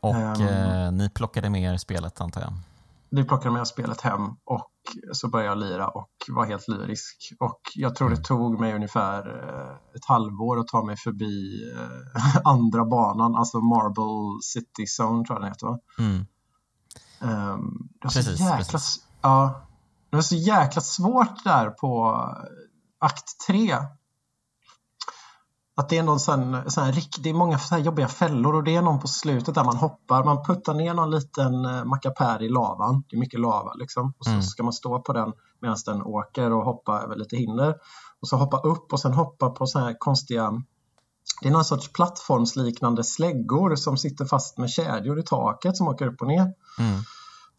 Och 0.00 0.16
um, 0.16 0.46
eh, 0.46 0.92
ni 0.92 1.10
plockade 1.10 1.50
med 1.50 1.62
er 1.62 1.76
spelet 1.76 2.20
antar 2.20 2.40
jag? 2.40 2.52
Vi 3.10 3.24
plockade 3.24 3.54
med 3.54 3.66
spelet 3.66 4.00
hem 4.00 4.36
och 4.44 4.70
så 5.12 5.28
började 5.28 5.48
jag 5.48 5.58
lira 5.58 5.88
och 5.88 6.10
var 6.28 6.46
helt 6.46 6.68
lyrisk. 6.68 7.32
Och 7.40 7.60
jag 7.74 7.94
tror 7.94 8.08
det 8.08 8.14
mm. 8.14 8.24
tog 8.24 8.60
mig 8.60 8.74
ungefär 8.74 9.18
eh, 9.18 9.76
ett 9.96 10.04
halvår 10.08 10.60
att 10.60 10.68
ta 10.68 10.84
mig 10.84 10.96
förbi 10.96 11.60
eh, 11.76 12.36
andra 12.44 12.84
banan, 12.84 13.36
alltså 13.36 13.60
Marble 13.60 14.42
City 14.42 14.84
Zone 14.98 15.24
tror 15.24 15.36
jag 15.36 15.42
den 15.42 15.48
heter? 15.48 15.78
Mm. 15.98 16.26
Um, 17.20 17.88
det, 18.00 18.06
var 18.06 18.12
precis, 18.12 18.38
så 18.38 18.44
jäkla, 18.44 18.78
Ja, 19.22 19.66
det 20.10 20.16
var 20.16 20.22
så 20.22 20.36
jäkla 20.36 20.82
svårt 20.82 21.44
där 21.44 21.70
på 21.70 22.14
akt 22.98 23.46
3. 23.46 23.76
Att 25.76 25.88
det 25.88 25.98
är 25.98 26.02
någon 26.02 26.20
sån, 26.20 26.70
sån 26.70 26.84
här, 26.84 27.22
det 27.22 27.30
är 27.30 27.34
många 27.34 27.58
så 27.58 27.74
här 27.74 27.82
jobbiga 27.82 28.08
fällor 28.08 28.54
och 28.54 28.64
det 28.64 28.76
är 28.76 28.82
någon 28.82 29.00
på 29.00 29.08
slutet 29.08 29.54
där 29.54 29.64
man 29.64 29.76
hoppar, 29.76 30.24
man 30.24 30.44
puttar 30.44 30.74
ner 30.74 30.94
någon 30.94 31.10
liten 31.10 31.64
eh, 31.64 31.84
mackapär 31.84 32.42
i 32.42 32.48
lavan, 32.48 33.04
det 33.08 33.16
är 33.16 33.20
mycket 33.20 33.40
lava 33.40 33.74
liksom, 33.74 34.14
och 34.18 34.24
så 34.24 34.30
mm. 34.30 34.42
ska 34.42 34.62
man 34.62 34.72
stå 34.72 35.00
på 35.00 35.12
den 35.12 35.32
medan 35.60 35.76
den 35.86 36.02
åker 36.02 36.52
och 36.52 36.64
hoppa 36.64 37.02
över 37.02 37.16
lite 37.16 37.36
hinder. 37.36 37.74
Och 38.20 38.28
så 38.28 38.36
hoppa 38.36 38.58
upp 38.58 38.92
och 38.92 39.00
sen 39.00 39.12
hoppa 39.12 39.50
på 39.50 39.66
så 39.66 39.78
här 39.78 39.96
konstiga 39.98 40.62
det 41.42 41.48
är 41.48 41.52
någon 41.52 41.64
sorts 41.64 41.92
plattformsliknande 41.92 43.04
släggor 43.04 43.76
som 43.76 43.96
sitter 43.96 44.24
fast 44.24 44.58
med 44.58 44.70
kedjor 44.70 45.18
i 45.18 45.22
taket 45.22 45.76
som 45.76 45.88
åker 45.88 46.06
upp 46.06 46.20
och 46.20 46.28
ner. 46.28 46.52
Mm. 46.78 47.02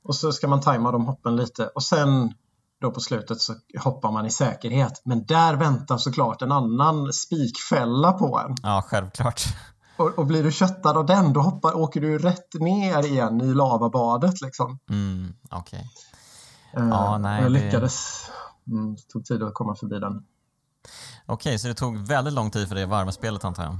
Och 0.03 0.15
så 0.15 0.31
ska 0.31 0.47
man 0.47 0.61
tajma 0.61 0.91
de 0.91 1.05
hoppen 1.05 1.35
lite 1.35 1.67
och 1.67 1.83
sen 1.83 2.33
då 2.81 2.91
på 2.91 2.99
slutet 2.99 3.41
så 3.41 3.53
hoppar 3.79 4.11
man 4.11 4.25
i 4.25 4.31
säkerhet. 4.31 5.01
Men 5.05 5.25
där 5.25 5.55
väntar 5.55 5.97
såklart 5.97 6.41
en 6.41 6.51
annan 6.51 7.13
spikfälla 7.13 8.11
på 8.13 8.39
en. 8.39 8.55
Ja, 8.63 8.83
självklart. 8.87 9.41
Och, 9.97 10.19
och 10.19 10.25
blir 10.25 10.43
du 10.43 10.51
köttad 10.51 10.97
av 10.97 11.05
den 11.05 11.33
då 11.33 11.41
hoppar, 11.41 11.77
åker 11.77 12.01
du 12.01 12.17
rätt 12.17 12.53
ner 12.53 13.05
igen 13.05 13.41
i 13.41 13.53
lavabadet 13.53 14.41
liksom. 14.41 14.79
Mm. 14.89 15.33
Okay. 15.51 15.79
Uh, 16.77 16.89
ja, 16.89 17.17
nej, 17.17 17.41
jag 17.41 17.51
lyckades. 17.51 18.25
Det 18.63 18.71
mm, 18.71 18.95
tog 19.13 19.25
tid 19.25 19.43
att 19.43 19.53
komma 19.53 19.75
förbi 19.75 19.99
den. 19.99 20.23
Okej, 21.25 21.59
så 21.59 21.67
det 21.67 21.73
tog 21.73 21.97
väldigt 21.97 22.33
lång 22.33 22.51
tid 22.51 22.67
för 22.67 22.75
dig 22.75 22.83
att 22.83 22.89
varva 22.89 23.11
spelet 23.11 23.45
antar 23.45 23.63
jag? 23.63 23.77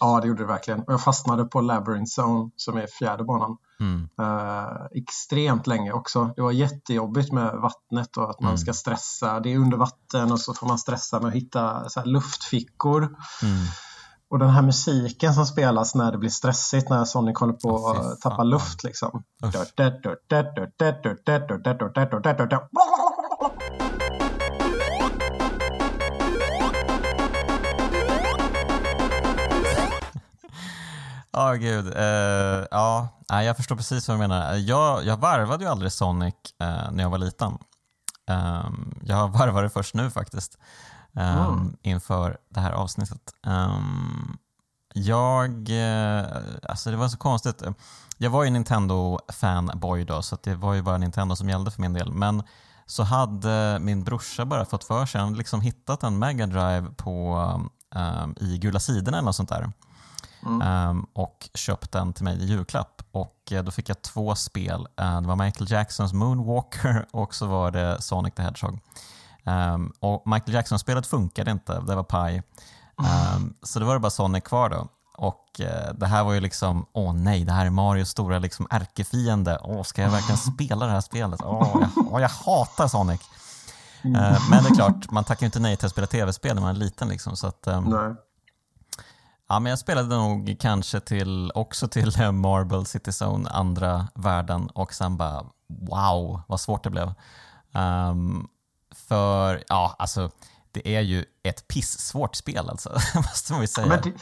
Ja, 0.00 0.20
det 0.20 0.28
gjorde 0.28 0.42
det 0.42 0.46
verkligen. 0.46 0.84
Jag 0.86 1.02
fastnade 1.02 1.44
på 1.44 1.60
Labyrinth 1.60 2.20
Zone 2.20 2.50
som 2.56 2.76
är 2.76 2.86
fjärde 2.86 3.24
banan. 3.24 3.56
Mm. 3.80 4.08
Uh, 4.20 4.86
extremt 4.94 5.66
länge 5.66 5.92
också. 5.92 6.32
Det 6.36 6.42
var 6.42 6.52
jättejobbigt 6.52 7.32
med 7.32 7.54
vattnet 7.54 8.16
och 8.16 8.30
att 8.30 8.40
man 8.40 8.50
mm. 8.50 8.58
ska 8.58 8.72
stressa. 8.72 9.40
Det 9.40 9.52
är 9.52 9.58
under 9.58 9.76
vatten 9.76 10.32
och 10.32 10.40
så 10.40 10.54
får 10.54 10.66
man 10.66 10.78
stressa 10.78 11.20
med 11.20 11.28
att 11.28 11.34
hitta 11.34 11.88
så 11.88 12.04
luftfickor. 12.04 13.02
Mm. 13.42 13.64
Och 14.30 14.38
den 14.38 14.50
här 14.50 14.62
musiken 14.62 15.34
som 15.34 15.46
spelas 15.46 15.94
när 15.94 16.12
det 16.12 16.18
blir 16.18 16.30
stressigt 16.30 16.90
när 16.90 17.04
Sonic 17.04 17.38
håller 17.38 17.52
på 17.52 17.68
oh, 17.68 17.90
att 17.90 18.20
tappa 18.20 18.42
luft 18.42 18.84
liksom. 18.84 19.22
Ja, 31.36 31.52
oh, 31.52 31.56
gud. 31.56 31.86
Uh, 31.86 32.66
ja, 32.70 33.08
jag 33.28 33.56
förstår 33.56 33.76
precis 33.76 34.08
vad 34.08 34.16
du 34.16 34.18
menar. 34.18 34.54
Jag, 34.54 35.04
jag 35.04 35.16
varvade 35.16 35.64
ju 35.64 35.70
aldrig 35.70 35.92
Sonic 35.92 36.34
uh, 36.62 36.92
när 36.92 37.02
jag 37.02 37.10
var 37.10 37.18
liten. 37.18 37.58
Um, 38.30 39.00
jag 39.02 39.28
varvade 39.38 39.70
först 39.70 39.94
nu 39.94 40.10
faktiskt, 40.10 40.58
um, 41.12 41.22
mm. 41.22 41.76
inför 41.82 42.38
det 42.48 42.60
här 42.60 42.72
avsnittet. 42.72 43.34
Um, 43.46 44.38
jag, 44.94 45.68
uh, 45.70 46.24
alltså 46.62 46.90
det 46.90 46.96
var 46.96 47.08
så 47.08 47.18
konstigt. 47.18 47.62
Jag 48.18 48.30
var 48.30 48.44
ju 48.44 48.50
Nintendo-fanboy 48.50 50.04
då, 50.04 50.22
så 50.22 50.36
det 50.42 50.54
var 50.54 50.74
ju 50.74 50.82
bara 50.82 50.98
Nintendo 50.98 51.36
som 51.36 51.48
gällde 51.48 51.70
för 51.70 51.80
min 51.80 51.92
del. 51.92 52.12
Men 52.12 52.42
så 52.86 53.02
hade 53.02 53.78
min 53.80 54.04
brorsa 54.04 54.44
bara 54.44 54.64
fått 54.64 54.84
för 54.84 55.06
sig, 55.06 55.20
han 55.20 55.34
liksom 55.34 55.60
hittat 55.60 56.02
en 56.02 56.18
Mega 56.18 56.46
Drive 56.46 56.90
på 56.96 57.38
i 58.36 58.58
Gula 58.58 58.80
sidorna 58.80 59.18
eller 59.18 59.26
något 59.26 59.36
sånt 59.36 59.48
där. 59.48 59.72
Mm. 60.46 61.06
Och 61.12 61.50
köpte 61.54 61.98
den 61.98 62.12
till 62.12 62.24
mig 62.24 62.42
i 62.42 62.44
julklapp. 62.44 63.02
Och 63.12 63.52
uh, 63.52 63.62
då 63.62 63.70
fick 63.70 63.88
jag 63.88 64.02
två 64.02 64.34
spel. 64.34 64.86
Uh, 65.00 65.20
det 65.20 65.28
var 65.28 65.36
Michael 65.36 65.70
Jacksons 65.70 66.12
Moonwalker 66.12 67.06
och 67.12 67.34
så 67.34 67.46
var 67.46 67.70
det 67.70 68.02
Sonic 68.02 68.34
the 68.34 68.42
Hedgehog. 68.42 68.78
Um, 69.44 69.92
och 70.00 70.22
Michael 70.26 70.54
Jackson-spelet 70.54 71.06
funkade 71.06 71.50
inte, 71.50 71.80
det 71.80 71.94
var 71.94 72.02
paj. 72.02 72.42
Um, 73.36 73.54
så 73.62 73.78
då 73.78 73.86
var 73.86 73.94
det 73.94 74.00
bara 74.00 74.10
Sonic 74.10 74.44
kvar 74.44 74.68
då. 74.70 74.88
Och 75.16 75.60
uh, 75.60 75.94
det 75.94 76.06
här 76.06 76.24
var 76.24 76.32
ju 76.32 76.40
liksom, 76.40 76.86
åh 76.92 77.12
nej, 77.14 77.44
det 77.44 77.52
här 77.52 77.66
är 77.66 77.70
Marios 77.70 78.08
stora 78.08 78.38
liksom 78.38 78.66
ärkefiende. 78.70 79.58
Åh, 79.62 79.82
ska 79.82 80.02
jag 80.02 80.10
verkligen 80.10 80.38
spela 80.54 80.86
det 80.86 80.92
här 80.92 81.00
spelet? 81.00 81.40
Åh, 81.42 81.68
jag, 81.80 82.12
åh, 82.12 82.20
jag 82.20 82.28
hatar 82.28 82.88
Sonic. 82.88 83.20
Mm. 84.04 84.34
Men 84.50 84.64
det 84.64 84.70
är 84.70 84.74
klart, 84.74 85.10
man 85.10 85.24
tackar 85.24 85.42
ju 85.42 85.46
inte 85.46 85.60
nej 85.60 85.76
till 85.76 85.86
att 85.86 85.92
spela 85.92 86.06
tv-spel 86.06 86.54
när 86.54 86.62
man 86.62 86.76
är 86.76 86.78
liten. 86.78 87.08
Liksom, 87.08 87.36
så 87.36 87.46
att, 87.46 87.66
nej. 87.66 88.14
Ja, 89.48 89.60
men 89.60 89.70
jag 89.70 89.78
spelade 89.78 90.16
nog 90.16 90.56
kanske 90.60 91.00
till, 91.00 91.52
också 91.54 91.88
till 91.88 92.12
Marble 92.32 92.84
City 92.84 93.10
Zone, 93.24 93.50
andra 93.50 94.08
världen 94.14 94.66
och 94.66 94.94
sen 94.94 95.16
bara 95.16 95.46
wow 95.66 96.40
vad 96.48 96.60
svårt 96.60 96.84
det 96.84 96.90
blev. 96.90 97.14
Um, 97.72 98.48
för 99.08 99.64
ja, 99.68 99.96
alltså 99.98 100.30
det 100.72 100.96
är 100.96 101.00
ju 101.00 101.24
ett 101.42 101.68
pissvårt 101.68 102.36
spel 102.36 102.68
alltså, 102.68 102.90
måste 103.14 103.52
man 103.52 103.60
ju 103.60 103.66
säga. 103.66 103.86
Men 103.86 104.00
det, 104.02 104.12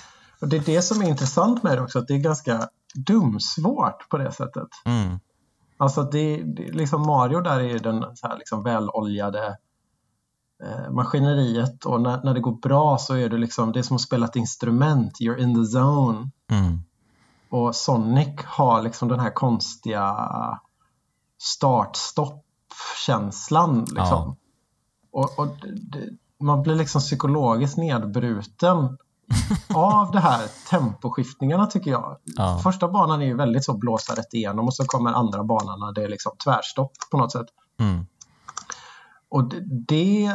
det 0.46 0.56
är 0.56 0.74
det 0.76 0.82
som 0.82 1.02
är 1.02 1.08
intressant 1.08 1.62
med 1.62 1.78
det 1.78 1.82
också, 1.82 1.98
att 1.98 2.08
det 2.08 2.14
är 2.14 2.18
ganska 2.18 2.68
dumsvårt 2.94 4.08
på 4.08 4.18
det 4.18 4.32
sättet. 4.32 4.68
Mm. 4.84 5.20
Alltså 5.76 6.02
det, 6.02 6.42
det, 6.42 6.72
liksom 6.72 7.06
Mario 7.06 7.40
där 7.40 7.60
är 7.60 7.78
den 7.78 8.16
så 8.16 8.28
här 8.28 8.36
liksom 8.36 8.62
väloljade 8.62 9.58
maskineriet 10.90 11.84
och 11.84 12.00
när, 12.00 12.24
när 12.24 12.34
det 12.34 12.40
går 12.40 12.52
bra 12.52 12.98
så 12.98 13.14
är 13.14 13.28
det 13.28 13.38
liksom, 13.38 13.72
det 13.72 13.78
är 13.78 13.82
som 13.82 13.96
att 13.96 14.02
spela 14.02 14.26
ett 14.26 14.36
instrument, 14.36 15.20
you're 15.20 15.38
in 15.38 15.54
the 15.54 15.60
zone. 15.78 16.30
Mm. 16.50 16.82
Och 17.50 17.76
Sonic 17.76 18.40
har 18.44 18.82
liksom 18.82 19.08
den 19.08 19.20
här 19.20 19.30
konstiga 19.30 20.28
start-stopp-känslan. 21.38 23.78
Liksom. 23.78 24.06
Ja. 24.06 24.36
Och, 25.10 25.38
och 25.38 25.48
det, 25.76 26.08
man 26.40 26.62
blir 26.62 26.74
liksom 26.74 27.00
psykologiskt 27.00 27.76
nedbruten 27.76 28.98
av 29.74 30.12
det 30.12 30.20
här 30.20 30.48
temposkiftningarna 30.70 31.66
tycker 31.66 31.90
jag. 31.90 32.16
Ja. 32.24 32.60
Första 32.62 32.88
banan 32.88 33.22
är 33.22 33.26
ju 33.26 33.36
väldigt 33.36 33.64
så 33.64 33.76
blåsa 33.76 34.14
rätt 34.14 34.34
igenom 34.34 34.66
och 34.66 34.74
så 34.74 34.84
kommer 34.84 35.12
andra 35.12 35.44
banan 35.44 35.80
när 35.80 35.92
det 35.92 36.02
är 36.02 36.08
liksom 36.08 36.32
tvärstopp 36.44 36.92
på 37.10 37.18
något 37.18 37.32
sätt. 37.32 37.46
Mm. 37.80 38.06
Och 39.32 39.44
det, 39.88 40.32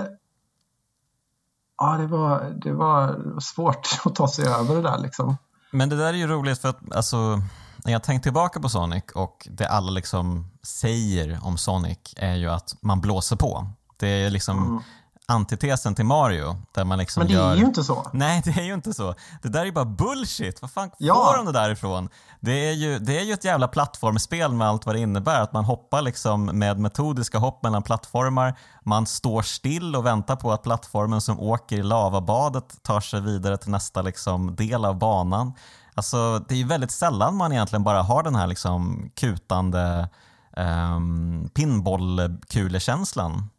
ja, 1.78 1.98
det, 1.98 2.08
var, 2.08 2.54
det 2.64 2.74
var 2.74 3.20
svårt 3.40 3.88
att 4.06 4.16
ta 4.16 4.28
sig 4.28 4.48
över 4.48 4.76
det 4.76 4.82
där 4.82 4.98
liksom. 4.98 5.38
Men 5.72 5.90
det 5.90 5.96
där 5.96 6.08
är 6.08 6.18
ju 6.18 6.28
roligt 6.28 6.60
för 6.60 6.70
att 6.70 6.96
alltså, 6.96 7.42
när 7.86 7.92
jag 7.92 8.04
tänker 8.04 8.24
tillbaka 8.24 8.60
på 8.60 8.70
Sonic 8.70 9.04
och 9.16 9.48
det 9.52 9.68
alla 9.68 9.92
liksom 9.92 10.52
säger 10.64 11.40
om 11.44 11.58
Sonic 11.58 11.98
är 12.16 12.36
ju 12.36 12.50
att 12.50 12.76
man 12.82 13.02
blåser 13.02 13.36
på. 13.36 13.70
Det 13.98 14.08
är 14.08 14.30
liksom 14.30 14.68
mm. 14.68 14.84
Antitesen 15.28 15.96
till 15.96 16.06
Mario. 16.06 16.62
Där 16.72 16.84
man 16.84 16.98
liksom 16.98 17.22
Men 17.22 17.28
det 17.28 17.34
gör... 17.34 17.52
är 17.52 17.56
ju 17.56 17.66
inte 17.66 17.84
så. 17.84 18.08
Nej, 18.13 18.42
det 18.46 18.52
är 18.52 18.63
ju 18.63 18.74
inte 18.74 18.94
så. 18.94 19.16
Det 19.42 19.50
där 19.50 19.62
är 19.62 19.66
ju 19.66 19.72
bara 19.72 19.86
bullshit. 19.86 20.62
Vad 20.62 20.72
fan 20.72 20.92
ja. 20.98 21.16
får 21.16 21.38
de 21.38 21.46
det 21.46 21.52
där 21.60 21.70
ifrån? 21.70 22.10
Det 22.40 22.70
är, 22.70 22.74
ju, 22.74 23.00
det 23.00 23.20
är 23.20 23.24
ju 23.24 23.34
ett 23.34 23.44
jävla 23.44 23.68
plattformsspel 23.68 24.54
med 24.54 24.68
allt 24.68 24.86
vad 24.86 24.96
det 24.96 25.00
innebär. 25.00 25.42
Att 25.42 25.54
man 25.54 25.66
hoppar 25.66 26.02
liksom 26.02 26.46
med 26.46 26.80
metodiska 26.80 27.38
hopp 27.38 27.63
mellan 27.63 27.84
plattformar. 27.84 28.58
Man 28.84 29.06
står 29.06 29.42
still 29.42 29.96
och 29.96 30.06
väntar 30.06 30.36
på 30.36 30.52
att 30.52 30.63
plattformen 30.63 31.22
som 31.22 31.40
åker 31.40 31.78
i 31.78 31.84
lavabadet 31.84 32.84
tar 32.84 33.02
sig 33.02 33.22
vidare 33.22 33.58
till 33.58 33.72
nästa 33.72 34.02
liksom 34.02 34.56
del 34.56 34.86
av 34.86 34.98
banan. 34.98 35.54
Alltså, 35.94 36.40
det 36.40 36.56
är 36.56 36.60
ju 36.60 36.68
väldigt 36.68 36.92
sällan 36.92 37.36
man 37.36 37.52
egentligen 37.52 37.84
bara 37.84 38.02
har 38.02 38.24
den 38.24 38.36
här 38.36 38.48
liksom 38.48 39.10
kutande 39.16 40.10
um, 40.58 41.50
pinbollkulekänslan. 41.54 43.50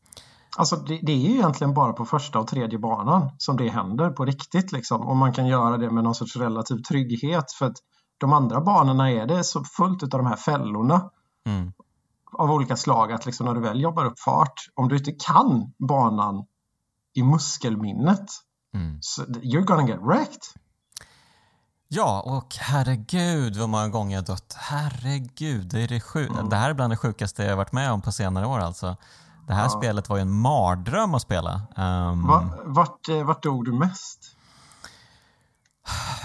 Alltså 0.59 0.77
det, 0.77 1.01
det, 1.03 1.13
är 1.13 1.17
ju 1.17 1.35
egentligen 1.35 1.75
bara 1.75 1.93
på 1.93 2.05
första 2.05 2.39
och 2.39 2.47
tredje 2.47 2.79
banan 2.79 3.31
som 3.39 3.57
det 3.57 3.69
händer 3.69 4.11
på 4.11 4.25
riktigt 4.25 4.73
liksom. 4.73 5.01
Och 5.01 5.17
man 5.17 5.33
kan 5.33 5.47
göra 5.47 5.77
det 5.77 5.91
med 5.91 6.05
någon 6.05 6.15
sorts 6.15 6.37
relativ 6.37 6.77
trygghet 6.77 7.53
för 7.53 7.67
att 7.67 7.77
de 8.19 8.33
andra 8.33 8.61
banorna 8.61 9.11
är 9.11 9.27
det 9.27 9.45
så 9.45 9.65
fullt 9.65 10.03
av 10.03 10.09
de 10.09 10.27
här 10.27 10.37
fällorna 10.37 11.11
mm. 11.47 11.73
av 12.33 12.51
olika 12.51 12.77
slag 12.77 13.13
att 13.13 13.27
liksom 13.27 13.47
när 13.47 13.55
du 13.55 13.61
väl 13.61 13.81
jobbar 13.81 14.05
upp 14.05 14.19
fart, 14.19 14.55
om 14.75 14.89
du 14.89 14.97
inte 14.97 15.13
kan 15.13 15.73
banan 15.89 16.47
i 17.15 17.23
muskelminnet 17.23 18.27
mm. 18.75 18.99
så 19.01 19.23
you're 19.23 19.65
gonna 19.65 19.89
get 19.89 20.01
wrecked. 20.01 20.43
Ja, 21.89 22.23
och 22.27 22.55
herregud 22.57 23.57
vad 23.57 23.69
många 23.69 23.89
gånger 23.89 24.17
jag 24.17 24.25
dött. 24.25 24.57
Herregud, 24.59 25.67
det, 25.67 25.81
är 25.81 25.89
det, 25.89 26.01
sjuk- 26.01 26.31
mm. 26.31 26.49
det 26.49 26.57
här 26.57 26.71
är 26.71 26.75
bland 26.75 26.93
det 26.93 26.97
sjukaste 26.97 27.45
jag 27.45 27.57
varit 27.57 27.73
med 27.73 27.93
om 27.93 28.01
på 28.03 28.13
senare 28.13 28.47
år 28.47 28.59
alltså. 28.59 28.97
Det 29.49 29.55
här 29.55 29.63
ja. 29.63 29.69
spelet 29.69 30.09
var 30.09 30.17
ju 30.17 30.23
en 30.23 30.33
mardröm 30.33 31.15
att 31.15 31.23
spela. 31.23 31.61
Um, 31.77 32.27
Va, 32.27 32.51
vart, 32.65 33.09
eh, 33.09 33.25
vart 33.25 33.43
dog 33.43 33.65
du 33.65 33.73
mest? 33.73 34.35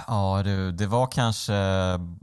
Ja 0.07 0.41
du, 0.43 0.71
det 0.71 0.87
var 0.87 1.07
kanske 1.07 1.53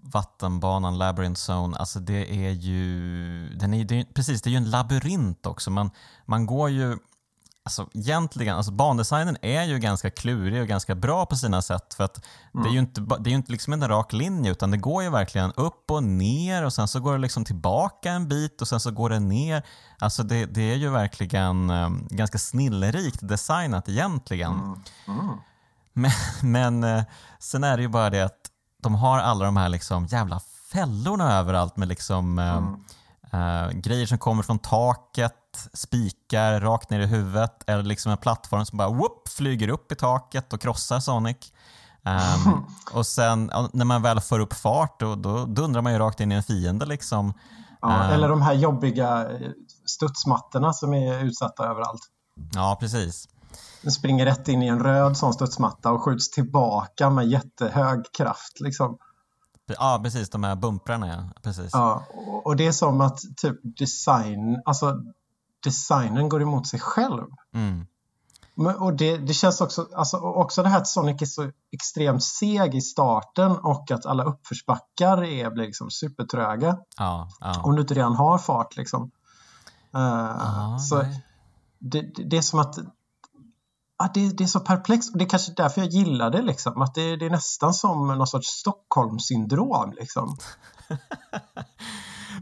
vattenbanan 0.03 0.99
Labyrinth 0.99 1.51
Zone. 1.51 1.77
Alltså 1.77 2.01
det 2.01 2.47
är 2.47 2.51
ju, 2.51 3.49
den 3.55 3.75
är, 3.75 3.85
det 3.85 4.01
är, 4.01 4.05
precis, 4.05 4.43
det 4.43 4.49
är 4.49 4.53
ju 4.53 4.57
en 4.57 4.71
labyrint 4.71 5.47
också. 5.47 5.71
Man, 5.71 5.91
man 6.27 6.47
går 6.47 6.71
ju, 6.71 6.99
alltså 7.65 7.89
egentligen, 7.95 8.57
alltså 8.57 8.73
bandesignen 8.73 9.37
är 9.43 9.63
ju 9.63 9.79
ganska 9.79 10.11
klurig 10.11 10.63
och 10.63 10.69
ganska 10.69 10.95
bra 10.95 11.27
på 11.27 11.37
sina 11.37 11.63
sätt. 11.63 11.95
För 11.95 12.05
att 12.05 12.27
mm. 12.55 12.65
det 12.65 12.71
är 12.71 12.73
ju 12.73 12.79
inte, 12.79 13.01
det 13.21 13.31
är 13.31 13.35
inte 13.35 13.53
liksom 13.53 13.73
en 13.73 13.89
rak 13.89 14.13
linje 14.13 14.51
utan 14.51 14.71
det 14.71 14.77
går 14.77 15.03
ju 15.03 15.11
verkligen 15.11 15.53
upp 15.53 15.91
och 15.91 16.03
ner 16.03 16.65
och 16.65 16.73
sen 16.73 16.89
så 16.89 17.01
går 17.01 17.13
det 17.13 17.19
liksom 17.19 17.45
tillbaka 17.45 18.11
en 18.11 18.29
bit 18.29 18.63
och 18.63 18.69
sen 18.69 18.81
så 18.81 18.91
går 18.91 19.11
det 19.11 19.21
ner. 19.21 19.63
Alltså 19.99 20.23
det, 20.23 20.47
det 20.47 20.73
är 20.73 20.77
ju 20.77 20.91
verkligen 20.91 21.71
um, 21.71 22.09
ganska 22.11 22.39
snillrikt 22.39 23.29
designat 23.29 23.89
egentligen. 23.89 24.53
Mm. 24.53 24.83
Mm. 25.09 25.37
Men, 25.93 26.11
men 26.43 26.85
uh, 26.85 27.03
sen 27.39 27.65
är 27.65 27.77
det 27.77 27.83
ju 27.83 27.89
bara 27.89 28.11
det 28.11 28.23
att 28.23 28.41
de 28.83 28.95
har 28.95 29.19
alla 29.19 29.45
de 29.45 29.57
här 29.57 29.69
liksom 29.69 30.07
jävla 30.07 30.41
fällorna 30.73 31.39
överallt 31.39 31.77
med 31.77 31.89
liksom 31.89 32.39
uh, 32.39 32.75
uh, 33.35 33.71
grejer 33.73 34.07
som 34.07 34.19
kommer 34.19 34.43
från 34.43 34.59
taket 34.59 35.35
spikar 35.73 36.61
rakt 36.61 36.91
ner 36.91 37.01
i 37.01 37.07
huvudet 37.07 37.63
eller 37.67 37.83
liksom 37.83 38.13
en 38.13 38.19
plattform 38.19 38.67
som 38.67 38.79
bara 38.79 38.89
whoop, 38.89 39.29
flyger 39.29 39.69
upp 39.69 39.93
i 39.93 39.95
taket 39.95 40.53
och 40.53 40.61
krossar 40.61 41.01
Sonic. 41.01 41.53
Um, 42.03 42.67
och 42.93 43.07
sen 43.07 43.51
när 43.73 43.85
man 43.85 44.03
väl 44.03 44.21
får 44.21 44.39
upp 44.39 44.55
fart 44.55 45.01
då, 45.01 45.15
då 45.15 45.45
dundrar 45.45 45.83
man 45.83 45.93
ju 45.93 45.99
rakt 45.99 46.21
in 46.21 46.33
i 46.33 46.35
en 46.35 46.43
fiende 46.43 46.87
liksom. 46.87 47.35
Ja, 47.81 47.89
um, 47.89 48.13
eller 48.13 48.29
de 48.29 48.43
här 48.43 48.55
jobbiga 48.55 49.31
eh, 49.31 49.51
studsmattorna 49.87 50.73
som 50.73 50.95
är 50.95 51.25
utsatta 51.25 51.65
överallt. 51.65 52.03
Ja, 52.55 52.77
precis. 52.81 53.29
Den 53.83 53.93
springer 53.93 54.25
rätt 54.25 54.49
in 54.49 54.63
i 54.63 54.67
en 54.67 54.81
röd 54.81 55.17
sån 55.17 55.33
studsmatta 55.33 55.91
och 55.91 56.03
skjuts 56.03 56.31
tillbaka 56.31 57.11
med 57.11 57.27
jättehög 57.29 58.05
kraft 58.17 58.61
liksom. 58.61 58.99
Ja, 59.79 60.01
precis. 60.03 60.31
De 60.31 60.45
här 60.45 60.57
bumprarna, 60.57 61.09
ja. 61.09 61.41
Precis. 61.43 61.71
Ja, 61.73 62.05
och 62.45 62.57
det 62.57 62.67
är 62.67 62.73
som 62.73 63.01
att 63.01 63.21
typ 63.37 63.57
design, 63.63 64.63
alltså 64.65 65.03
designen 65.65 66.29
går 66.29 66.43
emot 66.43 66.67
sig 66.67 66.81
själv. 66.81 67.27
Mm. 67.55 67.87
Men, 68.55 68.77
och 68.77 68.97
det, 68.97 69.17
det, 69.17 69.35
känns 69.35 69.61
också, 69.61 69.89
alltså, 69.95 70.17
också 70.17 70.63
det 70.63 70.69
här 70.69 70.79
att 70.79 70.87
Sonic 70.87 71.23
är 71.23 71.27
så 71.27 71.51
extremt 71.73 72.23
seg 72.23 72.75
i 72.75 72.81
starten 72.81 73.51
och 73.51 73.91
att 73.91 74.07
alla 74.07 74.25
uppförsbackar 74.25 75.25
är, 75.25 75.51
blir 75.51 75.65
liksom 75.65 75.91
supertröga. 75.91 76.79
Ja, 76.97 77.29
ja. 77.41 77.63
Om 77.63 77.75
du 77.75 77.81
inte 77.81 77.95
redan 77.95 78.17
har 78.17 78.39
fart 78.39 78.77
liksom. 78.77 79.11
Uh, 79.95 80.01
Aha, 80.01 80.79
så 80.79 81.05
det, 81.79 82.01
det, 82.31 82.37
är 82.37 82.43
som 82.43 82.59
att 82.59 82.79
ja, 84.01 84.11
det, 84.15 84.37
det, 84.39 84.45
är 84.45 84.49
så 84.49 84.61
perplext 84.61 85.13
och 85.13 85.19
det 85.19 85.25
är 85.25 85.29
kanske 85.29 85.53
därför 85.57 85.81
jag 85.81 85.91
gillar 85.91 86.31
det 86.31 86.43
liksom. 86.43 86.83
Att 86.83 86.95
det, 86.95 87.17
det 87.17 87.27
är 87.27 87.31
nästan 87.31 87.75
som 87.75 88.09
någon 88.09 88.27
sorts 88.27 88.49
Stockholmssyndrom 88.49 89.93
liksom. 89.93 90.37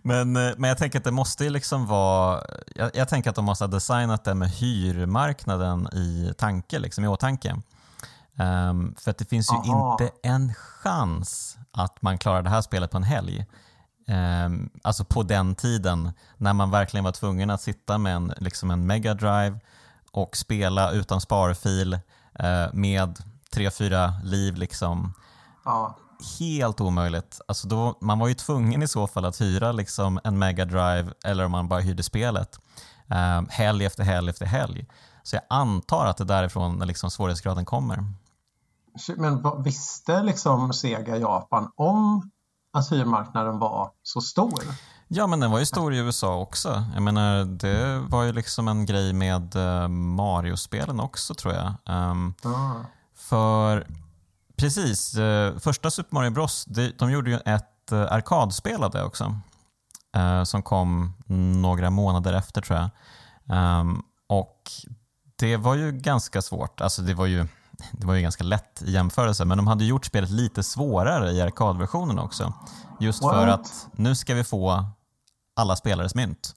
Men, 0.02 0.36
eh, 0.36 0.52
men 0.56 0.68
jag 0.68 0.78
tänker 0.78 0.98
att 0.98 1.04
det 1.04 1.10
måste 1.10 1.50
liksom 1.50 1.86
vara... 1.86 2.42
Jag, 2.74 2.90
jag, 2.94 3.08
tänker 3.08 3.30
att 3.30 3.36
de 3.36 3.44
måste 3.44 3.64
ha 3.64 3.68
designat 3.68 4.24
det 4.24 4.34
med 4.34 4.50
hyrmarknaden 4.50 5.88
i 5.92 6.32
tanke, 6.38 6.78
liksom, 6.78 7.04
i 7.04 7.08
åtanke. 7.08 7.56
Um, 8.36 8.94
för 8.98 9.10
att 9.10 9.18
det 9.18 9.24
finns 9.24 9.52
ju 9.52 9.56
Aha. 9.56 9.92
inte 9.92 10.14
en 10.22 10.54
chans 10.54 11.58
att 11.70 12.02
man 12.02 12.18
klarar 12.18 12.42
det 12.42 12.50
här 12.50 12.62
spelet 12.62 12.90
på 12.90 12.96
en 12.96 13.02
helg. 13.02 13.46
Um, 14.46 14.70
alltså 14.82 15.04
på 15.04 15.22
den 15.22 15.54
tiden 15.54 16.12
när 16.36 16.52
man 16.52 16.70
verkligen 16.70 17.04
var 17.04 17.12
tvungen 17.12 17.50
att 17.50 17.62
sitta 17.62 17.98
med 17.98 18.16
en, 18.16 18.32
liksom 18.36 18.70
en 18.70 18.86
Mega 18.86 19.14
Drive 19.14 19.60
och 20.12 20.36
spela 20.36 20.90
utan 20.90 21.20
sparfil 21.20 21.94
uh, 21.94 22.00
med 22.72 23.18
tre 23.50 23.70
fyra 23.70 24.12
liv. 24.24 24.56
Liksom. 24.56 25.14
Ja 25.64 25.96
helt 26.38 26.80
omöjligt. 26.80 27.40
Alltså 27.48 27.68
då, 27.68 27.98
man 28.00 28.18
var 28.18 28.28
ju 28.28 28.34
tvungen 28.34 28.82
i 28.82 28.88
så 28.88 29.06
fall 29.06 29.24
att 29.24 29.40
hyra 29.40 29.72
liksom 29.72 30.20
en 30.24 30.38
Mega 30.38 30.64
Drive 30.64 31.12
eller 31.24 31.44
om 31.44 31.52
man 31.52 31.68
bara 31.68 31.80
hyrde 31.80 32.02
spelet 32.02 32.60
um, 33.06 33.46
helg 33.50 33.84
efter 33.84 34.02
helg 34.02 34.30
efter 34.30 34.46
helg. 34.46 34.86
Så 35.22 35.36
jag 35.36 35.42
antar 35.48 36.06
att 36.06 36.16
det 36.16 36.24
är 36.24 36.26
därifrån 36.26 36.78
liksom 36.86 37.10
svårighetsgraden 37.10 37.64
kommer. 37.64 38.04
Men 39.16 39.62
visste 39.62 40.22
liksom 40.22 40.72
Sega 40.72 41.16
Japan 41.16 41.70
om 41.76 42.30
att 42.72 42.92
hyrmarknaden 42.92 43.58
var 43.58 43.90
så 44.02 44.20
stor? 44.20 44.62
Ja, 45.08 45.26
men 45.26 45.40
den 45.40 45.50
var 45.50 45.58
ju 45.58 45.66
stor 45.66 45.94
i 45.94 45.98
USA 45.98 46.38
också. 46.38 46.84
Jag 46.94 47.02
menar, 47.02 47.44
det 47.44 47.98
var 47.98 48.22
ju 48.22 48.32
liksom 48.32 48.68
en 48.68 48.86
grej 48.86 49.12
med 49.12 49.56
uh, 49.56 49.88
Mario-spelen 49.88 51.00
också 51.00 51.34
tror 51.34 51.54
jag. 51.54 51.74
Um, 51.94 52.34
ah. 52.44 52.74
För 53.16 53.86
precis, 54.56 55.16
uh, 55.16 55.58
första 55.58 55.90
Super 55.90 56.14
Mario 56.14 56.30
Bros, 56.30 56.64
de, 56.64 56.92
de 56.98 57.10
gjorde 57.10 57.30
ju 57.30 57.36
ett 57.36 57.92
uh, 57.92 58.12
arkadspel 58.12 58.84
av 58.84 58.90
det 58.90 59.04
också. 59.04 59.40
Uh, 60.16 60.44
som 60.44 60.62
kom 60.62 61.14
några 61.62 61.90
månader 61.90 62.32
efter 62.32 62.60
tror 62.60 62.78
jag. 62.78 62.90
Um, 63.80 64.02
och 64.28 64.70
det 65.36 65.56
var 65.56 65.74
ju 65.74 65.92
ganska 65.92 66.42
svårt. 66.42 66.80
Alltså 66.80 67.02
det 67.02 67.14
var 67.14 67.26
ju 67.26 67.46
det 67.92 68.06
var 68.06 68.14
ju 68.14 68.22
ganska 68.22 68.44
lätt 68.44 68.82
i 68.82 68.90
jämförelse, 68.90 69.44
men 69.44 69.58
de 69.58 69.66
hade 69.66 69.84
gjort 69.84 70.06
spelet 70.06 70.30
lite 70.30 70.62
svårare 70.62 71.30
i 71.30 71.40
arkadversionen 71.40 72.18
också. 72.18 72.52
Just 73.00 73.22
What? 73.22 73.34
för 73.34 73.46
att 73.46 73.86
nu 73.92 74.14
ska 74.14 74.34
vi 74.34 74.44
få 74.44 74.84
alla 75.58 75.76
spelares 75.76 76.14
mynt. 76.14 76.54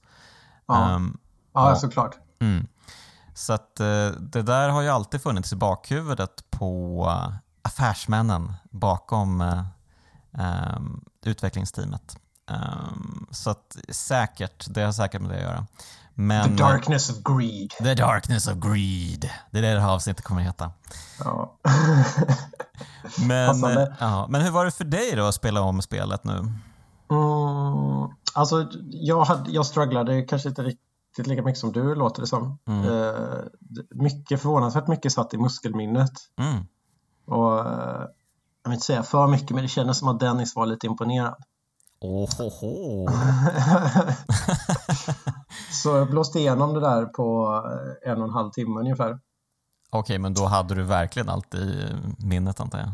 Ja, 0.66 0.94
um, 0.94 1.18
ja 1.54 1.76
såklart. 1.76 2.18
Mm. 2.40 2.66
Så 3.34 3.52
att 3.52 3.80
uh, 3.80 4.10
det 4.20 4.42
där 4.42 4.68
har 4.68 4.82
ju 4.82 4.88
alltid 4.88 5.22
funnits 5.22 5.52
i 5.52 5.56
bakhuvudet 5.56 6.50
på 6.50 7.04
uh, 7.08 7.34
affärsmännen 7.62 8.52
bakom 8.70 9.40
um, 10.30 11.04
utvecklingsteamet. 11.24 12.16
Um, 12.50 13.26
så 13.30 13.50
att 13.50 13.76
säkert, 13.88 14.66
det 14.68 14.82
har 14.82 14.92
säkert 14.92 15.20
med 15.20 15.30
det 15.30 15.36
att 15.36 15.42
göra. 15.42 15.66
Men, 16.14 16.56
the 16.56 16.62
darkness 16.62 17.10
of 17.10 17.16
greed. 17.16 17.70
The 17.70 17.94
darkness 17.94 18.48
of 18.48 18.54
greed. 18.54 19.30
Det 19.50 19.58
är 19.58 19.62
det 19.62 19.74
det 19.74 19.80
här 19.80 19.90
avsnittet 19.90 20.24
kommer 20.24 20.40
att 20.40 20.46
heta. 20.46 20.72
Ja. 21.24 21.58
men, 23.26 23.88
ja, 24.00 24.26
men 24.28 24.42
hur 24.42 24.50
var 24.50 24.64
det 24.64 24.70
för 24.70 24.84
dig 24.84 25.16
då 25.16 25.24
att 25.24 25.34
spela 25.34 25.60
om 25.60 25.82
spelet 25.82 26.24
nu? 26.24 26.38
Mm, 27.10 28.08
alltså, 28.34 28.68
jag, 28.90 29.24
hade, 29.24 29.50
jag 29.50 29.66
strugglade 29.66 30.22
kanske 30.22 30.48
inte 30.48 30.62
riktigt 30.62 31.26
lika 31.26 31.42
mycket 31.42 31.60
som 31.60 31.72
du 31.72 31.94
låter 31.94 32.20
det 32.20 32.26
som. 32.26 32.58
Mm. 32.66 32.84
Uh, 32.84 33.40
mycket, 33.90 34.42
förvånansvärt 34.42 34.88
mycket 34.88 35.12
satt 35.12 35.34
i 35.34 35.38
muskelminnet. 35.38 36.12
Mm. 36.38 36.66
Och 37.24 37.52
jag 38.62 38.70
vill 38.70 38.72
inte 38.72 38.86
säga 38.86 39.02
för 39.02 39.26
mycket, 39.26 39.50
men 39.50 39.62
det 39.62 39.68
kändes 39.68 39.98
som 39.98 40.08
att 40.08 40.20
Dennis 40.20 40.56
var 40.56 40.66
lite 40.66 40.86
imponerad. 40.86 41.36
Ohoho. 42.00 43.08
så 45.82 45.88
jag 45.88 46.10
blåste 46.10 46.38
igenom 46.38 46.74
det 46.74 46.80
där 46.80 47.04
på 47.06 47.60
en 48.06 48.18
och 48.18 48.28
en 48.28 48.34
halv 48.34 48.50
timme 48.50 48.80
ungefär. 48.80 49.18
Okej, 49.90 50.18
men 50.18 50.34
då 50.34 50.46
hade 50.46 50.74
du 50.74 50.82
verkligen 50.82 51.28
allt 51.28 51.54
i 51.54 51.86
minnet 52.18 52.60
antar 52.60 52.78
jag? 52.78 52.92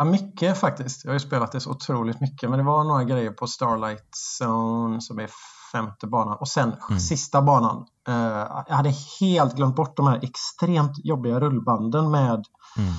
Ja, 0.00 0.04
mycket 0.04 0.58
faktiskt. 0.58 1.04
Jag 1.04 1.10
har 1.10 1.14
ju 1.14 1.20
spelat 1.20 1.52
det 1.52 1.60
så 1.60 1.70
otroligt 1.70 2.20
mycket, 2.20 2.50
men 2.50 2.58
det 2.58 2.64
var 2.64 2.84
några 2.84 3.04
grejer 3.04 3.30
på 3.30 3.46
Starlight 3.46 4.08
Zone 4.40 5.00
som 5.00 5.18
är 5.18 5.30
femte 5.72 6.06
banan 6.06 6.36
och 6.40 6.48
sen 6.48 6.74
mm. 6.88 7.00
sista 7.00 7.42
banan. 7.42 7.86
Uh, 8.08 8.14
jag 8.68 8.76
hade 8.76 8.94
helt 9.20 9.56
glömt 9.56 9.76
bort 9.76 9.96
de 9.96 10.06
här 10.06 10.20
extremt 10.22 11.04
jobbiga 11.04 11.40
rullbanden 11.40 12.10
med 12.10 12.44
mm 12.76 12.92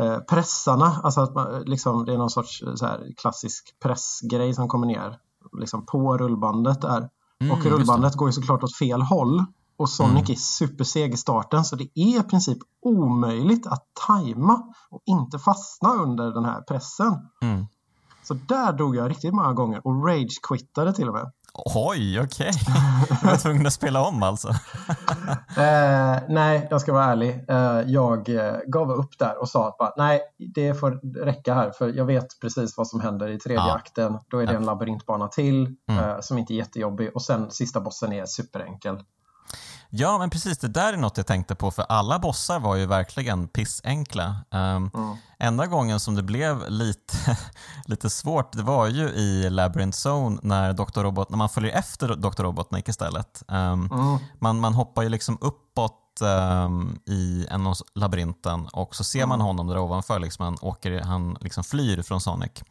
Eh, 0.00 0.18
pressarna, 0.18 1.00
alltså 1.02 1.20
att 1.20 1.34
man, 1.34 1.62
liksom, 1.62 2.04
det 2.04 2.12
är 2.12 2.18
någon 2.18 2.30
sorts 2.30 2.62
eh, 2.62 2.88
här, 2.88 3.06
klassisk 3.16 3.76
pressgrej 3.82 4.54
som 4.54 4.68
kommer 4.68 4.86
ner 4.86 5.18
liksom 5.60 5.86
på 5.86 6.18
rullbandet 6.18 6.80
där. 6.80 7.08
Mm, 7.40 7.52
och 7.52 7.64
rullbandet 7.64 8.14
går 8.14 8.28
ju 8.28 8.32
såklart 8.32 8.62
åt 8.62 8.76
fel 8.76 9.02
håll 9.02 9.44
och 9.78 9.88
Sonic 9.88 10.28
mm. 10.28 10.32
är 10.32 10.34
superseg 10.34 11.14
i 11.14 11.16
starten 11.16 11.64
så 11.64 11.76
det 11.76 11.88
är 11.94 12.20
i 12.20 12.22
princip 12.22 12.58
omöjligt 12.82 13.66
att 13.66 13.86
tajma 14.06 14.62
och 14.90 15.02
inte 15.06 15.38
fastna 15.38 15.94
under 15.94 16.30
den 16.30 16.44
här 16.44 16.60
pressen. 16.60 17.14
Mm. 17.42 17.66
Så 18.22 18.34
där 18.34 18.72
dog 18.72 18.96
jag 18.96 19.10
riktigt 19.10 19.34
många 19.34 19.52
gånger 19.52 19.86
och 19.86 20.06
rage-quittade 20.08 20.92
till 20.92 21.08
och 21.08 21.14
med. 21.14 21.32
Oj, 21.64 22.20
okej. 22.20 22.50
Okay. 22.50 23.18
Du 23.20 23.26
var 23.26 23.36
tvungen 23.36 23.66
att 23.66 23.72
spela 23.72 24.02
om 24.02 24.22
alltså? 24.22 24.48
eh, 25.56 26.16
nej, 26.28 26.66
jag 26.70 26.80
ska 26.80 26.92
vara 26.92 27.04
ärlig. 27.04 27.44
Eh, 27.48 27.80
jag 27.86 28.28
eh, 28.28 28.56
gav 28.66 28.90
upp 28.90 29.18
där 29.18 29.40
och 29.40 29.48
sa 29.48 29.68
att 29.68 29.78
bara, 29.78 29.92
nej, 29.96 30.20
det 30.54 30.74
får 30.74 31.24
räcka 31.24 31.54
här 31.54 31.70
för 31.70 31.88
jag 31.88 32.04
vet 32.04 32.40
precis 32.40 32.76
vad 32.76 32.88
som 32.88 33.00
händer 33.00 33.28
i 33.28 33.38
tredje 33.38 33.66
ja. 33.66 33.74
akten. 33.74 34.18
Då 34.28 34.38
är 34.38 34.46
det 34.46 34.56
en 34.56 34.64
labyrintbana 34.64 35.28
till 35.28 35.76
mm. 35.88 36.04
Eh, 36.04 36.16
som 36.20 36.38
inte 36.38 36.52
är 36.52 36.56
jättejobbig 36.56 37.10
och 37.14 37.22
sen 37.22 37.50
sista 37.50 37.80
bossen 37.80 38.12
är 38.12 38.26
superenkel. 38.26 38.98
Ja, 39.90 40.18
men 40.18 40.30
precis. 40.30 40.58
Det 40.58 40.68
där 40.68 40.92
är 40.92 40.96
något 40.96 41.16
jag 41.16 41.26
tänkte 41.26 41.54
på, 41.54 41.70
för 41.70 41.82
alla 41.88 42.18
bossar 42.18 42.60
var 42.60 42.76
ju 42.76 42.86
verkligen 42.86 43.48
pissenkla. 43.48 44.36
Um, 44.50 44.90
mm. 44.94 45.16
Enda 45.38 45.66
gången 45.66 46.00
som 46.00 46.14
det 46.14 46.22
blev 46.22 46.70
lite, 46.70 47.38
lite 47.86 48.10
svårt, 48.10 48.52
det 48.52 48.62
var 48.62 48.86
ju 48.86 49.08
i 49.08 49.50
Labyrinth 49.50 49.98
Zone 50.06 50.38
när, 50.42 50.72
Dr. 50.72 51.00
Robot, 51.00 51.30
när 51.30 51.38
man 51.38 51.48
följer 51.48 51.72
efter 51.78 52.08
Dr. 52.08 52.42
Robotnik 52.42 52.88
istället. 52.88 53.42
Um, 53.48 53.56
mm. 53.92 54.18
man, 54.38 54.60
man 54.60 54.74
hoppar 54.74 55.02
ju 55.02 55.08
liksom 55.08 55.38
uppåt 55.40 56.20
um, 56.20 56.98
i 57.06 57.46
en 57.50 57.66
av 57.66 57.76
labyrinten 57.94 58.66
och 58.72 58.96
så 58.96 59.04
ser 59.04 59.26
man 59.26 59.40
honom 59.40 59.66
där 59.66 59.78
ovanför, 59.78 60.18
liksom, 60.18 60.44
han, 60.44 60.56
åker, 60.60 61.00
han 61.00 61.36
liksom 61.40 61.64
flyr 61.64 62.02
från 62.02 62.20
Sonic. 62.20 62.62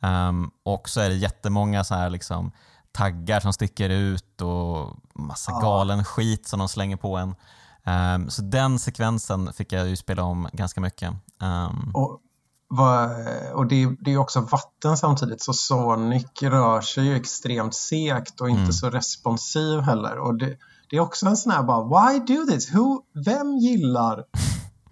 Um, 0.00 0.50
och 0.62 0.88
så 0.88 1.00
är 1.00 1.08
det 1.08 1.14
jättemånga 1.14 1.84
så 1.84 1.94
här 1.94 2.10
liksom 2.10 2.52
taggar 2.92 3.40
som 3.40 3.52
sticker 3.52 3.90
ut 3.90 4.40
och 4.40 4.96
massa 5.14 5.52
ja. 5.52 5.60
galen 5.60 6.04
skit 6.04 6.48
som 6.48 6.58
de 6.58 6.68
slänger 6.68 6.96
på 6.96 7.16
en. 7.16 7.34
Um, 7.84 8.30
så 8.30 8.42
den 8.42 8.78
sekvensen 8.78 9.52
fick 9.52 9.72
jag 9.72 9.88
ju 9.88 9.96
spela 9.96 10.22
om 10.22 10.48
ganska 10.52 10.80
mycket. 10.80 11.10
Um, 11.42 11.90
och 11.94 12.20
och 13.54 13.66
det, 13.66 13.96
det 14.00 14.12
är 14.12 14.16
också 14.16 14.40
vatten 14.40 14.96
samtidigt 14.96 15.42
så 15.42 15.52
Sonic 15.52 16.26
rör 16.42 16.80
sig 16.80 17.04
ju 17.04 17.16
extremt 17.16 17.74
segt 17.74 18.40
och 18.40 18.50
inte 18.50 18.60
mm. 18.60 18.72
så 18.72 18.90
responsiv 18.90 19.80
heller. 19.80 20.18
Och 20.18 20.34
det, 20.34 20.56
det, 20.90 20.96
är 20.96 21.00
också 21.00 21.26
en 21.26 21.36
sån 21.36 21.52
här 21.52 21.62
bara, 21.62 21.82
why 21.84 22.18
do 22.18 22.46
this? 22.46 22.74
Who, 22.74 23.02
vem 23.24 23.56
gillar 23.56 24.24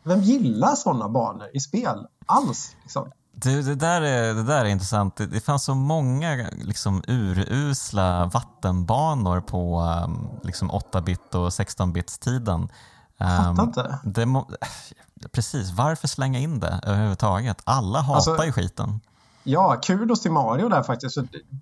vem 0.08 0.22
gillar 0.22 0.74
sådana 0.74 1.08
banor 1.08 1.50
i 1.52 1.60
spel 1.60 2.06
alls? 2.26 2.76
Liksom? 2.82 3.10
Du, 3.42 3.62
det, 3.62 3.74
där 3.74 4.02
är, 4.02 4.34
det 4.34 4.42
där 4.42 4.64
är 4.64 4.68
intressant. 4.68 5.16
Det, 5.16 5.26
det 5.26 5.40
fanns 5.40 5.64
så 5.64 5.74
många 5.74 6.50
liksom, 6.52 7.02
urusla 7.06 8.26
vattenbanor 8.26 9.40
på 9.40 9.80
um, 9.80 10.28
liksom 10.42 10.70
8-bit 10.70 11.34
och 11.34 11.48
16-bits-tiden. 11.48 12.60
Um, 12.60 13.56
Fattar 13.56 13.62
inte. 13.62 13.98
Det 14.04 14.26
må, 14.26 14.48
precis, 15.32 15.70
varför 15.70 16.08
slänga 16.08 16.38
in 16.38 16.60
det 16.60 16.80
överhuvudtaget? 16.82 17.62
Alla 17.64 18.00
hatar 18.00 18.14
alltså, 18.14 18.44
ju 18.44 18.52
skiten. 18.52 19.00
Ja, 19.48 19.80
kudos 19.82 20.20
till 20.20 20.30
Mario 20.30 20.68
där 20.68 20.82
faktiskt. 20.82 21.18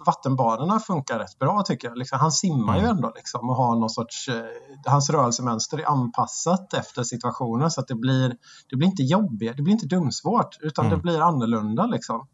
Vattenbanorna 0.07 0.81
funkar 0.81 1.18
rätt 1.18 1.38
bra 1.38 1.62
tycker 1.62 1.88
jag. 1.88 1.99
Liksom, 1.99 2.18
han 2.18 2.33
simmar 2.33 2.75
mm. 2.75 2.85
ju 2.85 2.90
ändå 2.90 3.12
liksom 3.16 3.51
och 3.51 3.57
har 3.57 3.77
någon 3.77 3.90
sorts... 3.90 4.29
Eh, 4.29 4.44
hans 4.87 5.11
rörelsemönster 5.11 5.79
är 5.79 5.85
anpassat 5.85 6.75
efter 6.75 7.03
situationen 7.03 7.70
så 7.70 7.81
att 7.81 7.88
det 7.88 7.94
blir, 7.94 8.37
det 8.70 8.77
blir 8.77 8.88
inte 8.88 9.03
jobbigt, 9.03 9.57
det 9.57 9.62
blir 9.62 9.72
inte 9.72 9.87
dumsvårt 9.87 10.59
utan 10.61 10.87
mm. 10.87 10.99
det 10.99 11.03
blir 11.03 11.20
annorlunda 11.20 11.87
liksom. 11.87 12.27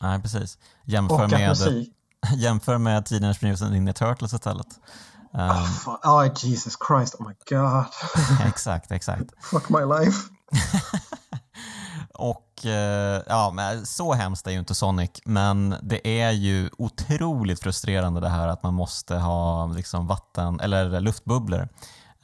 Nej, 0.00 0.22
precis. 0.22 0.58
Jämför 0.84 1.28
med, 1.28 1.56
jämför 2.36 2.78
med 2.78 3.06
Teenage 3.06 3.42
Mutant 3.42 3.72
Ninja 3.72 3.92
Turtles 3.92 4.32
istället. 4.32 4.80
Um, 5.34 5.40
oh, 5.86 6.18
oh, 6.18 6.30
Jesus 6.44 6.76
Christ, 6.88 7.14
oh 7.18 7.28
my 7.28 7.34
god. 7.48 7.84
exakt, 8.46 8.92
exakt. 8.92 9.24
Fuck 9.40 9.68
my 9.68 9.80
life. 9.80 10.28
Och 12.22 12.66
eh, 12.66 13.22
ja, 13.26 13.50
men 13.54 13.86
så 13.86 14.12
hemskt 14.12 14.46
är 14.46 14.50
ju 14.50 14.58
inte 14.58 14.74
Sonic, 14.74 15.10
men 15.24 15.74
det 15.82 16.20
är 16.20 16.30
ju 16.30 16.70
otroligt 16.78 17.60
frustrerande 17.60 18.20
det 18.20 18.28
här 18.28 18.48
att 18.48 18.62
man 18.62 18.74
måste 18.74 19.16
ha 19.16 19.66
liksom 19.66 20.06
vatten 20.06 20.60
eller 20.60 21.00
luftbubblor 21.00 21.68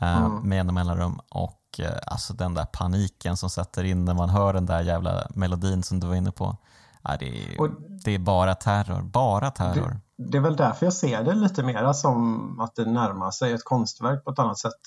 eh, 0.01 0.17
mm. 0.17 0.49
med 0.49 0.57
jämna 0.57 0.73
mellanrum 0.73 1.21
och 1.29 1.61
eh, 1.79 1.93
alltså 2.07 2.35
den 2.35 2.55
där 2.55 2.65
paniken 2.65 3.37
som 3.37 3.51
sätter 3.51 3.85
in 3.85 4.05
när 4.05 4.15
man 4.15 4.29
hör 4.29 4.53
den 4.53 4.67
där 4.67 4.81
jävla 4.81 5.27
melodin 5.35 5.83
som 5.83 6.01
du 6.01 6.07
var 6.07 6.15
inne 6.15 6.33
på. 6.33 6.57
Ja, 7.03 7.17
det, 7.21 7.27
är, 7.27 7.61
och, 7.61 7.69
det 8.05 8.15
är 8.15 8.19
bara 8.19 8.55
terror, 8.55 9.03
bara 9.03 9.51
terror. 9.51 10.01
Det, 10.17 10.31
det, 10.31 10.39
är 10.39 10.43
väl 10.43 10.57
därför 10.57 10.87
jag 10.87 10.93
ser 10.93 11.23
det 11.25 11.35
lite 11.35 11.63
mer 11.63 11.93
som 11.93 12.61
att 12.61 12.75
det 12.75 12.85
närmar 12.85 13.31
sig 13.31 13.53
ett 13.53 13.65
konstverk 13.65 14.25
på 14.25 14.31
ett 14.31 14.39
annat 14.39 14.59
sätt 14.59 14.81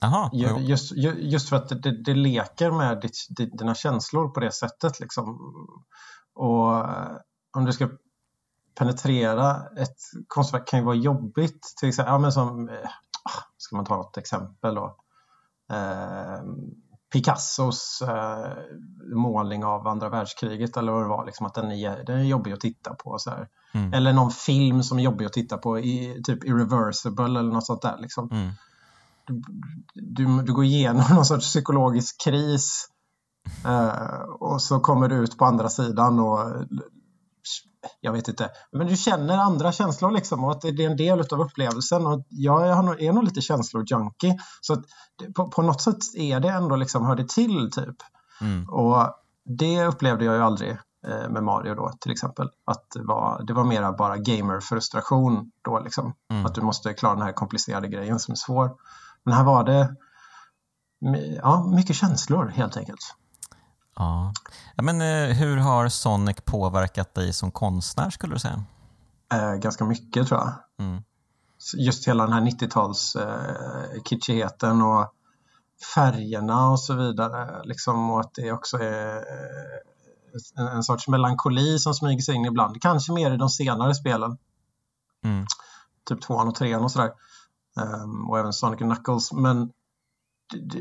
Aha, 0.00 0.30
just, 0.60 0.92
just 1.16 1.48
för 1.48 1.56
att 1.56 1.68
det, 1.68 2.02
det 2.02 2.14
leker 2.14 2.70
med 2.70 3.00
ditt, 3.00 3.26
dina 3.58 3.74
känslor 3.74 4.28
på 4.28 4.40
det 4.40 4.52
sättet. 4.52 5.00
Liksom. 5.00 5.38
Och 6.34 6.76
eh, 6.76 7.16
om 7.56 7.64
du 7.64 7.72
ska 7.72 7.88
penetrera 8.78 9.56
ett 9.76 9.96
konstverk 10.26 10.68
kan 10.68 10.78
ju 10.78 10.84
vara 10.84 10.96
jobbigt. 10.96 11.74
Till 11.80 11.88
exempel, 11.88 12.12
ja, 12.12 12.18
men 12.18 12.32
som, 12.32 12.68
eh, 12.68 12.74
ah, 13.24 13.42
ska 13.56 13.76
man 13.76 13.84
ta 13.84 14.00
ett 14.00 14.16
exempel 14.16 14.74
då? 14.74 14.96
Eh, 15.72 16.42
Picassos 17.12 18.02
eh, 18.02 18.56
målning 19.14 19.64
av 19.64 19.88
andra 19.88 20.08
världskriget 20.08 20.76
eller 20.76 20.92
vad 20.92 21.02
det 21.02 21.08
var, 21.08 21.26
liksom, 21.26 21.46
att 21.46 21.54
den 21.54 21.72
är, 21.72 22.04
den 22.04 22.18
är 22.18 22.24
jobbig 22.24 22.52
att 22.52 22.60
titta 22.60 22.94
på. 22.94 23.18
Så 23.18 23.30
mm. 23.74 23.92
Eller 23.92 24.12
någon 24.12 24.30
film 24.30 24.82
som 24.82 24.98
är 24.98 25.02
jobbig 25.02 25.24
att 25.24 25.32
titta 25.32 25.58
på, 25.58 25.78
i, 25.78 26.22
typ 26.24 26.44
Irreversible 26.44 27.24
eller 27.24 27.42
något 27.42 27.66
sånt 27.66 27.82
där. 27.82 27.98
Liksom. 27.98 28.28
Mm 28.32 28.50
du, 29.94 30.42
du 30.42 30.52
går 30.52 30.64
igenom 30.64 31.04
någon 31.14 31.24
sorts 31.24 31.46
psykologisk 31.46 32.20
kris 32.24 32.88
Uh, 33.66 34.20
och 34.40 34.62
så 34.62 34.80
kommer 34.80 35.08
du 35.08 35.16
ut 35.16 35.38
på 35.38 35.44
andra 35.44 35.68
sidan 35.68 36.20
och 36.20 36.38
jag 38.00 38.12
vet 38.12 38.28
inte, 38.28 38.50
men 38.72 38.86
du 38.86 38.96
känner 38.96 39.38
andra 39.38 39.72
känslor 39.72 40.10
liksom 40.10 40.44
och 40.44 40.50
att 40.50 40.60
det 40.60 40.68
är 40.68 40.90
en 40.90 40.96
del 40.96 41.20
av 41.20 41.40
upplevelsen 41.40 42.06
och 42.06 42.24
jag 42.28 42.68
är 42.68 43.12
nog 43.12 43.24
lite 43.24 43.40
känslojunkie 43.40 44.38
så 44.60 44.72
att 44.72 44.84
på, 45.34 45.48
på 45.48 45.62
något 45.62 45.80
sätt 45.80 45.96
är 46.14 46.40
det 46.40 46.48
ändå 46.48 46.76
liksom, 46.76 47.06
hör 47.06 47.16
det 47.16 47.28
till 47.28 47.70
typ. 47.70 47.96
Mm. 48.40 48.68
Och 48.68 49.14
det 49.58 49.84
upplevde 49.84 50.24
jag 50.24 50.34
ju 50.34 50.42
aldrig 50.42 50.70
eh, 51.06 51.30
med 51.30 51.42
Mario 51.42 51.74
då 51.74 51.92
till 52.00 52.12
exempel. 52.12 52.50
Att 52.64 52.90
det 52.94 53.02
var, 53.02 53.42
det 53.46 53.52
var 53.52 53.64
mera 53.64 53.92
bara 53.92 54.16
gamer-frustration 54.16 55.50
då 55.62 55.80
liksom. 55.80 56.14
Mm. 56.30 56.46
Att 56.46 56.54
du 56.54 56.60
måste 56.60 56.92
klara 56.92 57.14
den 57.14 57.24
här 57.24 57.32
komplicerade 57.32 57.88
grejen 57.88 58.18
som 58.18 58.32
är 58.32 58.36
svår. 58.36 58.70
Men 59.28 59.36
här 59.36 59.44
var 59.44 59.64
det 59.64 59.94
ja, 61.42 61.66
mycket 61.66 61.96
känslor 61.96 62.46
helt 62.46 62.76
enkelt. 62.76 63.14
Ja. 63.96 64.32
men 64.76 65.00
eh, 65.00 65.36
hur 65.36 65.56
har 65.56 65.88
Sonic 65.88 66.36
påverkat 66.44 67.14
dig 67.14 67.32
som 67.32 67.50
konstnär 67.50 68.10
skulle 68.10 68.34
du 68.34 68.38
säga? 68.38 68.64
Eh, 69.32 69.54
ganska 69.54 69.84
mycket 69.84 70.28
tror 70.28 70.40
jag. 70.40 70.52
Mm. 70.86 71.02
Just 71.76 72.08
hela 72.08 72.24
den 72.24 72.32
här 72.32 72.40
90-tals 72.40 73.16
eh, 73.16 74.02
kitschigheten 74.04 74.82
och 74.82 75.12
färgerna 75.94 76.70
och 76.70 76.80
så 76.80 76.94
vidare. 76.94 77.62
Liksom, 77.64 78.10
och 78.10 78.20
att 78.20 78.34
det 78.34 78.52
också 78.52 78.78
är 78.78 79.16
eh, 79.16 80.62
en, 80.62 80.66
en 80.66 80.82
sorts 80.82 81.08
melankoli 81.08 81.78
som 81.78 81.94
smyger 81.94 82.22
sig 82.22 82.34
in 82.34 82.44
ibland. 82.44 82.82
Kanske 82.82 83.12
mer 83.12 83.34
i 83.34 83.36
de 83.36 83.48
senare 83.48 83.94
spelen. 83.94 84.38
Mm. 85.24 85.46
Typ 86.08 86.22
tvåan 86.22 86.48
och 86.48 86.54
trean 86.54 86.84
och 86.84 86.90
sådär. 86.90 87.12
Um, 87.78 88.30
och 88.30 88.38
även 88.38 88.52
Sonic 88.52 88.78
Knuckles. 88.78 89.32
Men 89.32 89.72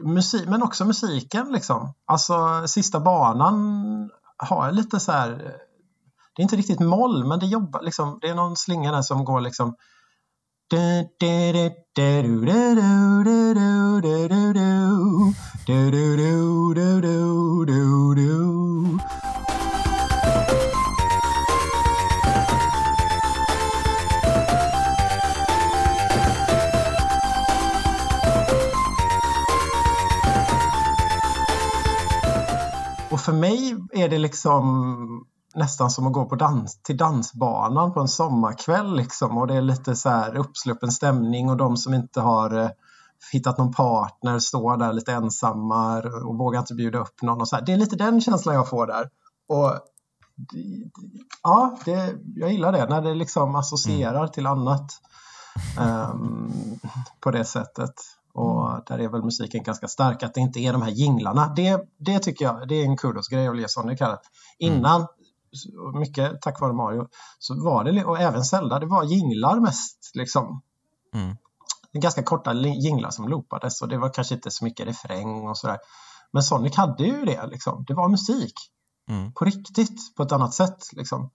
musik, 0.03 0.47
men 0.47 0.63
också 0.63 0.85
musiken 0.85 1.51
liksom. 1.51 1.93
Alltså 2.05 2.67
sista 2.67 2.99
banan 2.99 4.09
har 4.37 4.71
lite 4.71 4.99
så 4.99 5.11
här 5.11 5.29
Det 6.35 6.41
är 6.41 6.43
inte 6.43 6.55
riktigt 6.55 6.79
moll 6.79 7.25
men 7.25 7.39
det 7.39 7.45
jobbar 7.45 7.81
liksom. 7.81 8.19
Det 8.21 8.29
är 8.29 8.35
någon 8.35 8.55
slinga 8.55 8.91
där 8.91 9.01
som 9.01 9.25
går 9.25 9.41
liksom 9.41 9.75
för 33.27 33.33
mig 33.33 33.75
är 33.91 34.09
det 34.09 34.17
liksom 34.17 35.25
nästan 35.55 35.89
som 35.89 36.07
att 36.07 36.13
gå 36.13 36.25
på 36.25 36.35
dans, 36.35 36.81
till 36.81 36.97
dansbanan 36.97 37.93
på 37.93 37.99
en 37.99 38.07
sommarkväll 38.07 38.95
liksom 38.95 39.37
och 39.37 39.47
det 39.47 39.55
är 39.55 39.61
lite 39.61 39.95
så 39.95 40.09
här 40.09 40.35
uppsluppen 40.37 40.91
stämning 40.91 41.49
och 41.49 41.57
de 41.57 41.77
som 41.77 41.93
inte 41.93 42.21
har 42.21 42.59
eh, 42.59 42.69
hittat 43.31 43.57
någon 43.57 43.73
partner 43.73 44.39
står 44.39 44.77
där 44.77 44.93
lite 44.93 45.13
ensamma 45.13 46.01
och 46.01 46.37
vågar 46.37 46.59
inte 46.59 46.73
bjuda 46.73 46.99
upp 46.99 47.21
någon 47.21 47.41
och 47.41 47.47
så 47.47 47.55
här. 47.55 47.65
Det 47.65 47.73
är 47.73 47.77
lite 47.77 47.95
den 47.95 48.21
känslan 48.21 48.55
jag 48.55 48.69
får 48.69 48.87
där. 48.87 49.09
Och 49.47 49.73
ja, 51.43 51.77
det, 51.85 52.15
jag 52.35 52.51
gillar 52.51 52.71
det 52.71 52.85
när 52.89 53.01
det 53.01 53.13
liksom 53.13 53.55
associerar 53.55 54.19
mm. 54.19 54.31
till 54.31 54.47
annat 54.47 54.91
um, 55.79 56.79
på 57.19 57.31
det 57.31 57.45
sättet. 57.45 57.93
Och 58.37 58.69
mm. 58.69 58.81
där 58.87 58.99
är 58.99 59.09
väl 59.09 59.23
musiken 59.23 59.63
ganska 59.63 59.87
stark, 59.87 60.23
att 60.23 60.33
det 60.33 60.39
inte 60.39 60.59
är 60.59 60.73
de 60.73 60.81
här 60.81 60.91
jinglarna. 60.91 61.53
Det, 61.55 61.81
det 61.97 62.19
tycker 62.19 62.45
jag, 62.45 62.67
det 62.67 62.75
är 62.75 62.85
en 62.85 62.97
kudos-grej 62.97 63.47
att 63.47 63.59
ge 63.59 63.67
Sonic 63.67 63.99
här. 63.99 64.17
Innan, 64.57 65.07
mycket 65.93 66.41
tack 66.41 66.61
vare 66.61 66.73
Mario, 66.73 67.07
så 67.39 67.63
var 67.63 67.83
det, 67.83 68.05
och 68.05 68.19
även 68.19 68.43
Zelda, 68.43 68.79
det 68.79 68.85
var 68.85 69.03
jinglar 69.03 69.59
mest 69.59 70.11
liksom. 70.13 70.61
Mm. 71.13 71.35
Ganska 71.93 72.23
korta 72.23 72.53
jinglar 72.53 73.09
som 73.09 73.27
loopades 73.27 73.81
och 73.81 73.87
det 73.87 73.97
var 73.97 74.13
kanske 74.13 74.35
inte 74.35 74.51
så 74.51 74.65
mycket 74.65 74.87
refräng 74.87 75.47
och 75.47 75.57
sådär. 75.57 75.77
Men 76.31 76.43
Sonic 76.43 76.75
hade 76.75 77.03
ju 77.03 77.25
det 77.25 77.47
liksom, 77.47 77.85
det 77.87 77.93
var 77.93 78.09
musik. 78.09 78.53
Mm. 79.09 79.33
På 79.33 79.45
riktigt, 79.45 80.15
på 80.15 80.23
ett 80.23 80.31
annat 80.31 80.53
sätt 80.53 80.77
liksom. 80.91 81.29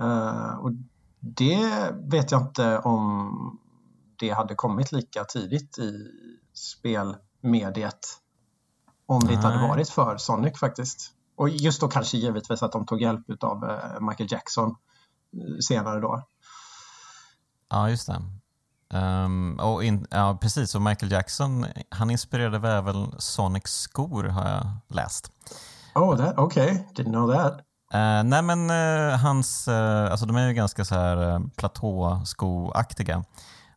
Uh, 0.00 0.54
och 0.58 0.72
det 1.20 1.90
vet 2.10 2.30
jag 2.30 2.42
inte 2.42 2.78
om 2.78 3.58
det 4.22 4.30
hade 4.30 4.54
kommit 4.54 4.92
lika 4.92 5.24
tidigt 5.24 5.78
i 5.78 6.06
spelmediet 6.54 8.06
om 9.06 9.20
det 9.20 9.32
inte 9.32 9.46
hade 9.46 9.68
varit 9.68 9.88
för 9.88 10.16
Sonic 10.16 10.58
faktiskt. 10.58 11.12
Och 11.36 11.48
just 11.48 11.80
då 11.80 11.88
kanske 11.88 12.16
givetvis 12.16 12.62
att 12.62 12.72
de 12.72 12.86
tog 12.86 13.02
hjälp 13.02 13.42
av 13.44 13.64
eh, 13.64 14.00
Michael 14.00 14.32
Jackson 14.32 14.68
eh, 14.68 15.58
senare 15.60 16.00
då. 16.00 16.22
Ja, 17.70 17.90
just 17.90 18.06
det. 18.06 18.22
Um, 18.98 19.60
och 19.60 19.84
in, 19.84 20.06
ja, 20.10 20.38
precis, 20.40 20.74
och 20.74 20.82
Michael 20.82 21.12
Jackson 21.12 21.66
han 21.88 22.10
inspirerade 22.10 22.80
väl 22.80 23.14
Sonics 23.18 23.72
skor 23.72 24.24
har 24.24 24.48
jag 24.48 24.66
läst. 24.88 25.32
Oh, 25.94 26.32
okej. 26.36 26.70
Okay. 26.70 27.04
Didn't 27.04 27.12
know 27.12 27.32
that. 27.32 27.52
Uh, 27.94 28.24
nej 28.24 28.42
men 28.42 28.70
uh, 28.70 29.16
hans, 29.16 29.68
uh, 29.68 30.10
alltså 30.10 30.26
de 30.26 30.36
är 30.36 30.48
ju 30.48 30.54
ganska 30.54 30.84
så 30.84 30.94
här 30.94 31.16
uh, 31.16 31.40
platåskoaktiga. 31.56 33.24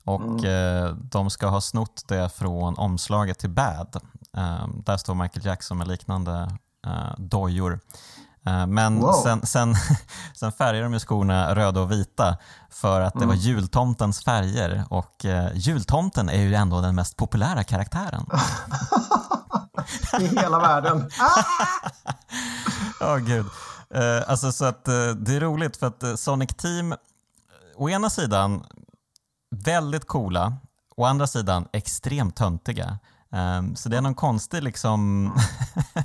Och 0.06 0.22
mm. 0.22 0.86
eh, 0.86 0.96
de 0.96 1.30
ska 1.30 1.48
ha 1.48 1.62
snott 1.62 2.04
det 2.08 2.30
från 2.30 2.78
omslaget 2.78 3.40
till 3.40 3.50
Bad. 3.50 3.96
Eh, 4.38 4.68
där 4.86 4.98
står 4.98 5.16
Michael 5.16 5.46
Jackson 5.46 5.78
med 5.78 5.88
liknande 5.88 6.58
eh, 6.88 7.14
dojor. 7.18 7.80
Eh, 8.46 8.68
men 8.68 9.00
wow. 9.00 9.14
sen, 9.24 9.46
sen, 9.46 9.76
sen 10.36 10.52
färgar 10.52 10.84
de 10.84 10.94
ju 10.94 11.00
skorna 11.00 11.56
röda 11.56 11.82
och 11.82 11.92
vita 11.92 12.38
för 12.70 13.02
att 13.02 13.14
det 13.14 13.24
mm. 13.24 13.30
var 13.30 13.36
jultomtens 13.36 14.24
färger 14.24 14.84
och 14.90 15.26
eh, 15.26 15.52
jultomten 15.54 16.30
är 16.30 16.42
ju 16.42 16.56
ändå 16.56 16.82
den 16.82 16.96
mest 16.96 17.18
populära 17.18 17.64
karaktären. 17.64 18.26
I 20.20 20.28
hela 20.28 20.60
världen. 20.60 21.10
Ja, 23.00 23.16
oh, 23.16 23.18
gud. 23.18 23.46
Eh, 23.90 24.30
alltså, 24.30 24.52
så 24.52 24.66
att, 24.66 24.88
eh, 24.88 25.08
det 25.08 25.36
är 25.36 25.40
roligt 25.40 25.78
för 25.78 25.88
att 25.88 26.20
Sonic 26.20 26.50
Team 26.50 26.96
å 27.76 27.90
ena 27.90 28.10
sidan 28.10 28.66
väldigt 29.64 30.08
coola, 30.08 30.58
å 30.96 31.06
andra 31.06 31.28
sidan 31.28 31.68
extremt 31.72 32.36
töntiga. 32.36 33.00
Um, 33.30 33.76
så 33.76 33.90
det 33.90 33.98
är 33.98 34.02
någon 34.02 34.16
konstig 34.16 34.64
liksom 34.64 35.32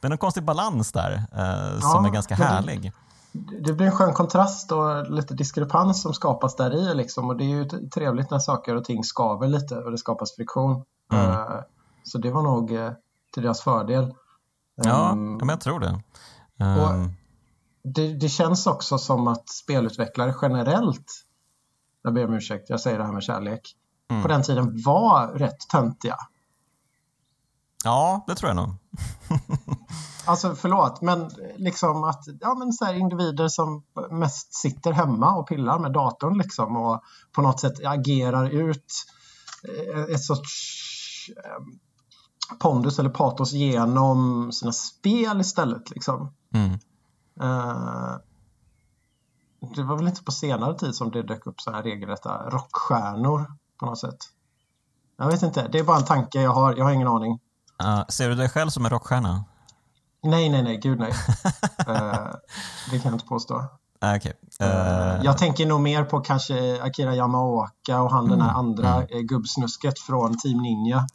det 0.00 0.06
är 0.06 0.08
någon 0.08 0.18
konstig 0.18 0.44
balans 0.44 0.92
där 0.92 1.12
uh, 1.12 1.78
ja, 1.80 1.80
som 1.80 2.04
är 2.04 2.10
ganska 2.10 2.34
härlig. 2.34 2.92
Det, 3.32 3.60
det, 3.60 3.72
blir 3.72 3.86
en 3.86 3.92
skön 3.92 4.14
kontrast 4.14 4.72
och 4.72 5.10
lite 5.10 5.34
diskrepans 5.34 6.02
som 6.02 6.14
skapas 6.14 6.56
där 6.56 6.74
i 6.74 6.94
liksom 6.94 7.28
och 7.28 7.36
det 7.36 7.44
är 7.44 7.48
ju 7.48 7.88
trevligt 7.88 8.30
när 8.30 8.38
saker 8.38 8.76
och 8.76 8.84
ting 8.84 9.04
skaver 9.04 9.48
lite 9.48 9.76
och 9.76 9.90
det 9.90 9.98
skapas 9.98 10.36
friktion. 10.36 10.84
Mm. 11.12 11.30
Uh, 11.30 11.60
så 12.04 12.18
det 12.18 12.30
var 12.30 12.42
nog 12.42 12.70
uh, 12.70 12.90
till 13.34 13.42
deras 13.42 13.60
fördel. 13.60 14.14
Ja, 14.76 15.10
um, 15.12 15.36
men 15.36 15.48
jag 15.48 15.60
tror 15.60 15.80
det. 15.80 16.00
Um, 16.64 17.12
det. 17.84 18.14
Det 18.14 18.28
känns 18.28 18.66
också 18.66 18.98
som 18.98 19.28
att 19.28 19.48
spelutvecklare 19.48 20.34
generellt 20.42 21.24
jag 22.02 22.14
ber 22.14 22.24
om 22.24 22.34
ursäkt, 22.34 22.70
jag 22.70 22.80
säger 22.80 22.98
det 22.98 23.04
här 23.04 23.12
med 23.12 23.22
kärlek, 23.22 23.76
mm. 24.10 24.22
på 24.22 24.28
den 24.28 24.42
tiden 24.42 24.82
var 24.82 25.26
rätt 25.26 25.68
töntiga. 25.68 26.16
Ja, 27.84 28.24
det 28.26 28.34
tror 28.34 28.48
jag 28.48 28.56
nog. 28.56 28.74
alltså 30.26 30.54
förlåt, 30.54 31.00
men 31.00 31.30
liksom 31.56 32.04
att 32.04 32.24
ja, 32.40 32.54
men 32.54 32.72
så 32.72 32.92
individer 32.92 33.48
som 33.48 33.82
mest 34.10 34.54
sitter 34.54 34.92
hemma 34.92 35.36
och 35.36 35.48
pillar 35.48 35.78
med 35.78 35.92
datorn 35.92 36.38
liksom 36.38 36.76
och 36.76 37.02
på 37.32 37.42
något 37.42 37.60
sätt 37.60 37.86
agerar 37.86 38.50
ut 38.50 38.92
eh, 39.68 40.14
ett 40.14 40.24
sorts 40.24 41.30
eh, 41.36 41.64
pondus 42.58 42.98
eller 42.98 43.10
patos 43.10 43.52
genom 43.52 44.52
sina 44.52 44.72
spel 44.72 45.40
istället. 45.40 45.90
Liksom. 45.90 46.32
Mm. 46.54 46.72
Uh, 47.42 48.16
det 49.60 49.82
var 49.82 49.96
väl 49.96 50.06
inte 50.06 50.22
på 50.22 50.32
senare 50.32 50.78
tid 50.78 50.94
som 50.94 51.10
det 51.10 51.22
dök 51.22 51.46
upp 51.46 51.60
så 51.60 51.70
här 51.70 51.82
regelrätta 51.82 52.50
rockstjärnor 52.50 53.46
på 53.80 53.86
något 53.86 53.98
sätt. 53.98 54.18
Jag 55.16 55.26
vet 55.26 55.42
inte, 55.42 55.68
det 55.68 55.78
är 55.78 55.84
bara 55.84 55.96
en 55.96 56.04
tanke 56.04 56.42
jag 56.42 56.50
har, 56.50 56.74
jag 56.76 56.84
har 56.84 56.92
ingen 56.92 57.08
aning. 57.08 57.40
Uh, 57.82 58.04
ser 58.08 58.28
du 58.28 58.34
dig 58.34 58.48
själv 58.48 58.70
som 58.70 58.84
en 58.84 58.90
rockstjärna? 58.90 59.44
Nej, 60.22 60.48
nej, 60.48 60.62
nej, 60.62 60.76
gud 60.76 60.98
nej. 60.98 61.12
uh, 61.88 61.94
det 62.90 62.98
kan 62.98 63.02
jag 63.04 63.12
inte 63.12 63.26
påstå. 63.26 63.64
Ah, 64.00 64.16
okay. 64.16 64.32
Uh, 64.62 64.68
eh, 64.68 65.20
jag 65.22 65.38
tänker 65.38 65.66
nog 65.66 65.80
mer 65.80 66.04
på 66.04 66.20
kanske 66.20 66.82
Akira 66.82 67.14
Yamaoka 67.14 68.00
och 68.02 68.10
han 68.10 68.24
mm, 68.24 68.30
den 68.30 68.40
här 68.40 68.50
mm, 68.50 68.60
andra 68.60 69.02
mm. 69.02 69.26
gubbsnusket 69.26 69.98
från 69.98 70.38
Team 70.38 70.62
Ninja. 70.62 71.06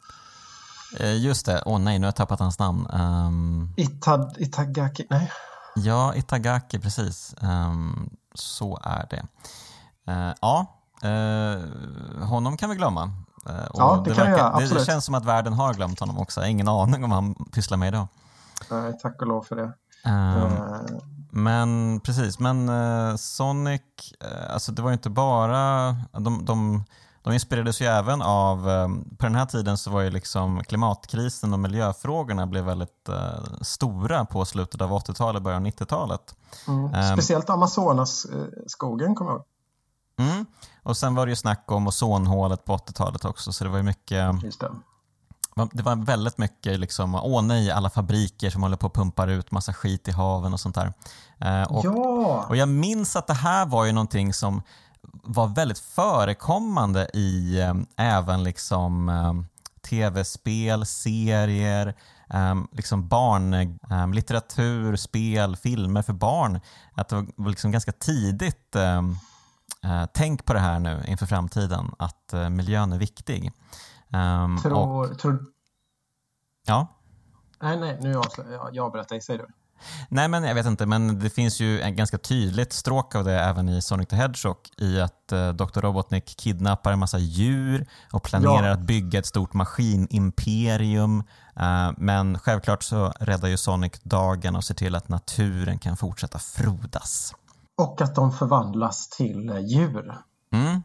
Just 1.00 1.46
det, 1.46 1.62
åh 1.66 1.76
oh, 1.76 1.80
nej, 1.80 1.98
nu 1.98 2.04
har 2.04 2.08
jag 2.08 2.16
tappat 2.16 2.40
hans 2.40 2.58
namn. 2.58 2.86
Um... 2.92 3.74
Itad, 3.76 4.36
Itagaki, 4.38 5.06
nej. 5.10 5.32
Ja, 5.74 6.14
Itagaki, 6.14 6.78
precis. 6.78 7.34
Um, 7.42 8.10
så 8.34 8.78
är 8.82 9.06
det. 9.10 9.22
Uh, 10.12 10.34
ja, 10.40 10.66
uh, 11.04 12.24
honom 12.24 12.56
kan 12.56 12.70
vi 12.70 12.76
glömma. 12.76 13.04
Uh, 13.04 13.66
ja, 13.74 14.02
det, 14.04 14.10
det 14.10 14.16
kan 14.16 14.26
verkar, 14.26 14.44
jag, 14.44 14.54
absolut. 14.54 14.78
Det 14.78 14.92
känns 14.92 15.04
som 15.04 15.14
att 15.14 15.24
världen 15.24 15.52
har 15.52 15.74
glömt 15.74 16.00
honom 16.00 16.18
också. 16.18 16.40
Jag 16.40 16.46
har 16.46 16.50
ingen 16.50 16.68
aning 16.68 17.04
om 17.04 17.10
vad 17.10 17.22
han 17.22 17.34
pysslar 17.34 17.78
med 17.78 17.88
idag. 17.88 18.08
Nej, 18.70 18.98
tack 19.02 19.20
och 19.20 19.26
lov 19.26 19.42
för 19.42 19.56
det. 19.56 19.72
Um, 20.10 21.00
men 21.30 22.00
precis, 22.00 22.38
men 22.38 22.68
uh, 22.68 23.16
Sonic, 23.16 23.82
uh, 24.24 24.52
alltså 24.54 24.72
det 24.72 24.82
var 24.82 24.90
ju 24.90 24.94
inte 24.94 25.10
bara, 25.10 25.96
de, 26.12 26.44
de, 26.44 26.84
de 27.24 27.32
inspirerades 27.32 27.80
ju 27.80 27.86
även 27.86 28.22
av, 28.22 28.68
um, 28.68 29.16
på 29.18 29.26
den 29.26 29.34
här 29.34 29.46
tiden 29.46 29.78
så 29.78 29.90
var 29.90 30.00
ju 30.00 30.10
liksom 30.10 30.64
klimatkrisen 30.64 31.52
och 31.52 31.58
miljöfrågorna 31.58 32.46
blev 32.46 32.64
väldigt 32.64 33.08
uh, 33.08 33.16
stora 33.60 34.24
på 34.24 34.44
slutet 34.44 34.80
av 34.80 34.90
80-talet, 34.90 35.42
början 35.42 35.62
av 35.62 35.68
90-talet. 35.68 36.34
Mm. 36.68 36.84
Um, 36.84 37.16
Speciellt 37.16 37.50
Amazonas-skogen 37.50 39.14
kommer 39.14 39.30
jag 39.30 39.38
ihåg. 39.38 39.46
Mm. 40.30 40.46
Och 40.82 40.96
sen 40.96 41.14
var 41.14 41.26
det 41.26 41.30
ju 41.30 41.36
snack 41.36 41.64
om 41.72 41.86
ozonhålet 41.86 42.64
på 42.64 42.76
80-talet 42.76 43.24
också, 43.24 43.52
så 43.52 43.64
det 43.64 43.70
var 43.70 43.76
ju 43.76 43.82
mycket 43.82 44.40
det. 44.60 45.82
Var 45.82 46.04
väldigt 46.04 46.38
mycket 46.38 46.80
liksom, 46.80 47.14
åh 47.14 47.42
nej, 47.42 47.70
alla 47.70 47.90
fabriker 47.90 48.50
som 48.50 48.62
håller 48.62 48.76
på 48.76 48.86
att 48.86 48.94
pumpar 48.94 49.28
ut 49.28 49.50
massa 49.50 49.72
skit 49.72 50.08
i 50.08 50.10
haven 50.10 50.52
och 50.52 50.60
sånt 50.60 50.74
där. 50.74 50.92
Eh, 51.38 51.72
och, 51.72 51.84
ja. 51.84 52.46
och 52.48 52.56
jag 52.56 52.68
minns 52.68 53.16
att 53.16 53.26
det 53.26 53.34
här 53.34 53.66
var 53.66 53.84
ju 53.84 53.92
någonting 53.92 54.34
som 54.34 54.62
var 55.22 55.46
väldigt 55.46 55.78
förekommande 55.78 57.10
i 57.14 57.60
eh, 57.60 57.74
även 57.96 58.42
liksom 58.42 59.08
eh, 59.08 59.34
tv-spel, 59.88 60.86
serier, 60.86 61.94
eh, 62.30 62.54
liksom 62.72 63.08
barnlitteratur, 63.08 64.90
eh, 64.90 64.96
spel, 64.96 65.56
filmer 65.56 66.02
för 66.02 66.12
barn. 66.12 66.60
Att 66.94 67.08
det 67.08 67.26
var 67.36 67.50
liksom 67.50 67.70
ganska 67.70 67.92
tidigt 67.92 68.76
eh, 68.76 69.02
eh, 69.84 70.06
tänk 70.14 70.44
på 70.44 70.52
det 70.52 70.60
här 70.60 70.78
nu 70.78 71.04
inför 71.06 71.26
framtiden, 71.26 71.94
att 71.98 72.34
miljön 72.50 72.92
är 72.92 72.98
viktig. 72.98 73.52
Tror, 74.62 75.12
och... 75.12 75.18
tror... 75.18 75.44
Ja? 76.66 76.88
Nej, 77.62 77.80
nej, 77.80 77.98
nu 78.00 78.16
avslöjar 78.16 78.52
jag. 78.52 78.68
Jag 78.72 78.92
berättar, 78.92 79.20
säg 79.20 79.38
du. 79.38 79.46
Nej, 80.08 80.28
men 80.28 80.44
jag 80.44 80.54
vet 80.54 80.66
inte, 80.66 80.86
men 80.86 81.18
det 81.18 81.30
finns 81.30 81.60
ju 81.60 81.80
en 81.80 81.96
ganska 81.96 82.18
tydligt 82.18 82.72
stråk 82.72 83.14
av 83.14 83.24
det 83.24 83.40
även 83.40 83.68
i 83.68 83.82
Sonic 83.82 84.08
the 84.08 84.16
Hedgehog 84.16 84.56
i 84.78 85.00
att 85.00 85.32
eh, 85.32 85.48
Dr. 85.48 85.80
Robotnik 85.80 86.36
kidnappar 86.36 86.92
en 86.92 86.98
massa 86.98 87.18
djur 87.18 87.86
och 88.12 88.22
planerar 88.22 88.66
ja. 88.66 88.72
att 88.72 88.80
bygga 88.80 89.18
ett 89.18 89.26
stort 89.26 89.52
maskinimperium. 89.54 91.18
Uh, 91.60 91.92
men 91.96 92.38
självklart 92.38 92.82
så 92.82 93.12
räddar 93.20 93.48
ju 93.48 93.56
Sonic 93.56 94.00
dagen 94.02 94.56
och 94.56 94.64
ser 94.64 94.74
till 94.74 94.94
att 94.94 95.08
naturen 95.08 95.78
kan 95.78 95.96
fortsätta 95.96 96.38
frodas. 96.38 97.34
Och 97.76 98.00
att 98.00 98.14
de 98.14 98.32
förvandlas 98.32 99.08
till 99.08 99.48
eh, 99.48 99.58
djur. 99.58 100.14
Mm, 100.52 100.82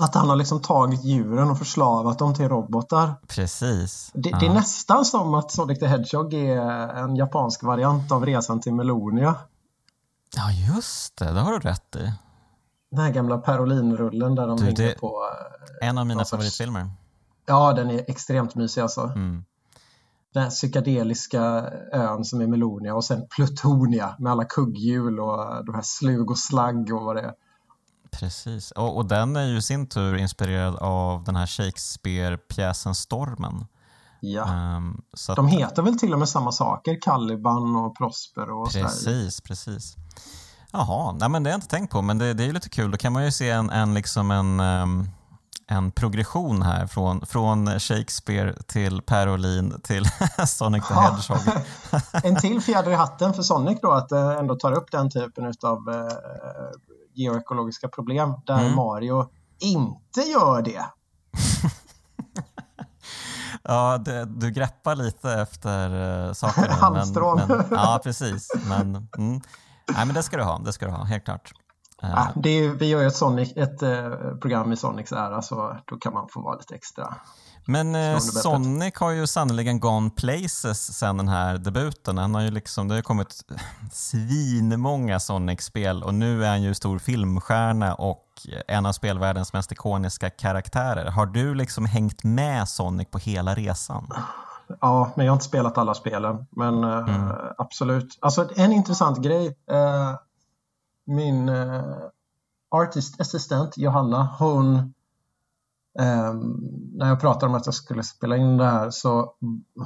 att 0.00 0.14
han 0.14 0.28
har 0.28 0.36
liksom 0.36 0.62
tagit 0.62 1.04
djuren 1.04 1.50
och 1.50 1.58
förslavat 1.58 2.18
dem 2.18 2.34
till 2.34 2.48
robotar. 2.48 3.14
Precis. 3.28 4.10
Det, 4.14 4.30
ja. 4.30 4.38
det, 4.38 4.46
är 4.46 4.54
nästan 4.54 5.04
som 5.04 5.34
att 5.34 5.50
Sonic 5.50 5.78
the 5.78 5.86
Hedgehog 5.86 6.34
är 6.34 6.88
en 6.88 7.16
japansk 7.16 7.62
variant 7.62 8.12
av 8.12 8.26
Resan 8.26 8.60
till 8.60 8.74
Melonia. 8.74 9.34
Ja, 10.36 10.74
just 10.74 11.16
det. 11.16 11.32
Det 11.32 11.40
har 11.40 11.52
du 11.52 11.58
rätt 11.58 11.96
i. 11.96 12.12
Den 12.90 13.00
här 13.00 13.10
gamla 13.10 13.38
Perolinrullen 13.38 14.34
där 14.34 14.46
de 14.46 14.56
du, 14.56 14.64
hänger 14.64 14.94
på... 14.94 15.22
Eh, 15.80 15.88
en 15.88 15.98
av 15.98 16.06
mina 16.06 16.24
favoritfilmer. 16.24 16.90
Ja, 17.46 17.72
den 17.72 17.90
är 17.90 18.04
extremt 18.10 18.54
mysig 18.54 18.80
alltså. 18.80 19.00
Mm. 19.00 19.44
Den 20.34 20.42
här 20.42 20.50
psykedeliska 20.50 21.42
ön 21.92 22.24
som 22.24 22.40
är 22.40 22.46
Melonia 22.46 22.94
och 22.94 23.04
sen 23.04 23.26
Plutonia 23.36 24.16
med 24.18 24.32
alla 24.32 24.44
kugghjul 24.44 25.20
och 25.20 25.64
de 25.64 25.74
här 25.74 25.82
slug 25.82 26.30
och 26.30 26.38
slagg 26.38 26.94
och 26.94 27.02
vad 27.02 27.16
det 27.16 27.22
är. 27.22 27.34
Precis, 28.12 28.70
och, 28.70 28.96
och 28.96 29.06
den 29.06 29.36
är 29.36 29.44
ju 29.44 29.56
i 29.56 29.62
sin 29.62 29.86
tur 29.86 30.16
inspirerad 30.16 30.76
av 30.76 31.24
den 31.24 31.36
här 31.36 31.46
Shakespeare-pjäsen 31.46 32.94
Stormen. 32.94 33.66
Ja, 34.20 34.42
um, 34.76 35.02
så 35.14 35.34
de 35.34 35.46
heter 35.46 35.82
väl 35.82 35.98
till 35.98 36.12
och 36.12 36.18
med 36.18 36.28
samma 36.28 36.52
saker, 36.52 36.98
Caliban 37.00 37.76
och 37.76 37.96
Prosper 37.96 38.50
och 38.50 38.72
Precis, 38.72 39.02
sådär. 39.02 39.48
precis. 39.48 39.96
Jaha, 40.72 41.12
nej 41.12 41.28
men 41.28 41.42
det 41.42 41.50
har 41.50 41.52
jag 41.52 41.56
inte 41.56 41.68
tänkt 41.68 41.90
på, 41.90 42.02
men 42.02 42.18
det, 42.18 42.34
det 42.34 42.42
är 42.42 42.46
ju 42.46 42.52
lite 42.52 42.68
kul. 42.68 42.90
Då 42.90 42.96
kan 42.96 43.12
man 43.12 43.24
ju 43.24 43.32
se 43.32 43.50
en, 43.50 43.70
en, 43.70 43.94
liksom 43.94 44.30
en, 44.30 44.60
um, 44.60 45.08
en 45.66 45.90
progression 45.90 46.62
här 46.62 46.86
från, 46.86 47.26
från 47.26 47.80
Shakespeare 47.80 48.54
till 48.66 49.02
Per 49.02 49.28
Olin 49.28 49.80
till 49.82 50.04
Sonic 50.46 50.88
the 50.88 50.94
Hedgehog. 50.94 51.62
en 52.24 52.36
till 52.36 52.60
fjäder 52.60 52.90
i 52.90 52.94
hatten 52.94 53.34
för 53.34 53.42
Sonic 53.42 53.78
då, 53.82 53.92
att 53.92 54.12
uh, 54.12 54.38
ändå 54.38 54.54
tar 54.54 54.72
upp 54.72 54.90
den 54.90 55.10
typen 55.10 55.44
av 55.62 55.88
geoekologiska 57.14 57.88
problem 57.88 58.34
där 58.46 58.60
mm. 58.64 58.76
Mario 58.76 59.30
inte 59.60 60.20
gör 60.20 60.62
det. 60.62 60.84
ja, 63.62 63.98
det, 63.98 64.24
du 64.24 64.50
greppar 64.50 64.96
lite 64.96 65.32
efter 65.32 65.94
uh, 65.94 66.32
saker. 66.32 66.68
Halmstrån. 66.80 67.40
Men, 67.48 67.58
men, 67.58 67.66
ja, 67.70 68.00
precis. 68.04 68.48
Men, 68.68 69.08
mm. 69.18 69.40
Nej, 69.94 70.06
men 70.06 70.14
det 70.14 70.22
ska 70.22 70.36
du 70.36 70.42
ha, 70.42 70.58
det 70.58 70.72
ska 70.72 70.86
du 70.86 70.92
ha, 70.92 71.04
helt 71.04 71.24
klart. 71.24 71.52
Uh, 72.04 72.10
ja, 72.10 72.50
är, 72.50 72.68
vi 72.68 72.88
gör 72.88 73.00
ju 73.00 73.06
ett, 73.06 73.16
Sonic, 73.16 73.52
ett 73.56 73.82
uh, 73.82 74.36
program 74.40 74.72
i 74.72 74.76
Sonics 74.76 75.12
ära 75.12 75.42
så 75.42 75.76
då 75.84 75.96
kan 75.96 76.12
man 76.12 76.28
få 76.28 76.42
vara 76.42 76.56
lite 76.56 76.74
extra 76.74 77.16
men 77.64 77.94
eh, 77.94 78.18
Sonic 78.18 78.94
har 78.96 79.10
ju 79.10 79.26
sannoliken 79.26 79.80
gone 79.80 80.10
places 80.10 80.98
sen 80.98 81.16
den 81.16 81.28
här 81.28 81.58
debuten. 81.58 82.18
Han 82.18 82.34
har 82.34 82.42
ju 82.42 82.50
liksom, 82.50 82.88
det 82.88 82.94
har 82.94 83.02
kommit 83.02 83.40
svinmånga 83.92 85.20
Sonic-spel 85.20 86.02
och 86.02 86.14
nu 86.14 86.44
är 86.44 86.48
han 86.48 86.62
ju 86.62 86.74
stor 86.74 86.98
filmstjärna 86.98 87.94
och 87.94 88.24
en 88.68 88.86
av 88.86 88.92
spelvärldens 88.92 89.52
mest 89.52 89.72
ikoniska 89.72 90.30
karaktärer. 90.30 91.10
Har 91.10 91.26
du 91.26 91.54
liksom 91.54 91.86
hängt 91.86 92.24
med 92.24 92.68
Sonic 92.68 93.08
på 93.10 93.18
hela 93.18 93.54
resan? 93.54 94.08
Ja, 94.80 95.12
men 95.16 95.26
jag 95.26 95.32
har 95.32 95.36
inte 95.36 95.44
spelat 95.44 95.78
alla 95.78 95.94
spelen. 95.94 96.46
Men 96.50 96.84
eh, 96.84 96.98
mm. 96.98 97.22
uh, 97.22 97.34
absolut. 97.58 98.18
Alltså 98.20 98.48
en 98.56 98.72
intressant 98.72 99.18
grej. 99.18 99.46
Uh, 99.46 100.14
min 101.04 101.48
uh, 101.48 101.82
artist 102.70 103.20
assistent 103.20 103.76
Johanna, 103.76 104.28
hon 104.38 104.94
Um, 105.98 106.60
när 106.94 107.08
jag 107.08 107.20
pratade 107.20 107.46
om 107.46 107.54
att 107.54 107.66
jag 107.66 107.74
skulle 107.74 108.02
spela 108.02 108.36
in 108.36 108.56
det 108.56 108.64
här 108.64 108.90
så 108.90 109.34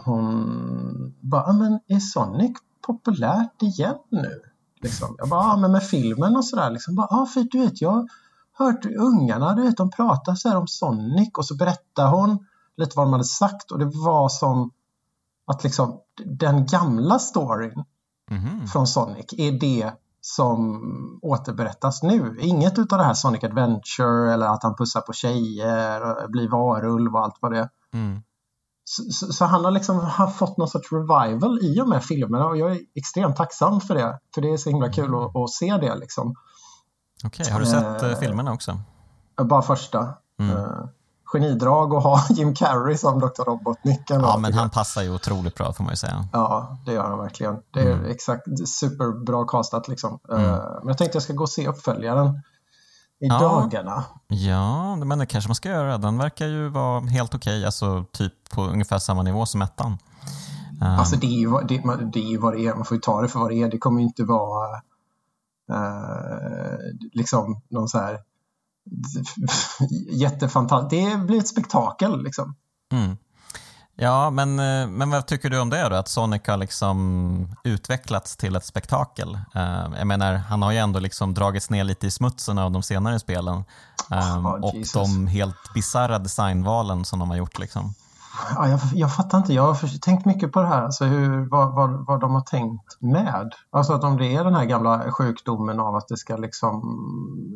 hon 0.04 1.14
bara, 1.20 1.52
men 1.52 1.80
är 1.86 1.98
Sonic 1.98 2.52
populärt 2.86 3.62
igen 3.62 3.98
nu? 4.10 4.40
Liksom. 4.80 5.14
Jag 5.18 5.28
bara, 5.28 5.42
ja 5.42 5.56
men 5.56 5.72
med 5.72 5.82
filmen 5.82 6.36
och 6.36 6.44
sådär. 6.44 6.70
Liksom. 6.70 6.94
ja 6.96 7.08
ah, 7.10 7.26
för 7.26 7.40
du 7.40 7.58
vet, 7.58 7.80
jag 7.80 7.90
har 7.90 8.08
hört 8.52 8.86
ungarna, 8.86 9.54
du 9.54 9.62
vet, 9.62 9.76
de 9.76 9.90
pratar 9.90 10.34
så 10.34 10.48
här 10.48 10.56
om 10.56 10.68
Sonic 10.68 11.30
och 11.38 11.46
så 11.46 11.56
berättar 11.56 12.10
hon 12.10 12.46
lite 12.76 12.92
vad 12.96 13.06
de 13.06 13.12
hade 13.12 13.24
sagt 13.24 13.70
och 13.70 13.78
det 13.78 13.90
var 13.94 14.28
som 14.28 14.70
att 15.46 15.64
liksom 15.64 16.00
den 16.24 16.66
gamla 16.66 17.18
storyn 17.18 17.84
mm 18.30 18.42
-hmm. 18.42 18.66
från 18.66 18.86
Sonic 18.86 19.26
är 19.32 19.52
det 19.52 19.92
som 20.28 20.80
återberättas 21.22 22.02
nu. 22.02 22.36
Inget 22.40 22.78
utav 22.78 22.98
det 22.98 23.04
här 23.04 23.14
Sonic 23.14 23.44
Adventure 23.44 24.32
eller 24.32 24.46
att 24.46 24.62
han 24.62 24.76
pussar 24.76 25.00
på 25.00 25.12
tjejer 25.12 26.24
och 26.24 26.30
blir 26.30 26.48
varulv 26.48 27.14
och 27.14 27.24
allt 27.24 27.36
vad 27.40 27.52
det 27.52 27.58
är. 27.58 27.68
Mm. 27.92 28.22
Så, 28.84 29.02
så, 29.02 29.32
så, 29.32 29.44
han 29.44 29.64
har 29.64 29.70
liksom 29.70 29.98
har 29.98 30.26
fått 30.26 30.56
någon 30.56 30.68
sorts 30.68 30.92
revival 30.92 31.58
i 31.62 31.80
och 31.80 31.88
med 31.88 32.04
filmerna 32.04 32.46
och 32.46 32.56
jag 32.56 32.72
är 32.72 32.80
extremt 32.94 33.36
tacksam 33.36 33.80
för 33.80 33.94
det. 33.94 34.20
För 34.34 34.40
det 34.40 34.52
är 34.52 34.56
så 34.56 34.70
himla 34.70 34.92
kul 34.92 35.14
att, 35.14 35.36
att 35.36 35.50
se 35.50 35.76
det 35.76 35.94
liksom. 35.94 36.34
Okej, 37.24 37.42
okay, 37.42 37.52
har 37.52 37.60
du 37.60 37.66
sett 37.66 38.02
eh, 38.02 38.18
filmerna 38.18 38.52
också? 38.52 38.78
Bara 39.44 39.62
första. 39.62 40.14
Mm. 40.40 40.56
Eh, 40.56 40.84
genidrag 41.26 41.94
att 41.94 42.02
ha 42.02 42.26
Jim 42.30 42.54
Carrey 42.54 42.96
som 42.96 43.20
Dr. 43.20 43.42
Robotnik. 43.46 44.00
Ja, 44.08 44.38
men 44.38 44.52
han 44.52 44.70
passar 44.70 45.02
ju 45.02 45.14
otroligt 45.14 45.54
bra 45.54 45.72
får 45.72 45.84
man 45.84 45.92
ju 45.92 45.96
säga. 45.96 46.28
Ja, 46.32 46.78
det 46.86 46.92
gör 46.92 47.04
han 47.04 47.18
verkligen. 47.18 47.56
Det 47.70 47.80
är 47.80 47.92
mm. 47.92 48.10
exakt 48.10 48.68
superbra 48.68 49.44
castat 49.44 49.88
liksom. 49.88 50.18
Mm. 50.30 50.44
Uh, 50.44 50.50
men 50.78 50.88
jag 50.88 50.98
tänkte 50.98 51.16
jag 51.16 51.22
ska 51.22 51.32
gå 51.32 51.42
och 51.42 51.50
se 51.50 51.68
uppföljaren 51.68 52.42
i 53.20 53.26
ja. 53.26 53.38
dagarna. 53.38 54.04
Ja, 54.28 54.96
men 54.96 55.18
det 55.18 55.26
kanske 55.26 55.48
man 55.48 55.54
ska 55.54 55.68
göra. 55.68 55.98
Den 55.98 56.18
verkar 56.18 56.46
ju 56.46 56.68
vara 56.68 57.00
helt 57.00 57.34
okej, 57.34 57.56
okay. 57.58 57.64
alltså 57.64 58.04
typ 58.12 58.32
på 58.50 58.62
ungefär 58.62 58.98
samma 58.98 59.22
nivå 59.22 59.46
som 59.46 59.62
ettan. 59.62 59.98
Um. 60.80 60.86
Alltså 60.86 61.16
det 61.16 61.26
är, 61.26 61.40
ju, 61.40 61.50
det, 61.50 61.82
det 62.12 62.20
är 62.20 62.30
ju 62.30 62.38
vad 62.38 62.52
det 62.52 62.66
är, 62.66 62.74
man 62.74 62.84
får 62.84 62.96
ju 62.96 63.00
ta 63.00 63.22
det 63.22 63.28
för 63.28 63.38
vad 63.38 63.50
det 63.50 63.62
är. 63.62 63.70
Det 63.70 63.78
kommer 63.78 64.00
ju 64.00 64.06
inte 64.06 64.24
vara 64.24 64.74
uh, 65.72 66.78
liksom 67.12 67.60
någon 67.68 67.88
så 67.88 67.98
här 67.98 68.18
jättefantastiskt. 70.10 70.90
Det 70.90 71.16
blir 71.18 71.38
ett 71.38 71.48
spektakel 71.48 72.22
liksom. 72.22 72.56
Mm. 72.92 73.16
Ja, 73.98 74.30
men, 74.30 74.58
eh, 74.58 74.86
men 74.86 75.10
vad 75.10 75.26
tycker 75.26 75.50
du 75.50 75.60
om 75.60 75.70
det 75.70 75.88
då? 75.88 75.96
Att 75.96 76.08
Sonic 76.08 76.42
har 76.46 76.56
liksom 76.56 77.56
utvecklats 77.64 78.36
till 78.36 78.56
ett 78.56 78.64
spektakel. 78.64 79.38
Uh, 79.56 79.98
jag 79.98 80.06
menar, 80.06 80.34
han 80.34 80.62
har 80.62 80.72
ju 80.72 80.78
ändå 80.78 80.98
liksom 80.98 81.34
dragits 81.34 81.70
ner 81.70 81.84
lite 81.84 82.06
i 82.06 82.10
smutsen 82.10 82.58
av 82.58 82.70
de 82.70 82.82
senare 82.82 83.18
spelen. 83.18 83.64
Oh, 84.10 84.46
och 84.46 84.74
de 84.94 85.26
helt 85.26 85.74
bisarra 85.74 86.18
designvalen 86.18 87.04
som 87.04 87.18
de 87.18 87.30
har 87.30 87.36
gjort. 87.36 87.58
Liksom. 87.58 87.94
Ja, 88.54 88.68
jag, 88.68 88.80
jag 88.94 89.14
fattar 89.14 89.38
inte. 89.38 89.52
Jag 89.52 89.62
har 89.62 89.98
tänkt 89.98 90.24
mycket 90.26 90.52
på 90.52 90.62
det 90.62 90.68
här, 90.68 90.82
alltså 90.82 91.04
hur, 91.04 91.50
vad, 91.50 91.74
vad, 91.74 92.06
vad 92.06 92.20
de 92.20 92.34
har 92.34 92.40
tänkt 92.40 93.00
med. 93.00 93.54
Alltså 93.70 93.92
att 93.92 94.04
om 94.04 94.16
det 94.16 94.34
är 94.34 94.44
den 94.44 94.54
här 94.54 94.64
gamla 94.64 95.12
sjukdomen 95.12 95.80
av 95.80 95.96
att 95.96 96.08
det 96.08 96.16
ska 96.16 96.36
liksom 96.36 96.82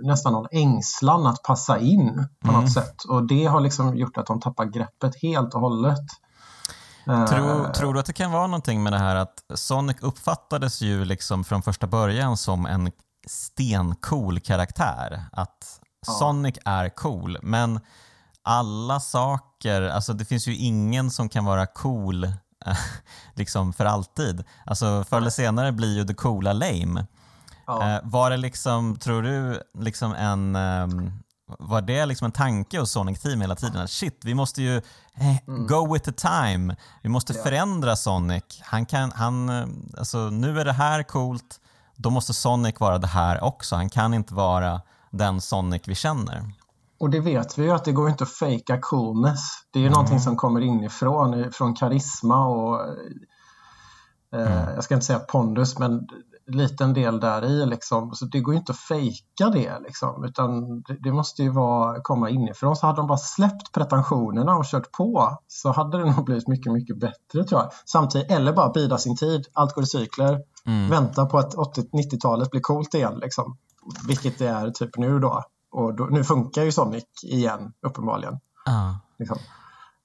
nästan 0.03 0.33
någon 0.33 0.47
ängslan 0.51 1.27
att 1.27 1.43
passa 1.43 1.79
in 1.79 2.29
på 2.45 2.49
mm. 2.49 2.61
något 2.61 2.73
sätt. 2.73 3.05
Och 3.09 3.27
det 3.27 3.47
har 3.47 3.61
liksom 3.61 3.97
gjort 3.97 4.17
att 4.17 4.27
de 4.27 4.41
tappar 4.41 4.65
greppet 4.65 5.23
helt 5.23 5.55
och 5.55 5.61
hållet. 5.61 6.07
Tror, 7.05 7.61
uh, 7.61 7.73
tror, 7.73 7.95
du 7.95 8.01
att 8.01 8.07
det 8.07 8.13
kan 8.13 8.33
vara 8.33 8.47
någonting 8.47 8.83
med 8.83 8.93
det 8.93 8.99
här 8.99 9.17
att 9.17 9.45
Sonic 9.55 9.97
uppfattades 10.01 10.81
ju 10.81 11.05
liksom 11.05 11.45
från 11.45 11.63
första 11.63 11.87
början 11.87 12.37
som 12.37 12.67
en 12.67 12.91
stencool 13.27 14.41
karaktär? 14.41 15.25
Att 15.33 15.81
ja. 16.07 16.13
Sonic 16.13 16.59
är 16.65 16.89
cool, 16.89 17.39
men 17.43 17.81
alla 18.43 19.01
saker, 19.01 19.83
alltså 19.83 20.13
det 20.13 20.25
finns 20.25 20.49
ju 20.49 20.57
ingen 20.57 21.11
som 21.11 21.29
kan 21.29 21.45
vara 21.45 21.67
cool 21.67 22.33
liksom 23.35 23.73
för 23.73 23.85
alltid. 23.85 24.45
Alltså 24.67 25.05
förr 25.09 25.17
eller 25.17 25.31
senare 25.31 25.73
blir 25.73 25.97
ju 25.97 26.05
det 26.05 26.15
coola 26.15 26.53
lame. 26.53 27.07
Ja. 27.67 27.97
Eh, 27.97 28.01
var 28.03 28.31
det 28.31 28.37
liksom, 28.37 28.97
tror 28.97 29.23
du, 29.23 29.63
liksom 29.75 30.15
en, 30.15 30.57
um, 30.57 31.13
var 31.59 31.83
det 31.83 32.07
liksom 32.07 32.25
en 32.25 32.33
tanke 32.33 32.81
hos 32.81 32.91
Sonic 32.91 33.21
Team 33.21 33.41
hela 33.41 33.57
tiden? 33.57 33.83
Att 33.83 33.91
shit, 33.91 34.21
vi 34.25 34.35
måste 34.35 34.63
ju 34.63 34.77
eh, 35.15 35.49
mm. 35.49 35.67
go 35.67 35.93
with 35.93 36.05
the 36.05 36.13
time. 36.13 36.77
Vi 37.03 37.09
måste 37.09 37.33
ja. 37.33 37.43
förändra 37.43 37.97
Sonic. 37.97 38.45
Han 38.63 38.87
kan, 38.87 39.13
han, 39.13 39.51
alltså, 39.99 40.19
nu 40.19 40.61
är 40.61 40.65
det 40.65 40.73
här 40.73 41.03
coolt, 41.03 41.61
då 41.97 42.11
måste 42.11 42.35
Sonic 42.35 42.81
vara 42.81 42.99
det 42.99 43.07
här 43.07 43.45
också. 43.45 43.77
Han 43.77 43.91
kan 43.91 44.15
inte 44.15 44.35
vara 44.35 44.81
den 45.11 45.41
Sonic 45.41 45.83
vi 45.87 45.95
känner. 45.95 46.53
Och 47.01 47.11
det 47.11 47.21
vet 47.21 47.59
vi 47.59 47.63
ju 47.63 47.71
att 47.71 47.85
det 47.85 47.93
går 47.93 48.09
inte 48.09 48.25
att 48.25 48.31
fejka 48.31 48.79
coolness. 48.81 49.41
Det 49.71 49.79
är 49.79 49.81
ju 49.81 49.87
mm. 49.87 49.93
någonting 49.93 50.21
som 50.21 50.37
kommer 50.37 50.61
inifrån, 50.61 51.53
från 51.53 51.75
karisma 51.75 52.47
och 52.47 52.81
eh, 54.35 54.53
mm. 54.53 54.75
jag 54.75 54.85
ska 54.85 54.95
inte 54.95 55.07
säga 55.07 55.19
pondus, 55.19 55.79
men 55.79 56.07
liten 56.47 56.95
del 56.95 57.21
där 57.21 57.45
i 57.45 57.67
liksom. 57.67 58.15
Så 58.15 58.25
det 58.25 58.41
går 58.41 58.55
ju 58.55 58.61
inte 58.61 58.73
att 58.73 58.79
fejka 58.79 59.51
det 59.53 59.79
liksom, 59.81 60.25
utan 60.25 60.81
det, 60.81 60.97
det, 61.03 61.13
måste 61.13 61.43
ju 61.43 61.49
vara, 61.51 62.01
komma 62.03 62.31
inifrån. 62.31 62.77
Så 62.77 62.87
hade 62.87 62.97
de 62.97 63.07
bara 63.07 63.19
släppt 63.19 63.73
pretensionerna 63.73 64.57
och 64.57 64.65
kört 64.65 64.93
på 64.93 65.39
så 65.47 65.73
hade 65.73 65.99
det 65.99 66.05
nog 66.05 66.25
blivit 66.25 66.49
mycket, 66.49 66.73
mycket 66.73 67.01
bättre 67.01 67.45
tror 67.45 67.61
jag. 67.61 67.71
Samtidigt, 67.87 68.31
eller 68.31 68.53
bara 68.53 68.73
bida 68.73 68.99
sin 68.99 69.17
tid. 69.17 69.47
Allt 69.53 69.75
går 69.75 69.85
i 69.85 69.87
cykler. 69.87 70.41
Mm. 70.67 70.91
Vänta 70.91 71.27
på 71.27 71.39
att 71.39 71.55
80-90-talet 71.55 72.51
blir 72.51 72.61
coolt 72.61 72.95
igen 72.95 73.19
liksom. 73.19 73.57
Vilket 74.09 74.39
det 74.39 74.49
är 74.49 74.71
typ 74.71 74.97
nu 74.97 75.19
då. 75.19 75.43
Och 75.73 75.95
då, 75.95 76.05
nu 76.05 76.25
funkar 76.25 76.63
ju 76.63 76.73
Sonic 76.73 77.05
igen, 77.23 77.73
uppenbarligen. 77.87 78.41
Ah. 78.67 78.95
Liksom. 79.19 79.39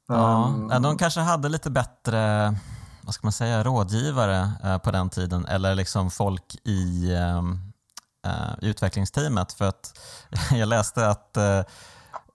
Ja, 0.08 0.54
um, 0.72 0.82
de 0.84 0.98
kanske 0.98 1.20
hade 1.20 1.50
lite 1.50 1.70
bättre 1.70 2.56
vad 3.06 3.14
ska 3.14 3.28
man 3.28 3.32
säga, 3.32 3.64
rådgivare 3.64 4.52
eh, 4.64 4.78
på 4.78 4.92
den 4.92 5.10
tiden 5.10 5.46
eller 5.46 5.76
liksom 5.76 6.12
folk 6.12 6.56
i 6.64 7.14
ehm, 7.16 7.60
eh, 8.28 8.54
utvecklingsteamet. 8.62 9.54
För 9.54 9.66
att 9.66 10.00
jag 10.52 10.68
läste 10.68 11.08
att 11.08 11.38
eh, 11.38 11.62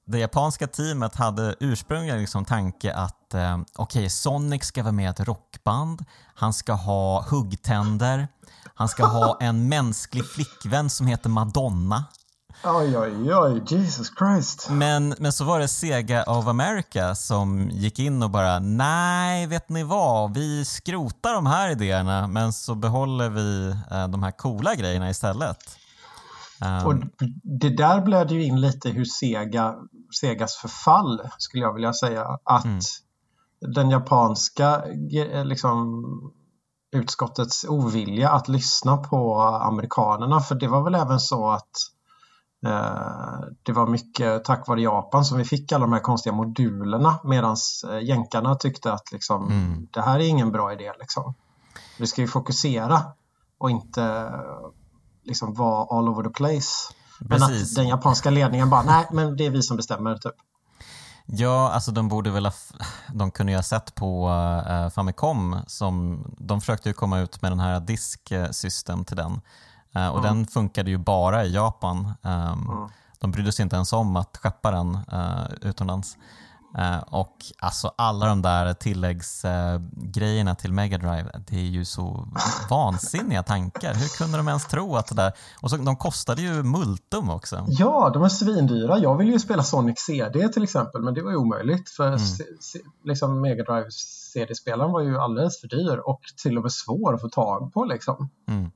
det 0.06 0.18
japanska 0.18 0.66
teamet 0.66 1.16
hade 1.16 1.54
ursprungligen 1.60 2.18
liksom 2.20 2.44
tanke 2.44 2.94
att 2.94 3.34
eh, 3.34 3.54
okej, 3.54 4.00
okay, 4.00 4.08
Sonic 4.08 4.64
ska 4.64 4.82
vara 4.82 4.92
med 4.92 5.04
i 5.04 5.08
ett 5.08 5.20
rockband, 5.28 6.04
han 6.34 6.52
ska 6.52 6.72
ha 6.72 7.24
huggtänder, 7.28 8.28
han 8.74 8.88
ska 8.88 9.06
ha 9.06 9.36
en 9.40 9.68
mänsklig 9.68 10.26
flickvän 10.26 10.90
som 10.90 11.06
heter 11.06 11.28
Madonna. 11.28 12.04
Oj, 12.64 12.98
oj, 12.98 13.34
oj, 13.34 13.62
Jesus 13.66 14.12
Christ. 14.18 14.70
Men, 14.70 15.14
men 15.18 15.32
så 15.32 15.44
var 15.44 15.58
det 15.58 15.68
Sega 15.68 16.24
of 16.24 16.46
America 16.46 17.14
som 17.14 17.70
gick 17.70 17.98
in 17.98 18.22
och 18.22 18.30
bara, 18.30 18.58
nej, 18.58 19.46
vet 19.46 19.68
ni 19.68 19.82
vad, 19.82 20.34
vi 20.34 20.64
skrotar 20.64 21.34
de 21.34 21.46
här 21.46 21.70
idéerna 21.70 22.26
men 22.26 22.52
så 22.52 22.74
behåller 22.74 23.28
vi 23.28 23.74
eh, 23.90 24.08
de 24.08 24.22
här 24.22 24.30
coola 24.30 24.74
grejerna 24.74 25.10
istället. 25.10 25.56
Um, 26.64 26.86
och 26.86 26.94
det 27.60 27.76
där 27.76 28.00
blödde 28.00 28.34
ju 28.34 28.44
in 28.44 28.60
lite 28.60 28.90
hur 28.90 29.04
Sega, 29.04 29.74
Segas 30.20 30.56
förfall, 30.56 31.20
skulle 31.38 31.62
jag 31.62 31.74
vilja 31.74 31.92
säga. 31.92 32.38
Att 32.44 32.64
mm. 32.64 32.80
den 33.74 33.90
japanska 33.90 34.84
liksom, 35.44 36.04
utskottets 36.92 37.64
ovilja 37.64 38.30
att 38.30 38.48
lyssna 38.48 38.96
på 38.96 39.40
amerikanerna, 39.42 40.40
för 40.40 40.54
det 40.54 40.68
var 40.68 40.84
väl 40.84 40.94
även 40.94 41.20
så 41.20 41.50
att 41.50 41.70
Eh, 41.70 41.99
det 43.62 43.72
var 43.72 43.86
mycket 43.86 44.44
tack 44.44 44.68
vare 44.68 44.80
Japan 44.80 45.24
som 45.24 45.38
vi 45.38 45.44
fick 45.44 45.72
alla 45.72 45.84
de 45.84 45.92
här 45.92 46.00
konstiga 46.00 46.34
modulerna 46.34 47.20
medan 47.24 47.56
eh, 47.90 48.00
jänkarna 48.00 48.54
tyckte 48.54 48.92
att 48.92 49.12
liksom, 49.12 49.46
mm. 49.46 49.88
det 49.90 50.00
här 50.00 50.20
är 50.20 50.24
ingen 50.28 50.52
bra 50.52 50.72
idé. 50.72 50.92
Liksom. 51.00 51.34
Vi 51.98 52.06
ska 52.06 52.20
ju 52.20 52.28
fokusera 52.28 53.02
och 53.58 53.70
inte 53.70 54.32
liksom 55.24 55.54
vara 55.54 55.98
all 55.98 56.08
over 56.08 56.22
the 56.22 56.30
place. 56.30 56.92
Men 57.20 57.42
att 57.42 57.74
den 57.74 57.88
japanska 57.88 58.30
ledningen 58.30 58.70
bara, 58.70 58.82
nej 58.82 59.06
men 59.12 59.36
det 59.36 59.46
är 59.46 59.50
vi 59.50 59.62
som 59.62 59.76
bestämmer 59.76 60.16
typ. 60.16 60.34
Ja, 61.26 61.70
alltså 61.70 61.90
de 61.90 62.08
borde 62.08 62.30
väl 62.30 62.46
ha, 62.46 62.52
de 63.14 63.30
kunde 63.30 63.52
ju 63.52 63.58
ha 63.58 63.62
sett 63.62 63.94
på 63.94 64.28
uh, 64.28 64.88
Famicom 64.90 65.58
som, 65.66 66.24
de 66.38 66.60
försökte 66.60 66.88
ju 66.88 66.92
komma 66.92 67.18
ut 67.20 67.42
med 67.42 67.52
den 67.52 67.60
här 67.60 67.80
disk 67.80 68.32
system 68.50 69.04
till 69.04 69.16
den 69.16 69.40
Uh, 69.96 70.08
och 70.08 70.18
mm. 70.18 70.22
den 70.22 70.46
funkade 70.46 70.90
ju 70.90 70.98
bara 70.98 71.44
i 71.44 71.52
Japan. 71.52 72.12
Um, 72.22 72.32
mm. 72.32 72.88
De 73.18 73.30
brydde 73.30 73.52
sig 73.52 73.62
inte 73.62 73.76
ens 73.76 73.92
om 73.92 74.16
att 74.16 74.36
skeppa 74.36 74.70
den 74.70 74.98
uh, 75.12 75.68
utomlands. 75.68 76.16
Uh, 76.78 76.98
och 76.98 77.36
alltså 77.58 77.92
alla 77.96 78.26
de 78.26 78.42
där 78.42 78.74
tilläggsgrejerna 78.74 80.54
till 80.54 80.72
Mega 80.72 80.98
Drive, 80.98 81.30
det 81.46 81.56
är 81.56 81.60
ju 81.60 81.84
så 81.84 82.28
vansinniga 82.70 83.42
tankar. 83.42 83.94
Hur 83.94 84.18
kunde 84.18 84.36
de 84.36 84.48
ens 84.48 84.66
tro 84.66 84.96
att 84.96 85.06
det 85.06 85.14
där... 85.14 85.32
Och 85.62 85.70
så, 85.70 85.76
de 85.76 85.96
kostade 85.96 86.42
ju 86.42 86.62
multum 86.62 87.30
också. 87.30 87.66
Ja, 87.68 88.10
de 88.14 88.22
är 88.22 88.28
svindyra. 88.28 88.98
Jag 88.98 89.16
ville 89.16 89.32
ju 89.32 89.38
spela 89.38 89.62
Sonic 89.62 89.98
CD 89.98 90.48
till 90.48 90.62
exempel, 90.62 91.02
men 91.02 91.14
det 91.14 91.22
var 91.22 91.30
ju 91.30 91.36
omöjligt 91.36 91.90
för 91.90 92.06
mm. 92.06 92.18
liksom 93.04 93.40
Mega 93.40 93.64
Drive 93.64 93.90
CD-spelaren 94.32 94.92
var 94.92 95.00
ju 95.00 95.18
alldeles 95.18 95.60
för 95.60 95.68
dyr 95.68 95.96
och 95.96 96.20
till 96.42 96.56
och 96.56 96.62
med 96.62 96.72
svår 96.72 97.14
att 97.14 97.20
få 97.20 97.28
tag 97.28 97.72
på 97.72 97.84
liksom. 97.84 98.30
Mm. 98.48 98.70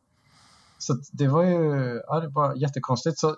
Så 0.86 0.96
det 1.12 1.28
var 1.28 1.42
ju 1.42 2.02
ja, 2.06 2.20
det 2.20 2.28
var 2.28 2.54
jättekonstigt. 2.54 3.18
Så, 3.18 3.36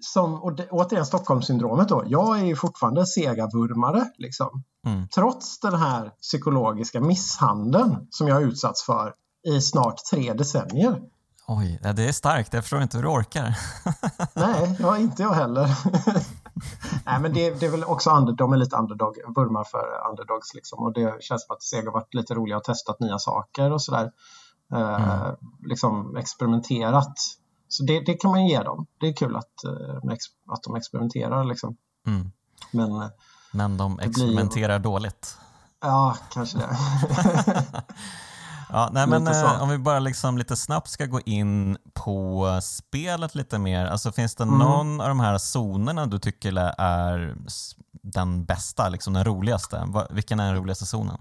som, 0.00 0.42
och 0.42 0.56
det, 0.56 0.68
återigen 0.70 1.06
Stockholmssyndromet 1.06 1.88
då. 1.88 2.04
Jag 2.06 2.38
är 2.40 2.44
ju 2.44 2.56
fortfarande 2.56 3.06
Sega-vurmare. 3.06 4.04
Liksom. 4.18 4.64
Mm. 4.86 5.08
Trots 5.08 5.60
den 5.60 5.74
här 5.74 6.12
psykologiska 6.20 7.00
misshandeln 7.00 8.06
som 8.10 8.28
jag 8.28 8.34
har 8.34 8.42
utsatts 8.42 8.84
för 8.84 9.14
i 9.46 9.60
snart 9.60 9.96
tre 10.10 10.32
decennier. 10.32 11.02
Oj, 11.50 11.80
det 11.82 12.08
är 12.08 12.12
starkt. 12.12 12.52
Jag 12.52 12.62
förstår 12.62 12.82
inte 12.82 12.96
hur 12.96 13.04
du 13.04 13.10
orkar. 13.10 13.58
Nej, 14.34 14.76
ja, 14.80 14.98
inte 14.98 15.22
jag 15.22 15.32
heller. 15.32 15.66
Nej, 17.06 17.20
men 17.20 17.32
det, 17.34 17.50
det, 17.60 17.66
är 17.66 17.70
väl 17.70 17.84
också 17.84 18.10
under, 18.10 18.32
de 18.32 18.52
är 18.52 18.56
lite 18.56 18.76
underdog, 18.76 19.16
vurmar 19.36 19.64
för 19.64 20.08
underdogs 20.10 20.54
liksom. 20.54 20.78
Och 20.78 20.92
det 20.92 21.22
känns 21.22 21.46
som 21.46 21.56
att 21.56 21.62
Sega 21.62 21.90
varit 21.90 22.14
lite 22.14 22.34
roliga 22.34 22.56
och 22.56 22.64
testat 22.64 23.00
nya 23.00 23.18
saker 23.18 23.72
och 23.72 23.82
sådär. 23.82 24.10
Eh, 24.72 25.20
mm. 25.20 25.36
liksom 25.62 26.16
experimenterat. 26.16 27.14
Så 27.68 27.82
det, 27.82 28.00
det, 28.00 28.14
kan 28.14 28.30
man 28.30 28.46
ge 28.46 28.62
dem. 28.62 28.86
Det 29.00 29.06
är 29.06 29.12
kul 29.12 29.36
att, 29.36 29.64
eh, 29.64 30.12
att 30.46 30.62
de 30.62 30.76
experimenterar. 30.76 31.44
Liksom. 31.44 31.76
Mm. 32.06 32.32
Men, 32.70 33.02
eh, 33.02 33.08
Men 33.52 33.76
de 33.76 33.98
experimenterar 33.98 34.78
blir... 34.78 34.90
dåligt? 34.90 35.38
Ja, 35.80 36.16
kanske 36.32 36.58
det. 36.58 36.68
ja, 38.68 38.90
nej, 38.92 39.06
men, 39.06 39.28
om 39.60 39.68
vi 39.68 39.78
bara 39.78 39.98
liksom 39.98 40.38
lite 40.38 40.56
snabbt 40.56 40.88
ska 40.88 41.06
gå 41.06 41.20
in 41.20 41.76
på 41.94 42.46
spelet 42.62 43.34
lite 43.34 43.58
mer. 43.58 43.86
Alltså, 43.86 44.12
finns 44.12 44.34
det 44.34 44.44
mm. 44.44 44.58
någon 44.58 45.00
av 45.00 45.08
de 45.08 45.20
här 45.20 45.38
zonerna 45.38 46.06
du 46.06 46.18
tycker 46.18 46.56
är 46.78 47.36
den 47.92 48.44
bästa, 48.44 48.88
liksom 48.88 49.12
den 49.12 49.24
roligaste? 49.24 49.88
Vilken 50.10 50.40
är 50.40 50.46
den 50.46 50.56
roligaste 50.56 50.86
zonen? 50.86 51.18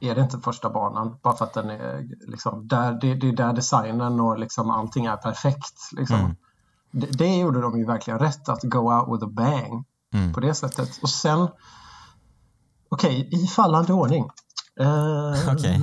Är 0.00 0.14
det 0.14 0.20
inte 0.20 0.38
första 0.38 0.70
banan 0.70 1.16
bara 1.22 1.36
för 1.36 1.44
att 1.44 1.54
den 1.54 1.70
är 1.70 2.08
liksom 2.20 2.68
där, 2.68 2.92
det, 2.92 3.14
det 3.14 3.28
är 3.28 3.32
där 3.32 3.52
designen 3.52 4.20
och 4.20 4.38
liksom 4.38 4.70
allting 4.70 5.06
är 5.06 5.16
perfekt. 5.16 5.92
Liksom. 5.92 6.20
Mm. 6.20 6.36
Det, 6.90 7.06
det, 7.06 7.36
gjorde 7.36 7.60
de 7.60 7.78
ju 7.78 7.86
verkligen 7.86 8.18
rätt 8.18 8.48
att 8.48 8.62
go 8.62 8.78
out 8.78 9.14
with 9.14 9.24
a 9.24 9.30
bang 9.32 9.84
mm. 10.14 10.32
på 10.32 10.40
det 10.40 10.54
sättet. 10.54 10.98
Och 11.02 11.10
sen 11.10 11.48
okej, 12.88 13.26
okay, 13.26 13.44
i 13.44 13.46
fallande 13.46 13.92
ordning. 13.92 14.30
Uh, 14.80 15.54
okay. 15.54 15.80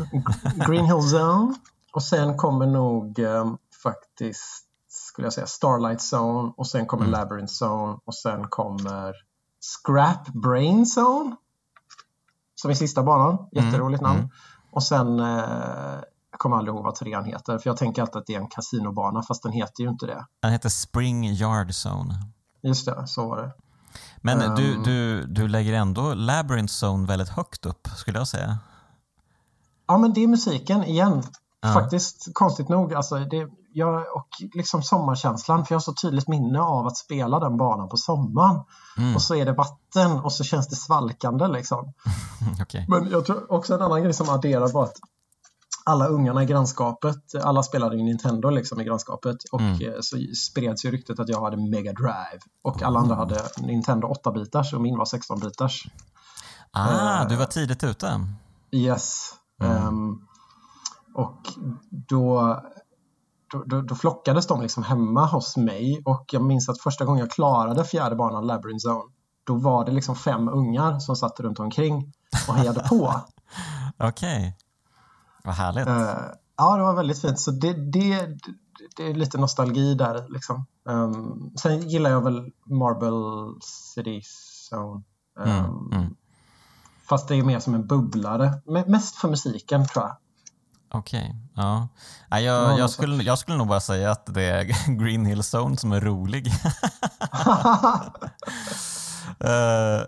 Green 0.67 0.85
Hill 0.85 1.15
Zone 1.15 1.55
och 1.93 2.03
sen 2.03 2.37
kommer 2.37 2.65
nog 2.65 3.19
um, 3.19 3.57
faktiskt 3.83 4.67
skulle 4.89 5.25
jag 5.25 5.33
säga 5.33 5.47
Starlight 5.47 6.13
Zone 6.13 6.53
och 6.57 6.67
sen 6.67 6.85
kommer 6.85 7.05
mm. 7.05 7.19
Labyrinth 7.19 7.63
Zone 7.63 7.97
och 8.05 8.15
sen 8.15 8.47
kommer 8.47 9.13
Scrap 9.59 10.27
Brain 10.27 10.85
Zone 10.97 11.35
som 12.61 12.71
är 12.71 12.75
sista 12.75 13.03
banan. 13.03 13.33
Mm, 13.33 13.47
Jätteroligt 13.51 14.01
namn. 14.01 14.19
Mm. 14.19 14.29
Och 14.71 14.83
sen, 14.83 15.19
eh, 15.19 15.25
jag 16.31 16.39
kommer 16.39 16.57
aldrig 16.57 16.75
ihåg 16.75 16.83
vad 16.83 16.95
trean 16.95 17.25
heter, 17.25 17.57
för 17.57 17.69
jag 17.69 17.77
tänker 17.77 18.01
alltid 18.01 18.17
att 18.17 18.25
det 18.25 18.35
är 18.35 18.39
en 18.39 18.47
kasinobana, 18.47 19.23
fast 19.23 19.43
den 19.43 19.51
heter 19.51 19.83
ju 19.83 19.89
inte 19.89 20.05
det. 20.05 20.25
Den 20.41 20.51
heter 20.51 20.69
Spring 20.69 21.25
Yard 21.25 21.71
Zone. 21.85 22.13
Just 22.63 22.85
det, 22.85 23.07
så 23.07 23.29
var 23.29 23.41
det. 23.41 23.51
Men 24.17 24.41
um, 24.41 24.55
du, 24.55 24.83
du, 24.83 25.25
du 25.27 25.47
lägger 25.47 25.73
ändå 25.73 26.13
Labyrinth 26.13 26.73
Zone 26.83 27.07
väldigt 27.07 27.29
högt 27.29 27.65
upp, 27.65 27.87
skulle 27.95 28.17
jag 28.17 28.27
säga. 28.27 28.57
Ja, 29.87 29.97
men 29.97 30.13
det 30.13 30.23
är 30.23 30.27
musiken 30.27 30.83
igen. 30.83 31.23
Ja. 31.61 31.73
Faktiskt, 31.73 32.27
konstigt 32.33 32.69
nog. 32.69 32.93
Alltså, 32.93 33.19
det, 33.19 33.47
jag, 33.77 34.15
och 34.15 34.27
liksom 34.53 34.83
sommarkänslan, 34.83 35.65
för 35.65 35.73
jag 35.73 35.75
har 35.75 35.83
så 35.83 35.93
tydligt 35.93 36.27
minne 36.27 36.59
av 36.59 36.87
att 36.87 36.97
spela 36.97 37.39
den 37.39 37.57
banan 37.57 37.89
på 37.89 37.97
sommaren. 37.97 38.61
Mm. 38.97 39.15
Och 39.15 39.21
så 39.21 39.35
är 39.35 39.45
det 39.45 39.53
vatten 39.53 40.11
och 40.11 40.33
så 40.33 40.43
känns 40.43 40.67
det 40.67 40.75
svalkande 40.75 41.47
liksom. 41.47 41.93
okay. 42.61 42.85
Men 42.87 43.09
jag 43.09 43.25
tror 43.25 43.51
också 43.51 43.73
en 43.73 43.81
annan 43.81 44.03
grej 44.03 44.13
som 44.13 44.29
adderar 44.29 44.67
var 44.67 44.83
att 44.83 44.97
alla 45.85 46.07
ungarna 46.07 46.43
i 46.43 46.45
grannskapet, 46.45 47.35
alla 47.43 47.63
spelade 47.63 47.97
ju 47.97 48.03
Nintendo 48.03 48.49
liksom 48.49 48.81
i 48.81 48.83
grannskapet 48.83 49.37
och 49.51 49.61
mm. 49.61 49.81
Eh, 49.81 49.97
så 50.01 50.17
spreds 50.35 50.85
ju 50.85 50.91
ryktet 50.91 51.19
att 51.19 51.29
jag 51.29 51.41
hade 51.41 51.57
Mega 51.57 51.93
Drive 51.93 52.39
och 52.61 52.81
alla 52.81 52.99
andra 52.99 53.15
hade 53.15 53.41
Nintendo 53.57 54.07
8-bitars 54.07 54.73
och 54.73 54.81
min 54.81 54.97
var 54.97 55.05
16-bitars. 55.05 55.87
Ah, 56.71 57.21
uh, 57.21 57.29
du 57.29 57.35
var 57.35 57.45
tidigt 57.45 57.83
ute. 57.83 58.27
Yes. 58.71 59.33
Mm. 59.63 59.87
Um, 59.87 60.27
och 61.17 61.41
då, 62.09 62.59
då, 63.51 63.63
då, 63.65 63.81
då, 63.81 63.95
flockades 63.95 64.47
de 64.47 64.61
liksom 64.61 64.83
hemma 64.83 65.25
hos 65.25 65.57
mig 65.57 66.01
och 66.05 66.25
jag 66.31 66.41
minns 66.41 66.69
att 66.69 66.81
första 66.81 67.05
gången 67.05 67.19
jag 67.19 67.31
klarade 67.31 67.83
fjärde 67.83 68.15
banan 68.15 68.47
Labyrinth 68.47 68.87
Zone 68.87 69.11
då 69.47 69.55
var 69.55 69.85
det 69.85 69.91
liksom 69.91 70.15
fem 70.15 70.47
ungar 70.47 70.99
som 70.99 71.15
satt 71.15 71.39
runt 71.39 71.59
omkring 71.59 72.13
och 72.47 72.55
hejade 72.55 72.79
på. 72.79 73.13
Okej. 73.97 74.37
Okay. 74.37 74.51
Vad 75.43 75.55
härligt. 75.55 75.87
Uh, 75.87 75.93
ja, 76.57 76.77
det 76.77 76.83
var 76.83 76.95
väldigt 76.95 77.21
fint. 77.21 77.39
Så 77.39 77.51
det, 77.51 77.73
det, 77.73 78.27
det 78.97 79.03
är 79.09 79.13
lite 79.13 79.37
nostalgi 79.37 79.93
där. 79.93 80.25
Liksom. 80.29 80.65
Um, 80.83 81.53
sen 81.55 81.89
gillar 81.89 82.09
jag 82.09 82.21
väl 82.21 82.51
Marble 82.65 83.59
City 83.61 84.21
Zone. 84.71 85.03
Um, 85.39 85.49
mm, 85.51 85.91
mm. 85.91 86.15
Fast 87.09 87.27
det 87.27 87.35
är 87.35 87.43
mer 87.43 87.59
som 87.59 87.75
en 87.75 87.87
bubblare. 87.87 88.61
Mest 88.87 89.15
för 89.15 89.29
musiken 89.29 89.87
tror 89.87 90.05
jag. 90.05 90.15
Okej, 90.91 91.19
okay, 91.19 91.35
ja. 91.53 91.87
ja 92.29 92.39
jag, 92.39 92.79
jag, 92.79 92.89
skulle, 92.89 93.23
jag 93.23 93.37
skulle 93.37 93.57
nog 93.57 93.67
bara 93.67 93.79
säga 93.79 94.11
att 94.11 94.33
det 94.33 94.43
är 94.43 94.63
Green 95.03 95.25
Hill 95.25 95.41
Zone 95.55 95.77
som 95.77 95.91
är 95.91 96.01
rolig. 96.01 96.47
uh, 99.43 100.01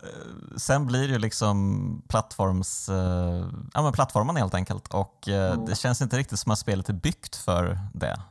sen 0.58 0.86
blir 0.86 1.08
det 1.08 1.14
ju 1.14 1.20
liksom 1.20 2.02
plattforms, 2.08 2.90
uh, 2.90 3.50
ja, 3.74 3.82
men 3.82 3.94
plattformen 3.94 4.36
helt 4.36 4.54
enkelt 4.54 4.94
och 4.94 5.28
uh, 5.28 5.36
mm. 5.36 5.66
det 5.66 5.76
känns 5.76 6.02
inte 6.02 6.18
riktigt 6.18 6.40
som 6.40 6.52
att 6.52 6.60
spelet 6.60 6.90
är 6.90 6.94
byggt 6.94 7.36
för 7.36 7.80
det. 7.94 8.22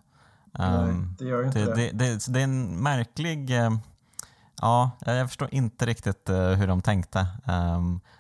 Nej, 0.59 0.69
ehm, 0.69 1.17
det 1.19 1.25
gör 1.25 1.45
inte 1.45 1.59
det. 1.59 1.75
Det, 1.75 1.91
det, 1.93 2.27
det 2.29 2.41
är 2.41 2.45
en 2.45 2.83
märklig, 2.83 3.53
ja, 4.61 4.91
jag 5.01 5.29
förstår 5.29 5.49
inte 5.55 5.87
riktigt 5.87 6.29
hur 6.29 6.67
de 6.67 6.83
tänkte. 6.83 7.27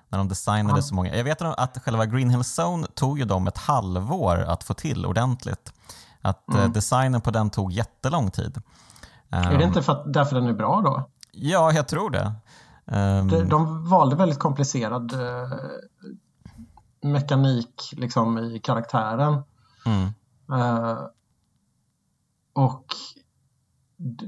När 0.08 0.18
de 0.18 0.28
designade 0.28 0.72
Han... 0.72 0.82
så 0.82 0.94
många. 0.94 1.16
Jag 1.16 1.24
vet 1.24 1.42
att 1.42 1.78
själva 1.84 2.06
Green 2.06 2.30
Hill 2.30 2.42
Zone 2.60 2.86
tog 2.94 3.18
ju 3.18 3.24
dem 3.24 3.46
ett 3.46 3.58
halvår 3.58 4.36
att 4.36 4.64
få 4.64 4.74
till 4.74 5.06
ordentligt. 5.06 5.72
Att 6.20 6.54
mm. 6.54 6.72
designen 6.72 7.20
på 7.20 7.30
den 7.30 7.50
tog 7.50 7.72
jättelång 7.72 8.30
tid. 8.30 8.62
Är 9.30 9.50
det 9.50 9.56
um, 9.56 9.68
inte 9.68 9.82
för 9.82 9.92
att, 9.92 10.12
därför 10.12 10.34
den 10.34 10.46
är 10.46 10.52
bra 10.52 10.80
då? 10.80 11.08
Ja, 11.32 11.72
jag 11.72 11.88
tror 11.88 12.10
det. 12.10 12.32
Um, 12.84 13.28
de, 13.28 13.48
de 13.48 13.88
valde 13.88 14.16
väldigt 14.16 14.38
komplicerad 14.38 15.12
uh, 15.12 15.52
mekanik 17.02 17.90
liksom, 17.92 18.38
i 18.38 18.58
karaktären. 18.58 19.42
Mm. 19.86 20.12
Uh, 20.62 20.98
och 22.52 22.84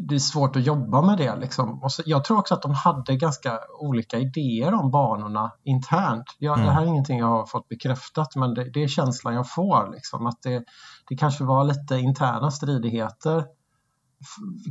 det 0.09 0.15
är 0.15 0.19
svårt 0.19 0.57
att 0.57 0.67
jobba 0.67 1.03
med 1.03 1.19
det. 1.19 1.37
Liksom. 1.37 1.83
Och 1.83 1.93
så, 1.93 2.03
jag 2.07 2.25
tror 2.25 2.39
också 2.39 2.55
att 2.55 2.63
de 2.63 2.75
hade 2.75 3.17
ganska 3.17 3.61
olika 3.79 4.19
idéer 4.19 4.75
om 4.75 4.91
banorna 4.91 5.53
internt. 5.65 6.37
Jag, 6.39 6.55
mm. 6.55 6.67
Det 6.67 6.73
här 6.73 6.83
är 6.83 6.87
ingenting 6.87 7.19
jag 7.19 7.27
har 7.27 7.47
fått 7.47 7.69
bekräftat 7.69 8.37
men 8.37 8.55
det, 8.55 8.71
det 8.71 8.83
är 8.83 8.89
känslan 8.89 9.35
jag 9.35 9.51
får. 9.51 9.91
Liksom, 9.93 10.27
att 10.27 10.43
det, 10.43 10.65
det 11.09 11.17
kanske 11.17 11.45
var 11.45 11.65
lite 11.65 11.99
interna 11.99 12.51
stridigheter 12.51 13.45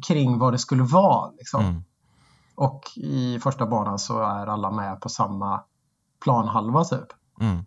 kring 0.07 0.39
vad 0.39 0.53
det 0.53 0.59
skulle 0.59 0.83
vara. 0.83 1.31
Liksom. 1.31 1.65
Mm. 1.65 1.83
Och 2.55 2.81
i 2.95 3.39
första 3.39 3.65
banan 3.65 3.99
så 3.99 4.21
är 4.21 4.47
alla 4.47 4.71
med 4.71 5.01
på 5.01 5.09
samma 5.09 5.63
planhalva 6.23 6.83
typ. 6.83 7.07
Mm. 7.41 7.65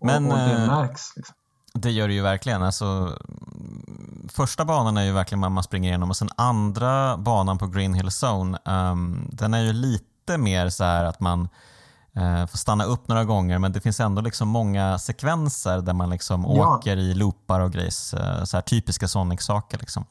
Men, 0.00 0.26
och, 0.26 0.32
och, 0.32 0.38
det 0.38 0.62
eh, 0.62 0.66
märks. 0.66 1.16
Liksom. 1.16 1.36
Det 1.80 1.90
gör 1.90 2.08
det 2.08 2.14
ju 2.14 2.22
verkligen. 2.22 2.62
Alltså, 2.62 3.18
första 4.28 4.64
banan 4.64 4.96
är 4.96 5.04
ju 5.04 5.12
verkligen 5.12 5.52
man 5.52 5.62
springer 5.62 5.88
igenom 5.88 6.10
och 6.10 6.16
sen 6.16 6.28
andra 6.36 7.16
banan 7.16 7.58
på 7.58 7.66
Green 7.66 7.94
Hill 7.94 8.10
Zone, 8.24 8.58
um, 8.64 9.28
den 9.32 9.54
är 9.54 9.60
ju 9.60 9.72
lite 9.72 10.38
mer 10.38 10.68
så 10.68 10.84
här 10.84 11.04
att 11.04 11.20
man 11.20 11.48
uh, 12.16 12.46
får 12.46 12.58
stanna 12.58 12.84
upp 12.84 13.08
några 13.08 13.24
gånger 13.24 13.58
men 13.58 13.72
det 13.72 13.80
finns 13.80 14.00
ändå 14.00 14.22
liksom 14.22 14.48
många 14.48 14.98
sekvenser 14.98 15.80
där 15.80 15.92
man 15.92 16.10
liksom 16.10 16.44
ja. 16.44 16.76
åker 16.76 16.96
i 16.96 17.14
loopar 17.14 17.60
och 17.60 17.72
grejs, 17.72 18.14
uh, 18.14 18.44
så 18.44 18.56
här 18.56 18.62
typiska 18.62 19.08
Sonic-saker. 19.08 19.78
Liksom. 19.78 20.04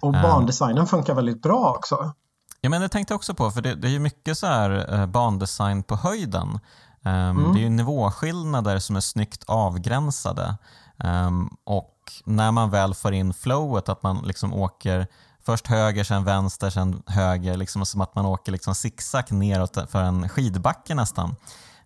Och 0.00 0.14
ehm. 0.14 0.22
bandesignen 0.22 0.78
um, 0.78 0.86
funkar 0.86 1.14
väldigt 1.14 1.42
bra 1.42 1.74
också. 1.76 2.12
Ja, 2.60 2.70
men 2.70 2.80
det 2.80 2.88
tänkte 2.88 3.12
jag 3.12 3.16
också 3.16 3.34
på, 3.34 3.50
för 3.50 3.60
det, 3.60 3.74
det 3.74 3.88
är 3.88 3.92
ju 3.92 3.98
mycket 3.98 4.38
så 4.38 4.46
här 4.46 4.94
uh, 4.94 5.06
bandesign 5.06 5.82
på 5.82 5.96
höjden. 5.96 6.60
Um, 7.02 7.12
mm. 7.12 7.52
Det 7.52 7.58
är 7.58 7.62
ju 7.62 7.68
nivåskillnader 7.68 8.78
som 8.78 8.96
är 8.96 9.00
snyggt 9.00 9.44
avgränsade. 9.46 10.56
Um, 11.04 11.56
och 11.64 11.94
när 12.24 12.52
man 12.52 12.70
väl 12.70 12.94
får 12.94 13.14
in 13.14 13.34
flowet, 13.34 13.88
att 13.88 14.02
man 14.02 14.18
liksom 14.24 14.54
åker 14.54 15.06
först 15.42 15.66
höger, 15.66 16.04
sen 16.04 16.24
vänster, 16.24 16.70
sen 16.70 17.02
höger, 17.06 17.56
liksom 17.56 17.86
som 17.86 18.00
att 18.00 18.14
man 18.14 18.26
åker 18.26 18.52
liksom 18.52 18.74
zigzag 18.74 19.32
neråt 19.32 19.78
för 19.90 20.02
en 20.02 20.28
skidbacke 20.28 20.94
nästan. 20.94 21.34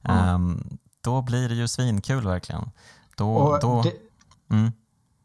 Mm. 0.03 0.35
Um, 0.35 0.79
då 1.01 1.23
blir 1.23 1.49
det 1.49 1.55
ju 1.55 1.69
svinkul 1.69 2.25
verkligen. 2.25 2.71
Då, 3.17 3.59
då, 3.63 3.83
det, 3.83 3.93
mm. 4.55 4.73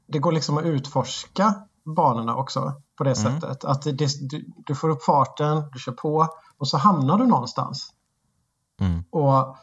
det, 0.08 0.20
går 0.20 0.32
liksom 0.32 0.58
att 0.58 0.64
utforska 0.64 1.56
banorna 1.96 2.36
också 2.36 2.82
på 2.98 3.04
det 3.04 3.20
mm. 3.20 3.42
sättet. 3.42 3.66
Att 3.66 3.82
det, 3.82 4.30
du, 4.30 4.54
du, 4.58 4.76
får 4.76 4.90
upp 4.90 5.04
farten, 5.04 5.64
du 5.74 5.80
kör 5.80 5.92
på 5.92 6.28
och 6.58 6.68
så 6.68 6.78
hamnar 6.78 7.18
du 7.18 7.26
någonstans. 7.26 7.94
Mm. 8.80 9.04
Och 9.10 9.58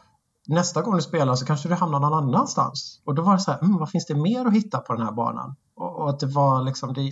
nästa 0.47 0.81
gång 0.81 0.95
du 0.95 1.01
spelar 1.01 1.35
så 1.35 1.45
kanske 1.45 1.69
du 1.69 1.75
hamnar 1.75 1.99
någon 1.99 2.13
annanstans. 2.13 3.01
Och 3.05 3.15
då 3.15 3.21
var 3.21 3.33
det 3.33 3.39
så 3.39 3.51
här, 3.51 3.59
mm, 3.61 3.77
vad 3.77 3.89
finns 3.89 4.05
det 4.05 4.15
mer 4.15 4.45
att 4.45 4.53
hitta 4.53 4.79
på 4.79 4.93
den 4.93 5.05
här 5.05 5.11
banan? 5.11 5.55
Och, 5.75 5.99
och 6.01 6.09
att 6.09 6.19
det 6.19 6.27
var 6.27 6.63
liksom, 6.63 6.93
det, 6.93 7.11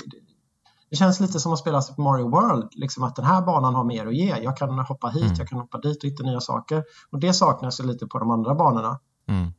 det, 0.89 0.95
känns 0.95 1.19
lite 1.19 1.39
som 1.39 1.53
att 1.53 1.59
spela 1.59 1.81
Super 1.81 2.03
Mario 2.03 2.29
World, 2.29 2.69
liksom 2.71 3.03
att 3.03 3.15
den 3.15 3.25
här 3.25 3.41
banan 3.41 3.75
har 3.75 3.84
mer 3.84 4.07
att 4.07 4.15
ge. 4.15 4.38
Jag 4.38 4.57
kan 4.57 4.79
hoppa 4.79 5.07
hit, 5.07 5.23
mm. 5.23 5.36
jag 5.38 5.47
kan 5.47 5.59
hoppa 5.59 5.77
dit 5.77 6.03
och 6.03 6.09
hitta 6.09 6.23
nya 6.23 6.41
saker. 6.41 6.84
Och 7.11 7.19
det 7.19 7.34
saknas 7.34 7.79
ju 7.79 7.84
lite 7.84 8.07
på 8.07 8.19
de 8.19 8.31
andra 8.31 8.55
banorna. 8.55 8.99
Mm. 9.27 9.53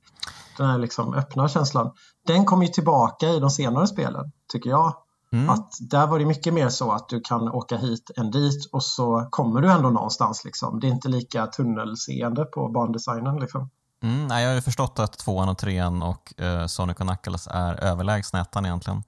Den 0.56 0.66
här 0.66 0.78
liksom 0.78 1.14
öppna 1.14 1.48
känslan. 1.48 1.92
Den 2.26 2.44
kommer 2.44 2.66
ju 2.66 2.72
tillbaka 2.72 3.28
i 3.28 3.40
de 3.40 3.50
senare 3.50 3.86
spelen, 3.86 4.32
tycker 4.52 4.70
jag. 4.70 4.94
Mm. 5.32 5.50
Att 5.50 5.72
där 5.80 6.06
var 6.06 6.18
det 6.18 6.26
mycket 6.26 6.54
mer 6.54 6.68
så 6.68 6.92
att 6.92 7.08
du 7.08 7.20
kan 7.20 7.48
åka 7.48 7.76
hit 7.76 8.10
än 8.16 8.30
dit 8.30 8.68
och 8.72 8.82
så 8.82 9.28
kommer 9.30 9.60
du 9.60 9.72
ändå 9.72 9.90
någonstans. 9.90 10.44
Liksom. 10.44 10.80
Det 10.80 10.86
är 10.86 10.90
inte 10.90 11.08
lika 11.08 11.46
tunnelseende 11.46 12.44
på 12.44 12.68
bandesignen. 12.68 13.36
Liksom. 13.36 13.70
Mm, 14.02 14.26
nej, 14.26 14.42
jag 14.42 14.50
har 14.50 14.54
ju 14.54 14.62
förstått 14.62 14.98
att 14.98 15.18
tvåan 15.18 15.48
och 15.48 15.58
trean 15.58 16.02
och 16.02 16.34
uh, 16.40 16.66
Sonic 16.66 16.96
och 16.96 17.06
Knuckles 17.06 17.48
är 17.50 17.74
överlägsna 17.74 18.40
ettan 18.40 18.66
egentligen. 18.66 19.02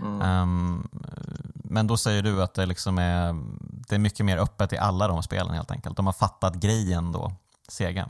Mm. 0.00 0.42
Um, 0.42 0.88
men 1.54 1.86
då 1.86 1.96
säger 1.96 2.22
du 2.22 2.42
att 2.42 2.54
det, 2.54 2.66
liksom 2.66 2.98
är, 2.98 3.36
det 3.88 3.94
är 3.94 3.98
mycket 3.98 4.26
mer 4.26 4.38
öppet 4.38 4.72
i 4.72 4.78
alla 4.78 5.08
de 5.08 5.22
spelen 5.22 5.54
helt 5.54 5.70
enkelt. 5.70 5.96
De 5.96 6.06
har 6.06 6.12
fattat 6.12 6.54
grejen 6.54 7.12
då, 7.12 7.32
Sega. 7.68 8.08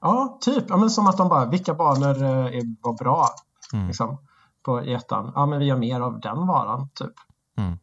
Ja, 0.00 0.38
typ. 0.40 0.64
Ja, 0.68 0.76
men 0.76 0.90
som 0.90 1.06
att 1.06 1.16
de 1.16 1.28
bara, 1.28 1.46
vilka 1.46 1.74
banor 1.74 2.22
är, 2.24 2.82
var 2.82 2.92
bra? 2.92 3.28
Mm. 3.72 3.86
Liksom 3.86 4.18
på 4.62 4.78
ettan. 4.80 5.32
Ja, 5.34 5.46
men 5.46 5.58
vi 5.58 5.64
gör 5.64 5.76
mer 5.76 6.00
av 6.00 6.20
den 6.20 6.46
varan, 6.46 6.88
typ. 6.94 7.12
Mm. 7.58 7.78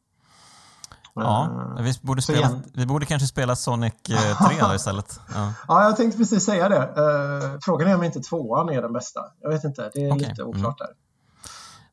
Ja, 1.16 1.50
uh, 1.78 1.84
vi 1.84 1.94
borde, 2.02 2.22
spela, 2.22 2.40
igen... 2.40 2.64
vi 2.74 2.86
borde 2.86 3.06
kanske 3.06 3.28
spela 3.28 3.56
Sonic 3.56 3.94
3 4.04 4.16
eh, 4.16 4.76
istället. 4.76 5.20
Ja. 5.36 5.54
ja, 5.68 5.84
jag 5.84 5.98
tänkte 5.98 6.18
precis 6.18 6.46
säga 6.46 6.70
det. 6.70 6.80
Uh, 6.80 7.60
frågan 7.62 7.88
är 7.88 7.96
om 7.96 8.04
inte 8.04 8.20
tvåan 8.20 8.70
är 8.70 8.82
den 8.82 8.94
bästa. 8.94 9.20
Jag 9.42 9.50
vet 9.50 9.64
inte, 9.64 9.92
det 9.94 10.00
är 10.00 10.16
okay. 10.16 10.30
lite 10.30 10.44
oklart 10.44 10.82
mm. 10.82 10.88
där. 10.88 11.09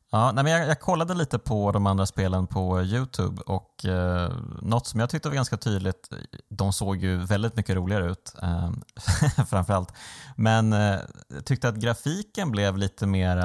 Ja, 0.09 0.31
nej, 0.31 0.43
men 0.43 0.53
jag, 0.53 0.67
jag, 0.67 0.79
kollade 0.79 1.13
lite 1.13 1.39
på 1.39 1.71
de 1.71 1.87
andra 1.87 2.05
spelen 2.05 2.47
på 2.47 2.81
Youtube 2.81 3.41
och 3.41 3.85
eh, 3.85 4.31
något 4.61 4.87
som 4.87 4.99
jag 4.99 5.09
tyckte 5.09 5.29
var 5.29 5.35
ganska 5.35 5.57
tydligt, 5.57 6.09
de 6.49 6.73
såg 6.73 6.97
ju 6.97 7.17
väldigt 7.17 7.55
mycket 7.55 7.75
roligare 7.75 8.11
ut 8.11 8.35
eh, 8.41 8.71
framförallt, 9.45 9.93
men 10.35 10.73
eh, 10.73 10.99
jag 11.29 11.45
tyckte 11.45 11.69
att 11.69 11.75
grafiken 11.75 12.51
blev 12.51 12.77
lite 12.77 13.07
mer, 13.07 13.37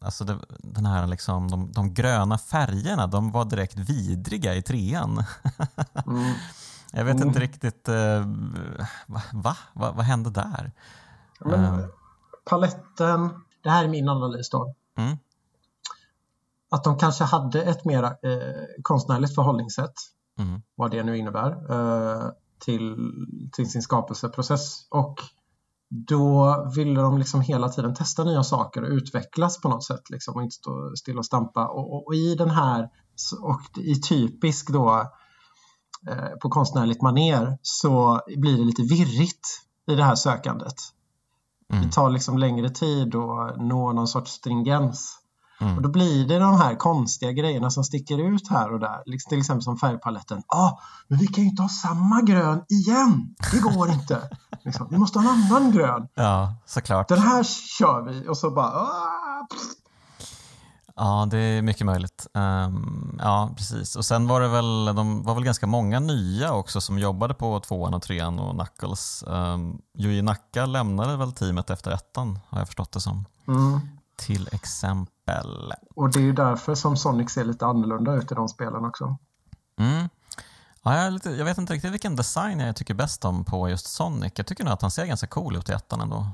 alltså 0.00 0.24
det, 0.24 0.38
den 0.58 0.86
här 0.86 1.06
liksom, 1.06 1.50
de, 1.50 1.72
de, 1.72 1.94
gröna 1.94 2.38
färgerna, 2.38 3.06
de 3.06 3.32
var 3.32 3.44
direkt 3.44 3.76
vidriga 3.76 4.54
i 4.54 4.62
trean. 4.62 5.24
mm. 6.06 6.32
Jag 6.92 7.04
vet 7.04 7.16
mm. 7.16 7.28
inte 7.28 7.40
riktigt, 7.40 7.88
eh, 7.88 8.24
va? 9.06 9.22
va? 9.32 9.56
va? 9.72 9.92
Vad 9.92 10.04
hände 10.04 10.30
där? 10.30 10.72
Men, 11.40 11.64
eh. 11.64 11.86
paletten, 12.44 13.30
det 13.62 13.70
här 13.70 13.84
är 13.84 13.88
min 13.88 14.08
analys 14.08 14.50
då. 14.50 14.74
Mm 14.96 15.16
att 16.70 16.84
de 16.84 16.98
kanske 16.98 17.24
hade 17.24 17.62
ett 17.62 17.84
mer 17.84 18.02
eh, 18.02 18.66
konstnärligt 18.82 19.34
förhållningssätt, 19.34 19.94
mm. 20.38 20.62
vad 20.74 20.90
det 20.90 21.02
nu 21.02 21.16
innebär, 21.16 21.50
eh, 21.70 22.30
till, 22.58 22.96
till 23.52 23.70
sin 23.70 23.82
skapelseprocess. 23.82 24.86
Och 24.90 25.20
då 25.88 26.56
ville 26.76 27.00
de 27.00 27.18
liksom 27.18 27.40
hela 27.40 27.68
tiden 27.68 27.94
testa 27.94 28.24
nya 28.24 28.42
saker 28.42 28.82
och 28.82 28.90
utvecklas 28.90 29.60
på 29.60 29.68
något 29.68 29.84
sätt 29.84 30.10
liksom, 30.10 30.34
och 30.34 30.42
inte 30.42 30.54
stå 30.54 30.92
still 30.96 31.18
och 31.18 31.26
stampa. 31.26 31.68
Och, 31.68 31.94
och, 31.94 32.06
och, 32.06 32.14
i 32.14 32.34
den 32.34 32.50
här 32.50 32.88
och 33.40 33.78
i 33.78 33.94
typisk 33.94 34.70
då 34.70 35.10
eh, 36.08 36.38
på 36.42 36.48
konstnärligt 36.48 37.02
maner 37.02 37.58
så 37.62 38.20
blir 38.36 38.58
det 38.58 38.64
lite 38.64 38.82
virrigt 38.82 39.48
i 39.86 39.94
det 39.94 40.04
här 40.04 40.14
sökandet. 40.14 40.74
Mm. 41.72 41.84
Det 41.84 41.92
tar 41.92 42.10
liksom 42.10 42.38
längre 42.38 42.70
tid 42.70 43.14
att 43.14 43.56
nå 43.60 43.92
någon 43.92 44.08
sorts 44.08 44.32
stringens. 44.32 45.19
Mm. 45.60 45.76
Och 45.76 45.82
då 45.82 45.88
blir 45.88 46.28
det 46.28 46.38
de 46.38 46.56
här 46.60 46.74
konstiga 46.74 47.32
grejerna 47.32 47.70
som 47.70 47.84
sticker 47.84 48.18
ut 48.18 48.48
här 48.50 48.72
och 48.72 48.80
där. 48.80 49.02
Liksom, 49.06 49.28
till 49.28 49.38
exempel 49.38 49.62
som 49.62 49.76
färgpaletten. 49.76 50.42
Ja, 50.48 50.56
ah, 50.56 50.80
men 51.08 51.18
vi 51.18 51.26
kan 51.26 51.44
ju 51.44 51.50
inte 51.50 51.62
ha 51.62 51.68
samma 51.68 52.22
grön 52.22 52.62
igen. 52.68 53.34
Det 53.52 53.58
går 53.58 53.90
inte. 53.90 54.28
liksom, 54.64 54.88
vi 54.90 54.98
måste 54.98 55.18
ha 55.18 55.34
en 55.34 55.42
annan 55.42 55.72
grön. 55.72 56.08
Ja, 56.14 56.54
såklart. 56.66 57.08
Den 57.08 57.18
här 57.18 57.42
kör 57.78 58.02
vi 58.02 58.28
och 58.28 58.36
så 58.36 58.50
bara... 58.50 58.66
Ah, 58.66 59.46
Ja, 60.96 61.28
det 61.30 61.38
är 61.38 61.62
mycket 61.62 61.86
möjligt. 61.86 62.26
Um, 62.34 63.18
ja, 63.22 63.50
precis. 63.56 63.96
Och 63.96 64.04
sen 64.04 64.26
var 64.26 64.40
det 64.40 64.48
väl, 64.48 64.84
de 64.84 65.22
var 65.22 65.34
väl 65.34 65.44
ganska 65.44 65.66
många 65.66 66.00
nya 66.00 66.52
också 66.52 66.80
som 66.80 66.98
jobbade 66.98 67.34
på 67.34 67.60
tvåan 67.60 67.94
och 67.94 68.02
trean 68.02 68.38
och 68.38 68.54
Knuckles. 68.54 69.24
Um, 69.26 69.78
Yuji 69.98 70.22
Naka 70.22 70.66
lämnade 70.66 71.16
väl 71.16 71.32
teamet 71.32 71.70
efter 71.70 71.90
ettan, 71.90 72.38
har 72.48 72.58
jag 72.58 72.66
förstått 72.66 72.92
det 72.92 73.00
som. 73.00 73.24
Mm. 73.48 73.80
Till 74.20 74.48
exempel. 74.52 75.72
Och 75.94 76.10
det 76.10 76.18
är 76.18 76.22
ju 76.22 76.32
därför 76.32 76.74
som 76.74 76.96
Sonic 76.96 77.30
ser 77.30 77.44
lite 77.44 77.66
annorlunda 77.66 78.14
ut 78.14 78.32
i 78.32 78.34
de 78.34 78.48
spelen 78.48 78.84
också. 78.84 79.16
Mm. 79.78 80.08
Ja, 80.82 80.96
jag, 80.96 81.12
lite, 81.12 81.30
jag, 81.30 81.44
vet 81.44 81.58
inte 81.58 81.72
riktigt 81.72 81.92
vilken 81.92 82.16
design 82.16 82.60
jag 82.60 82.76
tycker 82.76 82.94
bäst 82.94 83.24
om 83.24 83.44
på 83.44 83.68
just 83.68 83.86
Sonic. 83.86 84.32
Jag 84.36 84.46
tycker 84.46 84.64
nog 84.64 84.72
att 84.72 84.82
han 84.82 84.90
ser 84.90 85.06
ganska 85.06 85.26
cool 85.26 85.56
ut 85.56 85.68
i 85.68 85.72
ettan 85.72 86.00
ändå. 86.00 86.26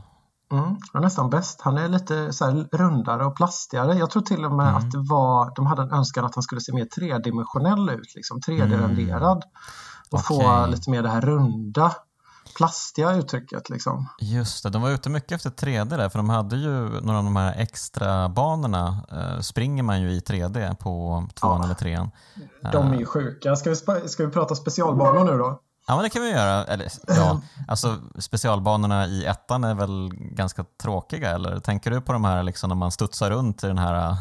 Mm, 0.52 0.64
han 0.92 1.02
är 1.02 1.06
nästan 1.06 1.30
bäst. 1.30 1.60
Han 1.60 1.78
är 1.78 1.88
lite 1.88 2.32
så 2.32 2.64
rundare 2.72 3.24
och 3.26 3.36
plastigare. 3.36 3.94
Jag 3.94 4.10
tror 4.10 4.22
till 4.22 4.44
och 4.44 4.52
med 4.52 4.68
mm. 4.68 4.76
att 4.76 4.90
det 4.90 4.98
var, 4.98 5.52
de 5.56 5.66
hade 5.66 5.82
en 5.82 5.90
önskan 5.90 6.24
att 6.24 6.34
han 6.34 6.42
skulle 6.42 6.60
se 6.60 6.72
mer 6.72 6.84
tredimensionell 6.84 7.90
ut, 7.90 8.14
liksom 8.14 8.40
3D-renderad. 8.40 9.36
Mm. 9.36 9.48
Och 10.10 10.18
okay. 10.18 10.36
få 10.36 10.66
lite 10.66 10.90
mer 10.90 11.02
det 11.02 11.08
här 11.08 11.20
runda, 11.20 11.92
plastiga 12.56 13.12
uttrycket. 13.12 13.70
Liksom. 13.70 14.08
Just 14.18 14.62
det, 14.62 14.70
de 14.70 14.82
var 14.82 14.90
ute 14.90 15.10
mycket 15.10 15.32
efter 15.32 15.50
3D 15.50 15.96
där, 15.96 16.08
för 16.08 16.18
de 16.18 16.30
hade 16.30 16.56
ju 16.56 17.00
några 17.00 17.18
av 17.18 17.24
de 17.24 17.36
här 17.36 17.54
extra 17.58 18.28
banorna 18.28 19.06
eh, 19.12 19.40
springer 19.40 19.82
man 19.82 20.02
ju 20.02 20.10
i 20.10 20.20
3D 20.20 20.74
på 20.74 21.24
tvåan 21.34 21.58
ja. 21.60 21.64
eller 21.64 21.74
trean. 21.74 22.10
De 22.72 22.92
är 22.92 22.98
ju 22.98 23.06
sjuka. 23.06 23.56
Ska 23.56 23.70
vi, 23.70 23.76
ska 24.08 24.26
vi 24.26 24.32
prata 24.32 24.54
specialbanor 24.54 25.24
nu 25.24 25.38
då? 25.38 25.60
Ja, 25.88 25.94
men 25.94 26.02
det 26.02 26.10
kan 26.10 26.22
vi 26.22 26.30
göra. 26.30 26.64
Eller, 26.64 26.92
ja, 27.06 27.40
alltså, 27.68 27.98
specialbanorna 28.18 29.06
i 29.06 29.24
ettan 29.24 29.64
är 29.64 29.74
väl 29.74 30.10
ganska 30.14 30.64
tråkiga, 30.82 31.30
eller 31.30 31.60
tänker 31.60 31.90
du 31.90 32.00
på 32.00 32.12
de 32.12 32.24
här 32.24 32.42
liksom, 32.42 32.68
när 32.68 32.76
man 32.76 32.92
studsar 32.92 33.30
runt 33.30 33.64
i 33.64 33.66
den 33.66 33.78
här 33.78 34.16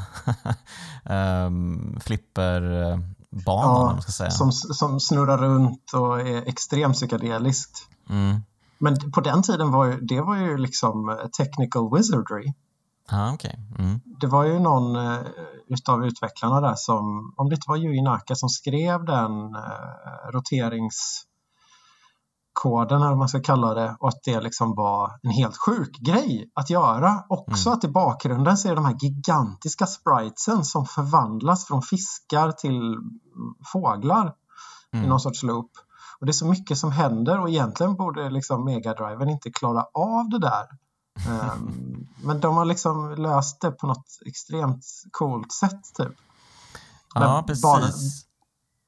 um, 1.46 2.00
flipperbanan? 2.04 3.06
Ja, 3.46 3.92
man 3.94 4.02
ska 4.02 4.12
säga. 4.12 4.32
Som, 4.32 4.52
som 4.52 5.00
snurrar 5.00 5.38
runt 5.38 5.94
och 5.94 6.20
är 6.20 6.50
extremt 6.50 6.96
psykedeliskt. 6.96 7.88
Mm. 8.10 8.42
Men 8.78 9.12
på 9.12 9.22
den 9.22 9.44
tiden 9.44 9.72
var 9.72 9.86
ju, 9.86 10.00
det 10.02 10.22
var 10.22 10.36
ju 10.38 10.58
liksom 10.58 11.18
technical 11.38 11.90
wizardry. 11.96 12.54
Ah, 13.10 13.34
okay. 13.34 13.54
Mm. 13.80 14.00
Det 14.06 14.28
var 14.28 14.44
ju 14.44 14.60
någon 14.60 14.96
uh, 14.96 15.20
utav 15.68 16.06
utvecklarna 16.06 16.62
där 16.62 16.76
som, 16.76 17.34
om 17.38 17.50
det 17.50 17.56
inte 17.56 17.70
var 17.70 17.78
Yuji 17.78 18.02
Naka 18.02 18.36
som 18.36 18.50
skrev 18.50 19.06
den 19.06 19.32
uh, 19.56 20.32
roterings 20.34 21.26
koden 22.54 22.98
eller 23.02 23.10
vad 23.10 23.18
man 23.18 23.30
ska 23.30 23.42
kalla 23.42 23.74
det 23.74 23.96
och 24.00 24.10
att 24.10 24.24
det 24.24 24.42
liksom 24.42 24.76
var 24.76 25.20
en 25.24 25.30
helt 25.30 25.58
sjuk 25.58 26.00
grej 26.00 26.52
att 26.54 26.70
göra. 26.70 27.24
Också 27.30 27.70
mm. 27.70 27.78
att 27.78 27.84
i 27.84 27.88
bakgrunden 27.88 28.58
ser 28.58 28.76
de 28.76 28.86
här 28.86 28.98
gigantiska 29.00 29.86
spritesen 29.86 30.66
som 30.66 30.86
förvandlas 30.86 31.68
från 31.68 31.82
fiskar 31.82 32.52
till 32.52 32.98
fåglar 33.72 34.34
mm. 34.94 35.06
i 35.06 35.10
någon 35.10 35.20
sorts 35.20 35.44
loop. 35.44 35.72
Och 36.26 36.28
det 36.28 36.32
är 36.32 36.34
så 36.34 36.48
mycket 36.48 36.78
som 36.78 36.92
händer 36.92 37.40
och 37.40 37.50
egentligen 37.50 37.96
borde 37.96 38.30
liksom 38.30 38.66
Megadriven 38.66 39.30
inte 39.30 39.52
klara 39.52 39.84
av 39.94 40.30
det 40.30 40.40
där. 40.40 40.68
um, 41.56 42.08
men 42.24 42.40
de 42.40 42.56
har 42.56 42.66
liksom 42.66 43.16
löst 43.16 43.62
det 43.62 43.72
på 43.72 43.88
något 43.88 44.06
extremt 44.26 44.86
coolt 45.12 45.52
sätt 45.52 45.82
typ. 45.98 46.14
Ja, 47.16 47.44
precis. 47.48 47.62
Bara, 47.62 47.90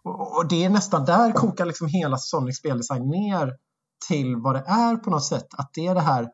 och 0.04 0.48
det 0.48 0.66
är 0.66 0.70
nästan 0.70 1.06
där 1.06 1.32
kokar 1.32 1.66
liksom 1.66 1.88
hela 1.88 2.18
Sonic 2.18 2.58
speldesign 2.58 3.08
ner 3.10 3.54
till 4.08 4.36
vad 4.36 4.56
det 4.56 4.64
är 4.68 4.96
på 4.96 5.10
något 5.10 5.26
sätt. 5.26 5.48
Att 5.58 5.70
det 5.74 5.88
är 5.88 5.96
det 5.96 6.02
här, 6.02 6.30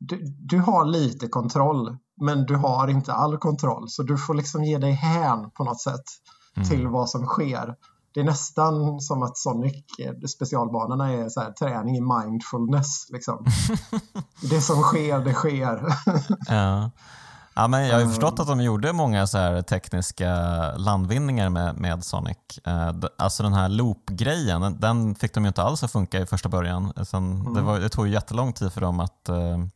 du, 0.00 0.22
du 0.38 0.58
har 0.60 0.84
lite 0.84 1.28
kontroll 1.28 1.96
men 2.20 2.46
du 2.46 2.56
har 2.56 2.88
inte 2.88 3.12
all 3.12 3.38
kontroll 3.38 3.88
så 3.88 4.02
du 4.02 4.18
får 4.18 4.34
liksom 4.34 4.64
ge 4.64 4.78
dig 4.78 4.92
hän 4.92 5.50
på 5.50 5.64
något 5.64 5.80
sätt 5.80 6.04
mm. 6.56 6.68
till 6.68 6.88
vad 6.88 7.10
som 7.10 7.26
sker. 7.26 7.74
Det 8.14 8.20
är 8.20 8.24
nästan 8.24 9.00
som 9.00 9.22
att 9.22 9.36
Sonic, 9.36 9.84
specialbanorna 10.34 11.12
är 11.12 11.28
så 11.28 11.40
här, 11.40 11.52
träning 11.52 11.96
i 11.96 12.00
mindfulness. 12.00 13.10
Liksom. 13.10 13.46
det 14.50 14.60
som 14.60 14.82
sker, 14.82 15.18
det 15.18 15.34
sker. 15.34 15.96
ja. 16.48 16.90
Ja, 17.56 17.68
men 17.68 17.86
jag 17.86 18.00
har 18.00 18.06
förstått 18.06 18.40
att 18.40 18.46
de 18.46 18.60
gjorde 18.60 18.92
många 18.92 19.26
så 19.26 19.38
här 19.38 19.62
tekniska 19.62 20.32
landvinningar 20.76 21.48
med, 21.48 21.76
med 21.76 22.04
Sonic. 22.04 22.36
Eh, 22.64 22.92
alltså 23.18 23.42
den 23.42 23.52
här 23.52 23.68
loop-grejen, 23.68 24.60
den, 24.60 24.80
den, 24.80 25.14
fick 25.14 25.34
de 25.34 25.44
ju 25.44 25.48
inte 25.48 25.62
alls 25.62 25.84
att 25.84 25.92
funka 25.92 26.20
i 26.20 26.26
första 26.26 26.48
början. 26.48 26.92
Sen, 27.04 27.40
mm. 27.40 27.54
det, 27.54 27.60
var, 27.60 27.80
det 27.80 27.88
tog 27.88 28.06
ju 28.06 28.12
jättelång 28.12 28.52
tid 28.52 28.72
för 28.72 28.80
dem 28.80 29.00
att 29.00 29.28
uh, 29.30 29.66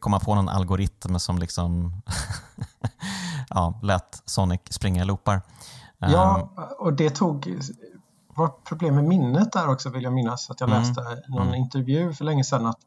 komma 0.00 0.20
på 0.20 0.34
någon 0.34 0.48
algoritm 0.48 1.18
som 1.18 1.38
liksom 1.38 1.92
ja, 3.50 3.80
lät 3.82 4.22
Sonic 4.24 4.60
springa 4.70 5.02
i 5.02 5.04
loopar. 5.04 5.42
Ja, 5.98 6.50
och 6.78 6.92
det 6.92 7.10
tog 7.10 7.60
var 8.36 8.48
problem 8.48 8.94
med 8.94 9.04
minnet 9.04 9.52
där 9.52 9.68
också 9.68 9.90
vill 9.90 10.02
jag 10.02 10.12
minnas 10.12 10.50
att 10.50 10.60
jag 10.60 10.68
mm. 10.68 10.82
läste 10.82 11.02
någon 11.28 11.48
mm. 11.48 11.54
intervju 11.54 12.12
för 12.12 12.24
länge 12.24 12.44
sedan 12.44 12.66
att 12.66 12.78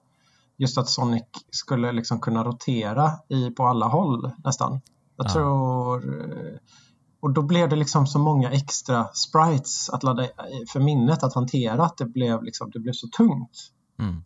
just 0.57 0.77
att 0.77 0.89
Sonic 0.89 1.23
skulle 1.51 1.91
liksom 1.91 2.19
kunna 2.19 2.43
rotera 2.43 3.11
i, 3.29 3.51
på 3.51 3.67
alla 3.67 3.87
håll 3.87 4.31
nästan. 4.43 4.81
Jag 5.15 5.25
ja. 5.25 5.29
tror... 5.29 6.21
Eh, 6.21 6.59
och 7.19 7.33
då 7.33 7.41
blev 7.41 7.69
det 7.69 7.75
liksom 7.75 8.07
så 8.07 8.19
många 8.19 8.51
extra 8.51 9.07
sprites 9.13 9.89
att 9.89 10.03
ladda 10.03 10.27
för 10.73 10.79
minnet 10.79 11.23
att 11.23 11.33
hantera 11.33 11.85
att 11.85 11.97
det 11.97 12.05
blev, 12.05 12.43
liksom, 12.43 12.71
det 12.71 12.79
blev 12.79 12.93
så 12.93 13.07
tungt. 13.07 13.71
Mm. 13.99 14.23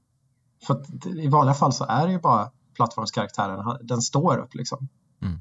För 0.68 0.86
i 1.20 1.28
vanliga 1.28 1.54
fall 1.54 1.74
så 1.74 1.84
är 1.84 2.08
det 2.08 2.14
ju 2.14 2.20
bara 2.20 2.52
plattformskaraktären, 2.76 3.78
den 3.82 4.02
står 4.02 4.38
upp 4.38 4.56
liksom. 4.56 4.88
Mm. 5.22 5.40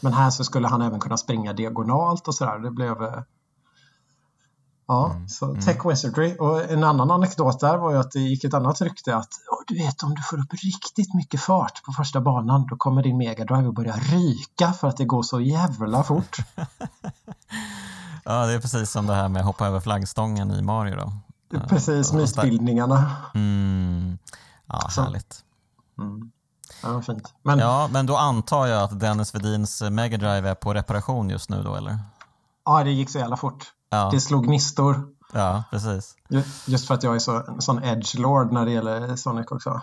Men 0.00 0.12
här 0.12 0.30
så 0.30 0.44
skulle 0.44 0.68
han 0.68 0.82
även 0.82 1.00
kunna 1.00 1.16
springa 1.16 1.52
diagonalt 1.52 2.28
och 2.28 2.34
sådär. 2.34 2.58
Det 2.58 2.70
blev 2.70 3.02
eh, 3.02 3.22
Ja, 4.88 5.10
mm. 5.10 5.28
så 5.28 5.46
mm. 5.46 5.60
Tech 5.60 5.86
Wizardry. 5.86 6.36
Och 6.36 6.70
en 6.70 6.84
annan 6.84 7.10
anekdot 7.10 7.60
där 7.60 7.78
var 7.78 7.92
ju 7.92 7.98
att 7.98 8.10
det 8.10 8.20
gick 8.20 8.44
ett 8.44 8.54
annat 8.54 8.80
rykte 8.80 9.16
att 9.16 9.30
du 9.66 9.74
vet 9.74 10.02
om 10.02 10.14
du 10.14 10.22
får 10.22 10.40
upp 10.40 10.52
riktigt 10.52 11.14
mycket 11.14 11.40
fart 11.40 11.82
på 11.84 11.92
första 11.92 12.20
banan 12.20 12.66
då 12.66 12.76
kommer 12.76 13.02
din 13.02 13.16
Mega 13.16 13.44
Drive 13.44 13.68
att 13.68 13.74
börja 13.74 13.96
ryka 13.96 14.72
för 14.72 14.88
att 14.88 14.96
det 14.96 15.04
går 15.04 15.22
så 15.22 15.40
jävla 15.40 16.04
fort. 16.04 16.36
ja, 18.24 18.46
det 18.46 18.52
är 18.52 18.60
precis 18.60 18.90
som 18.90 19.06
det 19.06 19.14
här 19.14 19.28
med 19.28 19.42
hoppa 19.42 19.66
över 19.66 19.80
flaggstången 19.80 20.50
i 20.50 20.62
Mario 20.62 20.96
då. 20.96 21.12
Precis, 21.68 22.12
mytbildningarna. 22.12 23.16
Mm. 23.34 24.18
Ja, 24.66 24.88
härligt. 24.96 25.44
Mm. 25.98 26.30
Ja, 26.86 27.02
fint. 27.02 27.34
Men... 27.42 27.58
ja, 27.58 27.88
men 27.92 28.06
då 28.06 28.16
antar 28.16 28.66
jag 28.66 28.82
att 28.82 29.00
Dennis 29.00 29.34
Vedins 29.34 29.82
Mega 29.82 30.16
Drive 30.16 30.50
är 30.50 30.54
på 30.54 30.74
reparation 30.74 31.30
just 31.30 31.50
nu 31.50 31.62
då, 31.62 31.74
eller? 31.74 31.98
Ja, 32.64 32.84
det 32.84 32.90
gick 32.90 33.10
så 33.10 33.18
jävla 33.18 33.36
fort. 33.36 33.72
Ja. 33.90 34.10
Det 34.12 34.20
slog 34.20 34.46
gnistor. 34.46 35.08
Ja, 35.32 35.64
precis. 35.70 36.16
Just 36.66 36.86
för 36.86 36.94
att 36.94 37.02
jag 37.02 37.14
är 37.14 37.18
så, 37.18 37.46
en 37.46 37.62
sån 37.62 37.84
edgelord 37.84 38.52
när 38.52 38.64
det 38.64 38.72
gäller 38.72 39.16
Sonic 39.16 39.46
också. 39.50 39.80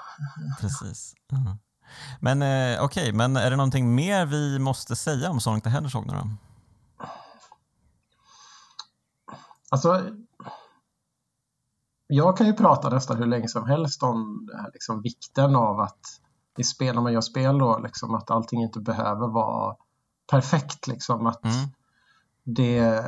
Precis. 0.59 1.13
Mm. 1.31 1.57
Men 2.19 2.41
eh, 2.41 2.83
okej, 2.83 3.03
okay. 3.03 3.13
men 3.13 3.37
är 3.37 3.49
det 3.49 3.55
någonting 3.55 3.95
mer 3.95 4.25
vi 4.25 4.59
måste 4.59 4.95
säga 4.95 5.29
om 5.29 5.39
Sonic 5.39 5.63
the 5.63 5.69
Hedgehog 5.69 6.07
nu 6.07 6.13
då? 6.13 6.29
Alltså, 9.69 10.01
jag 12.07 12.37
kan 12.37 12.47
ju 12.47 12.53
prata 12.53 12.89
nästan 12.89 13.17
hur 13.17 13.25
länge 13.25 13.47
som 13.47 13.67
helst 13.67 14.03
om 14.03 14.49
här, 14.57 14.69
liksom, 14.73 15.01
vikten 15.01 15.55
av 15.55 15.79
att 15.79 15.99
i 16.57 16.63
spel, 16.63 16.95
när 16.95 17.01
man 17.01 17.13
gör 17.13 17.21
spel 17.21 17.57
då, 17.57 17.79
liksom, 17.79 18.15
att 18.15 18.31
allting 18.31 18.61
inte 18.61 18.79
behöver 18.79 19.27
vara 19.27 19.75
perfekt. 20.31 20.87
Liksom, 20.87 21.27
att 21.27 21.45
mm 21.45 21.69
det, 22.43 23.03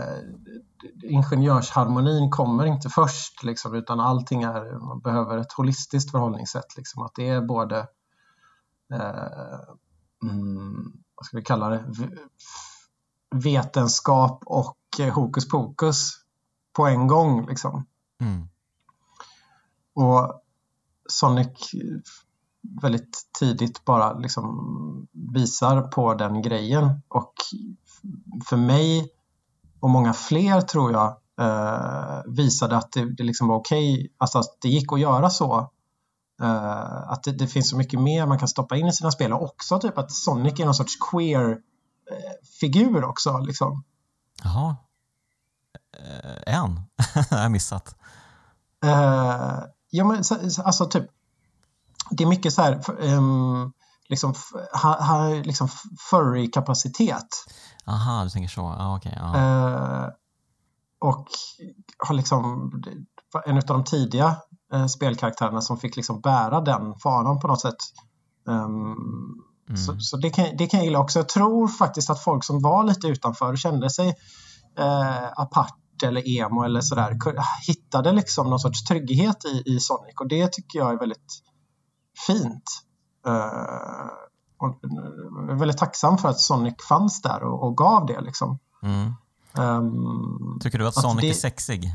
ingenjörsharmonin 1.03 2.29
kommer 2.29 2.65
inte 2.65 2.89
först 2.89 3.43
liksom, 3.43 3.75
utan 3.75 3.99
allting 3.99 4.43
är, 4.43 4.79
man 4.79 4.99
behöver 4.99 5.37
ett 5.37 5.53
holistiskt 5.53 6.11
förhållningssätt. 6.11 6.77
Liksom, 6.77 7.03
att 7.03 7.15
det 7.15 7.29
är 7.29 7.41
både, 7.41 7.87
eh, 8.93 9.59
mm, 10.23 10.93
vad 11.15 11.25
ska 11.25 11.37
vi 11.37 11.43
kalla 11.43 11.69
det, 11.69 11.85
vetenskap 13.35 14.43
och 14.45 14.77
hokus 15.13 15.49
pokus 15.49 16.11
på 16.73 16.85
en 16.85 17.07
gång. 17.07 17.47
Liksom. 17.47 17.85
Mm. 18.21 18.47
Och 19.93 20.41
Sonic 21.09 21.71
väldigt 22.81 23.17
tidigt 23.39 23.85
bara 23.85 24.13
liksom 24.13 25.07
visar 25.33 25.81
på 25.81 26.13
den 26.13 26.41
grejen 26.41 27.01
och 27.07 27.33
för 28.49 28.57
mig 28.57 29.09
och 29.79 29.89
många 29.89 30.13
fler 30.13 30.61
tror 30.61 30.91
jag 30.91 31.17
eh, 31.39 32.21
visade 32.25 32.77
att 32.77 32.91
det, 32.91 33.15
det 33.15 33.23
liksom 33.23 33.47
var 33.47 33.55
okej, 33.55 33.93
okay, 33.93 34.07
alltså 34.17 34.39
att 34.39 34.57
det 34.61 34.69
gick 34.69 34.93
att 34.93 34.99
göra 34.99 35.29
så. 35.29 35.71
Eh, 36.41 37.11
att 37.11 37.23
det, 37.23 37.31
det, 37.31 37.47
finns 37.47 37.69
så 37.69 37.77
mycket 37.77 37.99
mer 37.99 38.25
man 38.25 38.39
kan 38.39 38.47
stoppa 38.47 38.77
in 38.77 38.87
i 38.87 38.93
sina 38.93 39.11
spel 39.11 39.33
och 39.33 39.43
också 39.43 39.79
typ 39.79 39.97
att 39.97 40.11
Sonic 40.11 40.59
är 40.59 40.65
någon 40.65 40.75
sorts 40.75 40.97
queer-figur 41.11 43.03
eh, 43.03 43.09
också. 43.09 43.37
Liksom. 43.37 43.83
Jaha. 44.43 44.75
Eh, 45.97 46.55
en? 46.55 46.79
jag 47.29 47.37
har 47.37 47.49
missat. 47.49 47.95
Eh, 48.83 49.59
ja 49.89 50.05
men 50.05 50.23
alltså 50.63 50.85
typ 50.85 51.05
det 52.09 52.23
är 52.23 52.27
mycket 52.27 52.53
så 52.53 52.61
här 52.61 52.81
um, 52.99 53.73
liksom, 54.09 54.33
ha, 54.83 55.03
ha, 55.03 55.29
liksom 55.29 55.69
furry-kapacitet. 56.09 57.27
Aha, 57.85 58.23
du 58.23 58.29
tänker 58.29 58.49
så. 58.49 58.61
Ah, 58.61 58.97
okay, 58.97 59.13
ah. 59.21 59.37
Uh, 59.37 60.09
och 60.99 61.27
har 61.97 62.15
liksom 62.15 62.71
en 63.45 63.57
av 63.57 63.63
de 63.63 63.83
tidiga 63.83 64.35
uh, 64.73 64.87
spelkaraktärerna 64.87 65.61
som 65.61 65.77
fick 65.77 65.95
liksom 65.95 66.21
bära 66.21 66.61
den 66.61 66.95
fanan 66.95 67.39
på 67.39 67.47
något 67.47 67.61
sätt. 67.61 67.77
Um, 68.47 68.95
mm. 69.69 69.77
Så, 69.77 69.99
så 69.99 70.17
det, 70.17 70.29
kan, 70.29 70.45
det 70.57 70.67
kan 70.67 70.79
jag 70.79 70.85
gilla 70.85 70.99
också. 70.99 71.19
Jag 71.19 71.29
tror 71.29 71.67
faktiskt 71.67 72.09
att 72.09 72.23
folk 72.23 72.43
som 72.43 72.61
var 72.61 72.83
lite 72.83 73.07
utanför 73.07 73.51
och 73.51 73.57
kände 73.57 73.89
sig 73.89 74.07
uh, 74.79 75.31
apart 75.35 75.79
eller 76.03 76.39
emo 76.39 76.63
eller 76.63 76.81
sådär 76.81 77.17
hittade 77.67 78.11
liksom 78.11 78.49
någon 78.49 78.59
sorts 78.59 78.83
trygghet 78.83 79.45
i, 79.45 79.63
i 79.65 79.79
Sonic 79.79 80.15
och 80.19 80.27
det 80.27 80.51
tycker 80.51 80.79
jag 80.79 80.93
är 80.93 80.99
väldigt 80.99 81.41
fint. 82.27 82.63
Uh, 83.27 84.09
och 84.57 84.79
jag 84.81 85.49
är 85.49 85.59
väldigt 85.59 85.77
tacksam 85.77 86.17
för 86.17 86.29
att 86.29 86.39
Sonic 86.39 86.75
fanns 86.89 87.21
där 87.21 87.43
och, 87.43 87.63
och 87.63 87.77
gav 87.77 88.05
det. 88.05 88.21
Liksom. 88.21 88.59
Mm. 88.83 89.13
Um, 89.57 90.59
Tycker 90.61 90.79
du 90.79 90.87
att 90.87 91.01
Sonic 91.01 91.21
det... 91.21 91.29
är 91.29 91.33
sexig? 91.33 91.91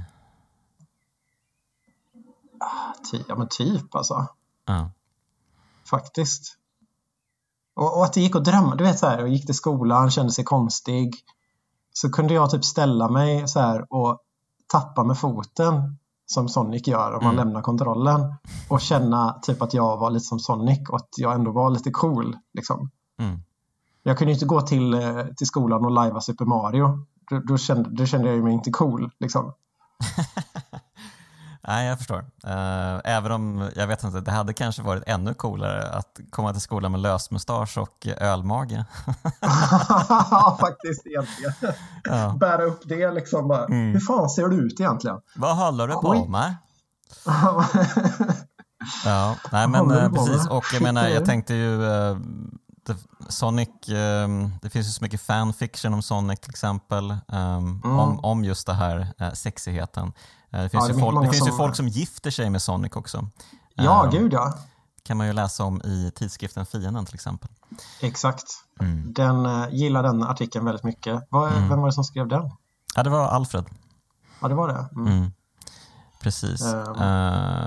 Ah, 2.61 3.19
ja 3.29 3.37
men 3.37 3.49
typ 3.49 3.95
alltså. 3.95 4.27
Uh. 4.71 4.87
Faktiskt. 5.85 6.57
Och, 7.75 7.97
och, 7.97 8.05
att 8.05 8.13
det 8.13 8.21
gick 8.21 8.37
att 8.37 8.45
drömma. 8.45 8.75
Du 8.75 8.85
vet 8.85 8.99
så 8.99 9.07
här, 9.07 9.19
jag 9.19 9.29
gick 9.29 9.47
till 9.47 9.55
skolan, 9.55 10.11
kände 10.11 10.33
sig 10.33 10.45
konstig. 10.45 11.15
Så 11.93 12.11
kunde 12.11 12.35
jag 12.35 12.51
typ 12.51 12.65
ställa 12.65 13.09
mig 13.09 13.49
så 13.49 13.61
här 13.61 13.93
och 13.93 14.21
tappa 14.67 15.05
med 15.05 15.19
foten 15.19 15.99
som 16.33 16.49
Sonic 16.49 16.87
gör 16.87 17.13
om 17.15 17.25
man 17.25 17.35
mm. 17.35 17.47
lämnar 17.47 17.63
kontrollen 17.63 18.35
och 18.69 18.81
känna 18.81 19.39
typ 19.43 19.63
att 19.63 19.75
jag 19.75 19.97
var 19.97 20.11
lite 20.11 20.25
som 20.25 20.39
Sonic 20.39 20.89
och 20.89 20.97
att 20.97 21.09
jag 21.17 21.35
ändå 21.35 21.51
var 21.53 21.71
lite 21.71 21.91
cool. 21.91 22.37
Liksom. 22.55 22.91
Mm. 23.19 23.41
Jag 24.03 24.19
kunde 24.19 24.33
inte 24.33 24.47
gå 24.47 24.61
till, 24.61 24.95
eh, 24.95 25.25
till 25.37 25.47
skolan 25.47 25.85
och 25.85 25.91
lajva 25.91 26.21
Super 26.21 26.45
Mario. 26.45 27.07
Då, 27.31 27.39
då, 27.39 27.59
kände, 27.59 27.91
då 27.91 28.07
kände 28.07 28.31
jag 28.31 28.45
mig 28.45 28.53
inte 28.53 28.71
cool. 28.71 29.11
Liksom. 29.21 29.53
Nej, 31.69 31.89
jag 31.89 31.99
förstår. 31.99 32.19
Uh, 32.19 33.01
även 33.05 33.33
om, 33.33 33.71
jag 33.77 33.87
vet 33.87 34.05
inte, 34.05 34.21
det 34.21 34.31
hade 34.31 34.53
kanske 34.53 34.83
varit 34.83 35.03
ännu 35.07 35.35
coolare 35.35 35.91
att 35.91 36.21
komma 36.31 36.53
till 36.53 36.61
skolan 36.61 36.93
med 36.93 37.01
lösmustasch 37.01 37.79
och 37.79 38.07
ölmage. 38.07 38.85
ja, 39.41 40.59
faktiskt 40.61 41.07
egentligen. 41.07 41.53
Ja. 42.05 42.37
Bära 42.41 42.63
upp 42.63 42.81
det 42.85 43.11
liksom 43.11 43.49
bara. 43.49 43.65
Mm. 43.65 43.93
Hur 43.93 44.01
fan 44.01 44.31
ser 44.31 44.49
du 44.49 44.57
ut 44.57 44.81
egentligen? 44.81 45.17
Vad 45.35 45.57
håller 45.57 45.89
du 45.89 45.95
på 45.95 46.25
med? 46.25 46.57
ja, 49.05 49.37
nej 49.53 49.69
men 49.69 49.91
uh, 49.91 50.13
precis. 50.13 50.47
Och 50.49 50.65
jag 50.73 50.83
menar, 50.83 51.09
jag 51.09 51.25
tänkte 51.25 51.55
ju 51.55 51.83
uh, 51.83 52.17
Sonic, 53.29 53.69
um, 53.89 54.53
det 54.63 54.71
finns 54.71 54.87
ju 54.87 54.91
så 54.91 55.05
mycket 55.05 55.21
fanfiction 55.21 55.95
om 55.95 56.03
Sonic 56.03 56.41
till 56.41 56.51
exempel, 56.51 57.11
um, 57.11 57.81
mm. 57.85 57.99
om, 57.99 58.21
om 58.25 58.45
just 58.45 58.67
det 58.67 58.75
här 58.75 59.15
uh, 59.21 59.33
sexigheten. 59.33 60.13
Eh, 60.53 60.63
det 60.63 60.69
finns, 60.69 60.89
ja, 60.89 60.95
ju, 60.95 61.01
folk, 61.01 61.23
det 61.23 61.31
finns 61.31 61.39
som... 61.39 61.49
ju 61.49 61.57
folk 61.57 61.77
som 61.77 61.89
gifter 61.89 62.31
sig 62.31 62.51
med 62.51 62.63
Sonic 62.63 62.97
också. 62.97 63.29
Ja, 63.75 64.03
uh, 64.05 64.11
gud 64.11 64.33
ja. 64.33 64.55
kan 65.03 65.17
man 65.17 65.27
ju 65.27 65.33
läsa 65.33 65.65
om 65.65 65.83
i 65.83 66.13
tidskriften 66.15 66.67
Fienden 66.67 67.07
till 67.07 67.15
exempel. 67.15 67.49
Exakt. 68.01 68.45
Mm. 68.81 69.13
Den 69.13 69.47
uh, 69.47 69.75
gillar 69.75 70.03
den 70.03 70.23
artikeln 70.23 70.65
väldigt 70.65 70.85
mycket. 70.85 71.23
Var, 71.31 71.49
mm. 71.49 71.69
Vem 71.69 71.81
var 71.81 71.87
det 71.87 71.93
som 71.93 72.05
skrev 72.05 72.29
den? 72.29 72.51
Ja, 72.97 73.03
det 73.03 73.11
var 73.11 73.29
Alfred. 73.29 73.65
Ja, 74.41 74.49
det 74.49 74.55
var 74.55 74.69
det. 74.69 74.89
Mm. 74.93 75.07
mm. 75.07 75.33
Precis. 76.21 76.63
Um, 76.63 76.75
uh, 76.75 77.05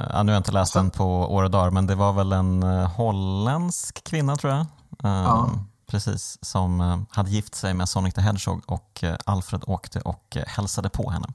ja, 0.09 0.23
nu 0.23 0.31
har 0.31 0.35
jag 0.35 0.39
inte 0.39 0.51
läst 0.51 0.73
så... 0.73 0.79
den 0.79 0.89
på 0.89 1.33
år 1.33 1.43
och 1.43 1.51
dagar, 1.51 1.71
men 1.71 1.87
det 1.87 1.95
var 1.95 2.13
väl 2.13 2.31
en 2.31 2.63
uh, 2.63 2.87
holländsk 2.87 4.03
kvinna 4.03 4.35
tror 4.35 4.53
jag. 4.53 4.61
Uh, 4.61 5.23
ja. 5.23 5.49
Precis, 5.87 6.37
som 6.41 7.05
hade 7.09 7.29
gift 7.29 7.55
sig 7.55 7.73
med 7.73 7.89
Sonic 7.89 8.13
the 8.13 8.21
Hedgehog 8.21 8.63
och 8.67 9.03
Alfred 9.25 9.63
åkte 9.67 9.99
och 10.01 10.37
hälsade 10.47 10.89
på 10.89 11.09
henne. 11.09 11.27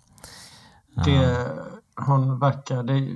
Det, 1.04 1.48
hon 2.06 2.38
verkade... 2.38 3.08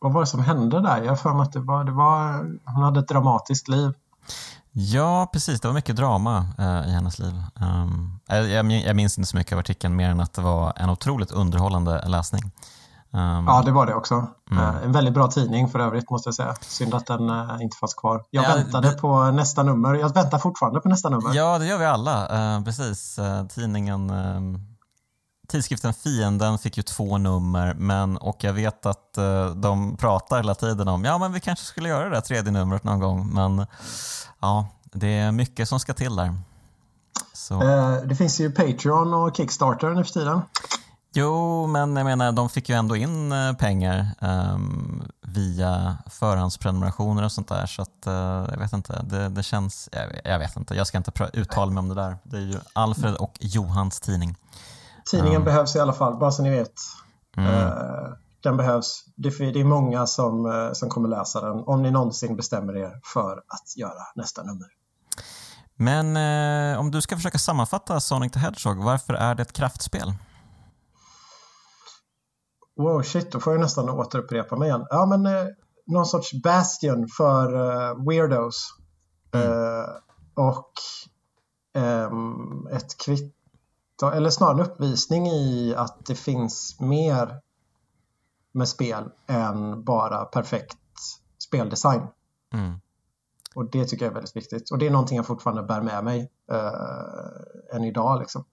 Vad 0.00 0.12
var 0.12 0.20
det 0.20 0.26
som 0.26 0.40
hände 0.40 0.80
där? 0.80 1.02
Jag 1.02 1.08
har 1.08 1.16
för 1.16 1.32
mig 1.32 1.42
att 1.42 1.52
det 1.52 1.60
var, 1.60 1.84
det 1.84 1.92
var, 1.92 2.32
hon 2.64 2.82
hade 2.82 3.00
ett 3.00 3.08
dramatiskt 3.08 3.68
liv. 3.68 3.92
Ja, 4.72 5.28
precis. 5.32 5.60
Det 5.60 5.68
var 5.68 5.74
mycket 5.74 5.96
drama 5.96 6.46
uh, 6.58 6.88
i 6.88 6.90
hennes 6.90 7.18
liv. 7.18 7.42
Um, 7.60 8.20
jag, 8.26 8.72
jag, 8.72 8.96
minns 8.96 9.18
inte 9.18 9.30
så 9.30 9.36
mycket 9.36 9.52
av 9.52 9.58
artikeln 9.58 9.96
mer 9.96 10.10
än 10.10 10.20
att 10.20 10.34
det 10.34 10.42
var 10.42 10.72
en 10.76 10.90
otroligt 10.90 11.30
underhållande 11.30 12.08
läsning. 12.08 12.42
Um, 13.10 13.46
ja, 13.46 13.62
det 13.64 13.72
var 13.72 13.86
det 13.86 13.94
också. 13.94 14.26
Mm. 14.50 14.64
Uh, 14.64 14.84
en 14.84 14.92
väldigt 14.92 15.14
bra 15.14 15.28
tidning 15.28 15.68
för 15.68 15.78
övrigt 15.78 16.10
måste 16.10 16.28
jag 16.28 16.34
säga. 16.34 16.54
Synd 16.60 16.94
att 16.94 17.06
den 17.06 17.30
uh, 17.30 17.62
inte 17.62 17.76
fanns 17.76 17.94
kvar. 17.94 18.24
Jag 18.30 18.44
ja, 18.44 18.54
väntade 18.54 18.88
det... 18.88 18.94
på 18.94 19.30
nästa 19.30 19.62
nummer. 19.62 19.94
Jag 19.94 20.14
väntar 20.14 20.38
fortfarande 20.38 20.80
på 20.80 20.88
nästa 20.88 21.08
nummer. 21.08 21.34
Ja, 21.34 21.58
det 21.58 21.66
gör 21.66 21.78
vi 21.78 21.84
alla. 21.84 22.62
precis. 22.64 23.18
tidningen 23.54 24.10
ehm, 24.10 24.58
tidskriften 25.48 25.94
Fienden 25.94 26.58
fick 26.58 26.76
ju 26.76 26.82
två 26.82 27.18
nummer 27.18 27.74
men, 27.74 28.16
och 28.16 28.44
jag 28.44 28.52
vet 28.52 28.86
att 28.86 29.14
uh, 29.18 29.50
de 29.50 29.96
pratar 29.96 30.36
hela 30.36 30.54
tiden 30.54 30.88
om 30.88 31.04
ja 31.04 31.18
men 31.18 31.32
vi 31.32 31.40
kanske 31.40 31.64
skulle 31.64 31.88
göra 31.88 32.04
det 32.04 32.10
där 32.10 32.20
tredje 32.20 32.52
numret 32.52 32.84
någon 32.84 33.00
gång 33.00 33.34
men 33.34 33.66
ja, 34.40 34.68
det 34.84 35.18
är 35.18 35.32
mycket 35.32 35.68
som 35.68 35.80
ska 35.80 35.94
till 35.94 36.16
där. 36.16 36.34
Så. 37.32 37.62
Uh, 37.62 38.02
det 38.04 38.16
finns 38.16 38.40
ju 38.40 38.50
Patreon 38.50 39.14
och 39.14 39.36
Kickstarter 39.36 39.90
nu 39.90 40.04
för 40.04 40.12
tiden. 40.12 40.40
Jo, 41.12 41.66
men 41.66 41.96
jag 41.96 42.04
menar 42.04 42.32
de 42.32 42.48
fick 42.48 42.68
ju 42.68 42.74
ändå 42.74 42.96
in 42.96 43.32
uh, 43.32 43.52
pengar 43.52 44.06
um, 44.20 45.02
via 45.22 45.98
förhandsprenumerationer 46.06 47.24
och 47.24 47.32
sånt 47.32 47.48
där 47.48 47.66
så 47.66 47.82
att 47.82 48.06
jag 48.50 48.58
vet 48.58 48.72
inte, 48.72 49.02
det, 49.02 49.28
det 49.28 49.42
känns, 49.42 49.88
jag, 49.92 50.20
jag, 50.24 50.38
vet 50.38 50.56
inte, 50.56 50.74
jag 50.74 50.86
ska 50.86 50.98
inte 50.98 51.30
uttala 51.32 51.72
mig 51.72 51.80
om 51.80 51.88
det 51.88 51.94
där. 51.94 52.18
Det 52.22 52.36
är 52.36 52.40
ju 52.40 52.58
Alfred 52.72 53.14
och 53.14 53.36
Johans 53.40 54.00
tidning. 54.00 54.36
Tidningen 55.10 55.36
mm. 55.40 55.44
behövs 55.44 55.76
i 55.76 55.80
alla 55.80 55.92
fall, 55.92 56.18
bara 56.18 56.30
så 56.30 56.42
ni 56.42 56.50
vet. 56.50 56.74
Mm. 57.36 57.50
Uh, 57.50 58.08
den 58.42 58.56
behövs. 58.56 59.04
Det, 59.16 59.28
är 59.28 59.64
många 59.64 60.06
som, 60.06 60.46
uh, 60.46 60.72
som 60.72 60.88
kommer 60.88 61.08
läsa 61.08 61.40
den 61.40 61.64
om 61.66 61.82
ni 61.82 61.90
någonsin 61.90 62.36
bestämmer 62.36 62.76
er 62.76 63.00
för 63.14 63.32
att 63.32 63.76
göra 63.76 64.02
nästa 64.14 64.42
nummer. 64.42 64.66
Men 65.80 66.16
eh, 66.16 66.80
om 66.80 66.90
du 66.90 67.00
ska 67.00 67.16
försöka 67.16 67.38
sammanfatta 67.38 68.00
Sonic 68.00 68.32
the 68.32 68.38
Hedgehog, 68.38 68.84
varför 68.84 69.14
är 69.14 69.34
det 69.34 69.42
ett 69.42 69.52
kraftspel? 69.52 70.12
Wow, 72.76 73.02
shit, 73.02 73.32
då 73.32 73.40
får 73.40 73.52
jag 73.52 73.60
nästan 73.60 73.88
återupprepa 73.88 74.56
mig 74.56 74.68
igen. 74.68 74.86
Ja, 74.90 75.06
men 75.06 75.26
eh, 75.26 75.46
någon 75.86 76.06
sorts 76.06 76.32
bastion 76.42 77.08
för 77.16 77.54
eh, 77.54 78.06
weirdos. 78.08 78.74
Mm. 79.34 79.48
Eh, 79.48 79.84
och 80.34 80.72
ehm, 81.76 82.66
ett 82.66 82.98
kvitt 83.04 83.37
eller 84.02 84.30
snarare 84.30 84.54
en 84.54 84.70
uppvisning 84.70 85.26
i 85.26 85.74
att 85.76 86.06
det 86.06 86.14
finns 86.14 86.80
mer 86.80 87.40
med 88.52 88.68
spel 88.68 89.10
än 89.26 89.84
bara 89.84 90.24
perfekt 90.24 90.78
speldesign. 91.38 92.02
Mm. 92.54 92.80
Och 93.54 93.70
det 93.70 93.84
tycker 93.84 94.04
jag 94.04 94.10
är 94.10 94.14
väldigt 94.14 94.36
viktigt. 94.36 94.70
Och 94.70 94.78
det 94.78 94.86
är 94.86 94.90
någonting 94.90 95.16
jag 95.16 95.26
fortfarande 95.26 95.62
bär 95.62 95.82
med 95.82 96.04
mig 96.04 96.30
äh, 96.52 97.76
än 97.76 97.84
idag. 97.84 98.20
Liksom. 98.20 98.44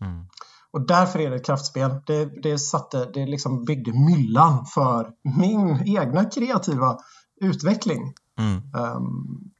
Mm. 0.00 0.26
Och 0.70 0.86
därför 0.86 1.18
är 1.18 1.30
det 1.30 1.36
ett 1.36 1.46
kraftspel. 1.46 1.90
Det, 2.06 2.24
det, 2.42 2.58
satte, 2.58 3.04
det 3.04 3.26
liksom 3.26 3.64
byggde 3.64 3.92
myllan 3.92 4.66
för 4.66 5.12
min 5.22 5.82
egna 5.98 6.24
kreativa 6.24 6.98
utveckling. 7.40 8.14
Mm. 8.38 8.56
Um, 8.74 9.50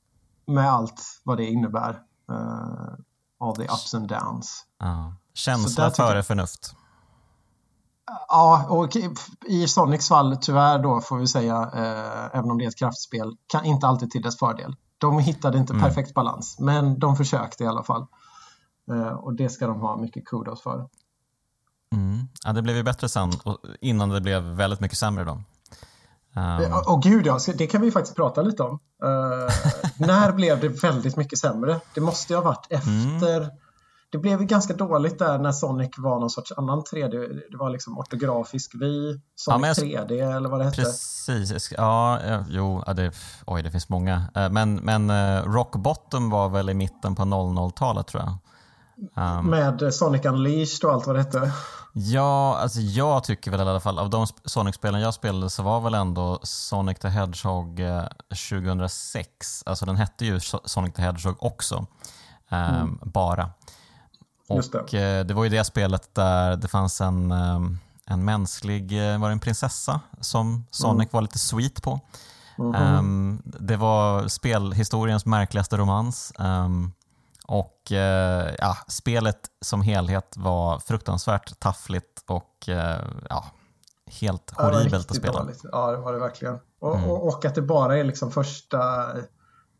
med 0.47 0.73
allt 0.73 1.21
vad 1.25 1.37
det 1.37 1.45
innebär. 1.45 2.03
Uh, 2.31 2.95
all 3.41 3.57
the 3.57 3.63
ups 3.63 3.95
and 3.95 4.09
downs. 4.09 4.65
Ja. 4.79 5.15
Känsla 5.35 5.91
före 5.91 6.23
förnuft. 6.23 6.75
Ja, 8.29 8.67
och 8.69 8.97
i 9.47 9.69
Sonics 9.69 10.09
fall 10.09 10.37
tyvärr 10.41 10.79
då 10.79 11.01
får 11.01 11.19
vi 11.19 11.27
säga, 11.27 11.71
eh, 11.75 12.39
även 12.39 12.51
om 12.51 12.59
det 12.59 12.65
är 12.65 12.69
ett 12.69 12.79
kraftspel, 12.79 13.37
kan 13.47 13.65
inte 13.65 13.87
alltid 13.87 14.11
till 14.11 14.23
dess 14.23 14.39
fördel. 14.39 14.77
De 14.99 15.19
hittade 15.19 15.59
inte 15.59 15.73
mm. 15.73 15.85
perfekt 15.85 16.15
balans, 16.15 16.57
men 16.59 16.99
de 16.99 17.17
försökte 17.17 17.65
i 17.65 17.67
alla 17.67 17.83
fall. 17.83 18.07
Eh, 18.91 19.13
och 19.13 19.35
det 19.35 19.49
ska 19.49 19.67
de 19.67 19.81
ha 19.81 19.97
mycket 19.97 20.25
kudos 20.25 20.63
för. 20.63 20.89
Mm. 21.93 22.29
Ja, 22.45 22.53
det 22.53 22.63
blev 22.63 22.77
ju 22.77 22.83
bättre 22.83 23.09
sen, 23.09 23.33
innan 23.81 24.09
det 24.09 24.21
blev 24.21 24.43
väldigt 24.43 24.81
mycket 24.81 24.99
sämre 24.99 25.25
då. 25.25 25.43
Um... 26.37 26.73
Och 26.87 27.03
gud 27.03 27.27
ja, 27.27 27.39
det 27.55 27.67
kan 27.67 27.81
vi 27.81 27.91
faktiskt 27.91 28.17
prata 28.17 28.43
lite 28.43 28.63
om. 28.63 28.73
Uh, 29.05 29.51
när 29.99 30.33
blev 30.33 30.61
det 30.61 30.69
väldigt 30.69 31.17
mycket 31.17 31.39
sämre? 31.39 31.81
Det 31.95 32.01
måste 32.01 32.33
ju 32.33 32.37
ha 32.37 32.45
varit 32.45 32.67
mm. 32.71 33.17
efter 33.17 33.37
mm. 33.37 33.51
det 34.13 34.19
blev 34.19 34.43
ganska 34.43 34.75
dåligt 34.75 35.19
där 35.19 35.39
när 35.39 35.53
Sonic 35.53 35.91
var 35.99 36.21
någon 36.21 36.31
sorts 36.31 36.53
annan 36.53 36.83
3D. 36.83 37.41
Det 37.51 37.57
var 37.57 37.71
liksom 37.71 37.99
ortografisk 37.99 38.75
vy, 38.75 39.21
Sonic 39.37 39.79
ja, 39.79 39.85
jag... 39.85 40.09
3D 40.09 40.37
eller 40.37 40.49
vad 40.49 40.61
det 40.61 40.65
hette. 40.65 40.83
Precis, 40.83 41.73
ja, 41.77 42.21
jo, 42.49 42.83
det, 42.97 43.13
oj 43.47 43.63
det 43.63 43.71
finns 43.71 43.89
många. 43.89 44.25
Eh, 44.35 44.51
men, 44.51 44.75
men 44.75 45.11
Rock 45.43 45.77
Bottom 45.77 46.31
var 46.31 46.49
väl 46.49 46.71
i 46.71 46.75
mitten 46.75 47.15
på 47.15 47.23
00-talet 47.23 48.07
tror 48.07 48.23
jag. 48.23 48.39
Um, 49.17 49.51
Med 49.51 49.95
Sonic 49.95 50.25
Unleashed 50.25 50.85
och 50.85 50.95
allt 50.95 51.07
vad 51.07 51.17
det 51.17 51.23
hette. 51.23 51.53
Ja, 51.93 52.57
alltså 52.57 52.81
jag 52.81 53.25
tycker 53.25 53.51
väl 53.51 53.61
i 53.61 53.63
alla 53.63 53.81
fall 53.81 53.99
av 53.99 54.11
de 54.11 54.27
Sonic-spelen 54.45 55.01
jag 55.01 55.15
spelade 55.15 55.51
så 55.51 55.63
var 55.63 55.81
väl 55.81 55.95
ändå 55.95 56.39
Sonic 56.43 56.99
the 56.99 57.09
Hedgehog 57.09 57.81
2006, 58.51 59.63
alltså 59.67 59.87
den 59.87 59.97
hette 59.97 60.25
ju 60.25 60.41
Sonic 60.65 60.95
the 60.95 61.03
Hedgehog 61.03 61.37
också, 61.39 61.87
um, 62.51 62.59
mm. 62.59 62.99
bara. 63.03 63.51
Och 64.49 64.65
det. 64.91 65.19
Eh, 65.19 65.27
det. 65.27 65.35
var 65.35 65.45
ju 65.45 65.51
det 65.51 65.65
spelet 65.65 66.15
där 66.15 66.57
det 66.57 66.69
fanns 66.69 67.01
en, 67.01 67.33
ehm, 67.33 67.79
en 68.07 68.25
mänsklig, 68.25 69.13
eh, 69.13 69.19
var 69.19 69.29
det 69.29 69.33
en 69.33 69.41
prinsessa 69.41 70.01
som 70.21 70.67
Sonic 70.71 71.05
mm. 71.05 71.09
var 71.11 71.23
lite 71.23 71.39
sweet 71.39 71.83
på. 71.83 72.01
Mm. 72.59 72.99
Um, 72.99 73.43
det 73.45 73.77
var 73.77 74.29
spelhistoriens 74.29 75.27
märkligaste 75.27 75.77
romans. 75.77 76.33
Um, 76.39 76.93
och 77.49 77.89
uh, 77.91 77.99
ja, 78.59 78.77
spelet 78.89 79.41
som 79.61 79.83
helhet 79.83 80.35
var 80.37 80.79
fruktansvärt 80.79 81.61
taffligt 81.61 82.25
och 82.27 82.69
uh, 82.69 82.77
ja, 83.29 83.45
helt 84.07 84.51
horribelt 84.51 85.11
att 85.11 85.17
spela. 85.17 85.39
Dåligt. 85.39 85.61
Ja, 85.73 85.91
det 85.91 85.97
var 85.97 86.13
det 86.13 86.19
verkligen. 86.19 86.59
Och, 86.81 86.97
mm. 86.97 87.11
och, 87.11 87.29
och, 87.29 87.45
att 87.45 87.55
det 87.55 87.63
bara 87.63 87.99
är 87.99 88.05
liksom 88.05 88.31
första 88.31 89.07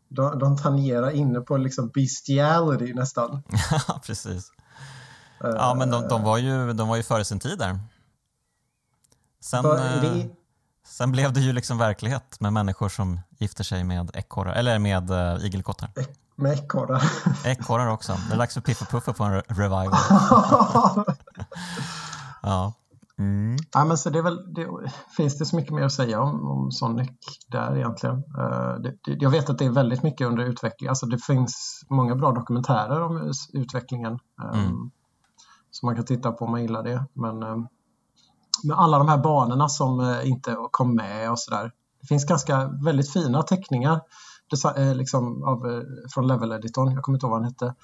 de, 0.09 0.39
de 0.39 0.57
tangerar 0.57 1.11
inne 1.11 1.41
på 1.41 1.57
liksom 1.57 1.89
bestiality 1.89 2.93
nästan. 2.93 3.43
Ja, 3.87 4.01
precis. 4.05 4.51
Ja, 5.39 5.75
men 5.77 5.91
de, 5.91 6.07
de, 6.07 6.23
var 6.23 6.37
ju, 6.37 6.73
de 6.73 6.87
var 6.87 6.95
ju 6.95 7.03
före 7.03 7.25
sin 7.25 7.39
tid 7.39 7.59
där. 7.59 7.79
Sen, 9.41 9.63
det... 9.63 10.07
Eh, 10.07 10.25
sen 10.85 11.11
blev 11.11 11.33
det 11.33 11.39
ju 11.39 11.53
liksom 11.53 11.77
verklighet 11.77 12.39
med 12.39 12.53
människor 12.53 12.89
som 12.89 13.19
gifter 13.37 13.63
sig 13.63 13.83
med 13.83 14.11
ekorrar, 14.13 14.53
eller 14.53 14.79
med 14.79 15.11
uh, 15.11 15.45
igelkottar. 15.45 15.89
Med 16.39 16.53
ekorrar. 16.53 17.03
Ekorrar 17.45 17.91
också. 17.91 18.17
Det 18.27 18.33
är 18.33 18.37
dags 18.37 18.53
för 18.53 18.61
Piff 18.61 18.81
och 18.81 18.89
Puff 18.89 19.17
på 19.17 19.23
en 19.23 19.41
revival. 19.41 19.89
ja. 22.41 22.73
Mm. 23.17 23.57
Ja, 23.73 23.85
men 23.85 23.97
så 23.97 24.09
det, 24.09 24.21
väl, 24.21 24.53
det 24.53 24.67
finns 25.17 25.37
det 25.37 25.45
så 25.45 25.55
mycket 25.55 25.73
mer 25.73 25.83
att 25.83 25.91
säga 25.91 26.21
om, 26.21 26.47
om 26.47 26.71
Sonic 26.71 27.09
där 27.47 27.77
egentligen. 27.77 28.15
Uh, 28.15 28.81
det, 28.81 28.95
det, 29.03 29.17
jag 29.19 29.29
vet 29.29 29.49
att 29.49 29.57
det 29.57 29.65
är 29.65 29.69
väldigt 29.69 30.03
mycket 30.03 30.27
under 30.27 30.43
utveckling. 30.43 30.89
Alltså 30.89 31.05
det 31.05 31.17
finns 31.17 31.85
många 31.89 32.15
bra 32.15 32.31
dokumentärer 32.31 33.01
om 33.01 33.33
utvecklingen. 33.53 34.19
Um, 34.43 34.59
mm. 34.59 34.91
Som 35.71 35.87
man 35.87 35.95
kan 35.95 36.05
titta 36.05 36.31
på 36.31 36.45
om 36.45 36.51
man 36.51 36.61
gillar 36.61 36.83
det. 36.83 37.05
Men 37.13 37.43
um, 37.43 37.67
med 38.63 38.77
alla 38.77 38.97
de 38.97 39.07
här 39.07 39.17
banorna 39.17 39.69
som 39.69 39.99
uh, 39.99 40.29
inte 40.29 40.55
kom 40.71 40.95
med 40.95 41.31
och 41.31 41.39
sådär. 41.39 41.71
Det 42.01 42.07
finns 42.07 42.25
ganska 42.25 42.67
väldigt 42.67 43.13
fina 43.13 43.43
teckningar 43.43 44.01
uh, 44.77 44.95
liksom 44.95 45.43
av, 45.43 45.83
från 46.13 46.27
Level-editorn. 46.27 46.91
Jag 46.93 47.03
kommer 47.03 47.15
inte 47.15 47.25
ihåg 47.25 47.31
vad 47.31 47.41
han 47.41 47.51
hette. 47.51 47.75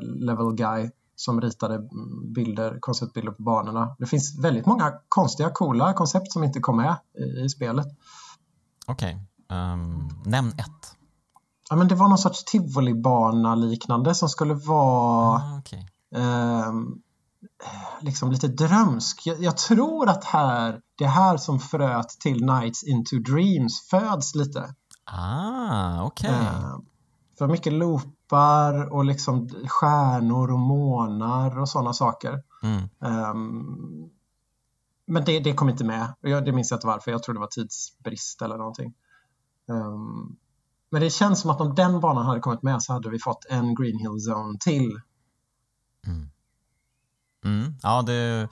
Level 0.00 0.54
Guy 0.54 0.90
som 1.16 1.40
ritade 1.40 1.88
bilder, 2.34 2.78
konceptbilder 2.80 3.32
på 3.32 3.42
banorna. 3.42 3.96
Det 3.98 4.06
finns 4.06 4.38
väldigt 4.38 4.66
många 4.66 4.92
konstiga, 5.08 5.50
coola 5.50 5.92
koncept 5.92 6.32
som 6.32 6.44
inte 6.44 6.60
kom 6.60 6.76
med 6.76 6.96
i, 7.18 7.44
i 7.44 7.48
spelet. 7.48 7.86
Okej, 8.86 9.18
okay. 9.48 9.58
um, 9.58 9.72
ehm, 9.72 10.08
nämn 10.24 10.48
ett. 10.48 10.96
Ja, 11.70 11.76
men 11.76 11.88
det 11.88 11.94
var 11.94 12.08
någon 12.08 12.18
sorts 12.18 12.44
tivolibana 12.44 13.54
liknande 13.54 14.14
som 14.14 14.28
skulle 14.28 14.54
vara 14.54 15.36
ah, 15.36 15.58
okay. 15.58 15.80
um, 16.14 16.22
ehm, 16.22 17.02
liksom 18.00 18.32
lite 18.32 18.48
drömsk. 18.48 19.22
Jag, 19.26 19.42
jag, 19.42 19.56
tror 19.56 20.08
att 20.08 20.24
här, 20.24 20.80
det 20.98 21.04
är 21.04 21.08
här 21.08 21.36
som 21.36 21.60
fröet 21.60 22.08
till 22.08 22.46
Nights 22.46 22.84
into 22.84 23.16
Dreams 23.16 23.88
föds 23.90 24.34
lite. 24.34 24.74
Ah, 25.06 26.02
okej. 26.02 26.30
Okay. 26.30 26.42
Uh, 26.42 26.64
ehm, 26.64 26.84
för 27.38 27.48
mycket 27.48 27.72
loopar 27.72 28.92
och 28.92 29.04
liksom 29.04 29.48
stjärnor 29.68 30.52
och 30.52 30.58
månar 30.58 31.58
och 31.58 31.68
sådana 31.68 31.92
saker. 31.92 32.42
Mm. 32.62 32.88
Um, 33.30 34.10
men 35.06 35.24
det, 35.24 35.40
det 35.40 35.54
kom 35.54 35.68
inte 35.68 35.84
med. 35.84 36.14
Jag, 36.20 36.44
det 36.44 36.52
minns 36.52 36.70
jag 36.70 36.76
inte 36.76 36.86
varför. 36.86 37.10
Jag 37.10 37.22
tror 37.22 37.34
det 37.34 37.40
var 37.40 37.46
tidsbrist 37.46 38.42
eller 38.42 38.56
någonting. 38.56 38.94
Um, 39.66 40.36
men 40.90 41.00
det 41.00 41.10
känns 41.10 41.40
som 41.40 41.50
att 41.50 41.60
om 41.60 41.74
den 41.74 42.00
banan 42.00 42.26
hade 42.26 42.40
kommit 42.40 42.62
med 42.62 42.82
så 42.82 42.92
hade 42.92 43.10
vi 43.10 43.18
fått 43.18 43.44
en 43.50 43.74
Green 43.74 43.98
Hill 43.98 44.30
Zone 44.30 44.58
till. 44.60 45.00
Mm. 46.06 46.30
Mm. 47.44 47.74
Ja, 47.82 48.02
det 48.02 48.48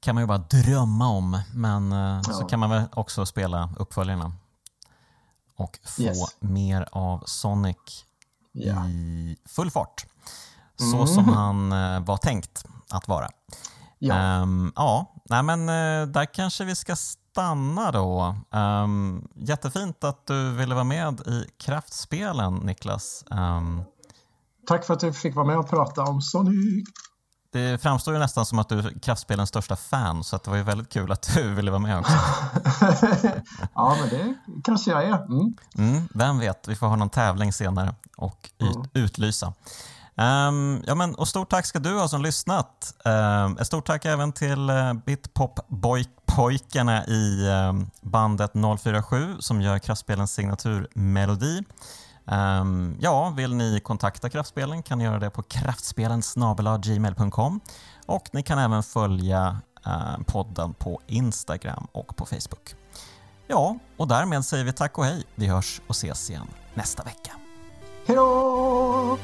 kan 0.00 0.14
man 0.14 0.22
ju 0.22 0.26
bara 0.26 0.38
drömma 0.38 1.08
om. 1.08 1.40
Men 1.54 1.92
eh, 1.92 1.98
ja. 1.98 2.22
så 2.22 2.44
kan 2.44 2.60
man 2.60 2.70
väl 2.70 2.82
också 2.92 3.26
spela 3.26 3.70
uppföljarna 3.78 4.32
och 5.56 5.78
få 5.84 6.02
yes. 6.02 6.36
mer 6.40 6.88
av 6.92 7.22
Sonic 7.26 8.04
yeah. 8.54 8.90
i 8.90 9.36
full 9.48 9.70
fart. 9.70 10.06
Så 10.76 10.96
mm. 10.96 11.06
som 11.06 11.24
han 11.28 11.72
eh, 11.72 12.00
var 12.00 12.16
tänkt 12.16 12.64
att 12.90 13.08
vara. 13.08 13.28
Ja, 13.98 14.42
um, 14.42 14.72
ja 14.76 15.14
nej 15.24 15.42
men 15.42 15.60
eh, 15.60 16.06
där 16.06 16.34
kanske 16.34 16.64
vi 16.64 16.74
ska 16.74 16.96
stanna 16.96 17.92
då. 17.92 18.36
Um, 18.50 19.28
jättefint 19.34 20.04
att 20.04 20.26
du 20.26 20.52
ville 20.52 20.74
vara 20.74 20.84
med 20.84 21.20
i 21.20 21.44
Kraftspelen, 21.58 22.54
Niklas. 22.54 23.24
Um, 23.30 23.84
Tack 24.66 24.84
för 24.84 24.94
att 24.94 25.00
du 25.00 25.12
fick 25.12 25.34
vara 25.34 25.46
med 25.46 25.58
och 25.58 25.70
prata 25.70 26.02
om 26.02 26.22
Sonic. 26.22 26.88
Det 27.56 27.78
framstår 27.78 28.14
ju 28.14 28.20
nästan 28.20 28.46
som 28.46 28.58
att 28.58 28.68
du 28.68 28.78
är 28.78 29.00
Kraftspelens 29.00 29.48
största 29.48 29.76
fan, 29.76 30.24
så 30.24 30.36
det 30.36 30.50
var 30.50 30.56
ju 30.56 30.62
väldigt 30.62 30.92
kul 30.92 31.12
att 31.12 31.34
du 31.34 31.54
ville 31.54 31.70
vara 31.70 31.80
med 31.80 31.98
också. 31.98 32.12
ja, 33.74 33.96
men 34.00 34.08
det 34.08 34.34
kanske 34.64 34.90
jag 34.90 35.04
är. 35.04 35.24
Mm. 35.24 35.54
Mm, 35.78 36.08
vem 36.14 36.38
vet, 36.38 36.68
vi 36.68 36.76
får 36.76 36.86
ha 36.86 36.96
någon 36.96 37.10
tävling 37.10 37.52
senare 37.52 37.94
och 38.16 38.50
mm. 38.58 38.72
utlysa. 38.92 39.52
Um, 40.18 40.82
ja, 40.86 40.94
men, 40.94 41.14
och 41.14 41.28
stort 41.28 41.50
tack 41.50 41.66
ska 41.66 41.78
du 41.78 41.98
ha 41.98 42.08
som 42.08 42.22
lyssnat. 42.22 42.94
Um, 43.04 43.58
ett 43.58 43.66
stort 43.66 43.86
tack 43.86 44.04
även 44.04 44.32
till 44.32 44.70
uh, 44.70 44.92
Bitpop-pojkarna 44.92 47.06
i 47.06 47.48
um, 47.48 47.90
bandet 48.00 48.52
047 48.82 49.36
som 49.38 49.60
gör 49.60 49.78
Kraftspelens 49.78 50.32
signaturmelodi. 50.32 51.62
Um, 52.32 52.96
ja, 53.00 53.32
vill 53.36 53.54
ni 53.54 53.80
kontakta 53.80 54.30
Kraftspelen 54.30 54.82
kan 54.82 54.98
ni 54.98 55.04
göra 55.04 55.18
det 55.18 55.30
på 55.30 55.42
kraftspelen 55.42 56.22
gmail.com 56.82 57.60
och 58.06 58.28
ni 58.32 58.42
kan 58.42 58.58
även 58.58 58.82
följa 58.82 59.60
uh, 59.86 60.24
podden 60.26 60.74
på 60.74 61.00
Instagram 61.06 61.86
och 61.92 62.16
på 62.16 62.26
Facebook. 62.26 62.74
Ja, 63.46 63.78
och 63.96 64.08
därmed 64.08 64.44
säger 64.44 64.64
vi 64.64 64.72
tack 64.72 64.98
och 64.98 65.04
hej. 65.04 65.24
Vi 65.34 65.46
hörs 65.46 65.80
och 65.86 65.94
ses 65.94 66.30
igen 66.30 66.48
nästa 66.74 67.02
vecka. 67.02 67.32
Hej 68.06 68.16
då! 68.16 69.18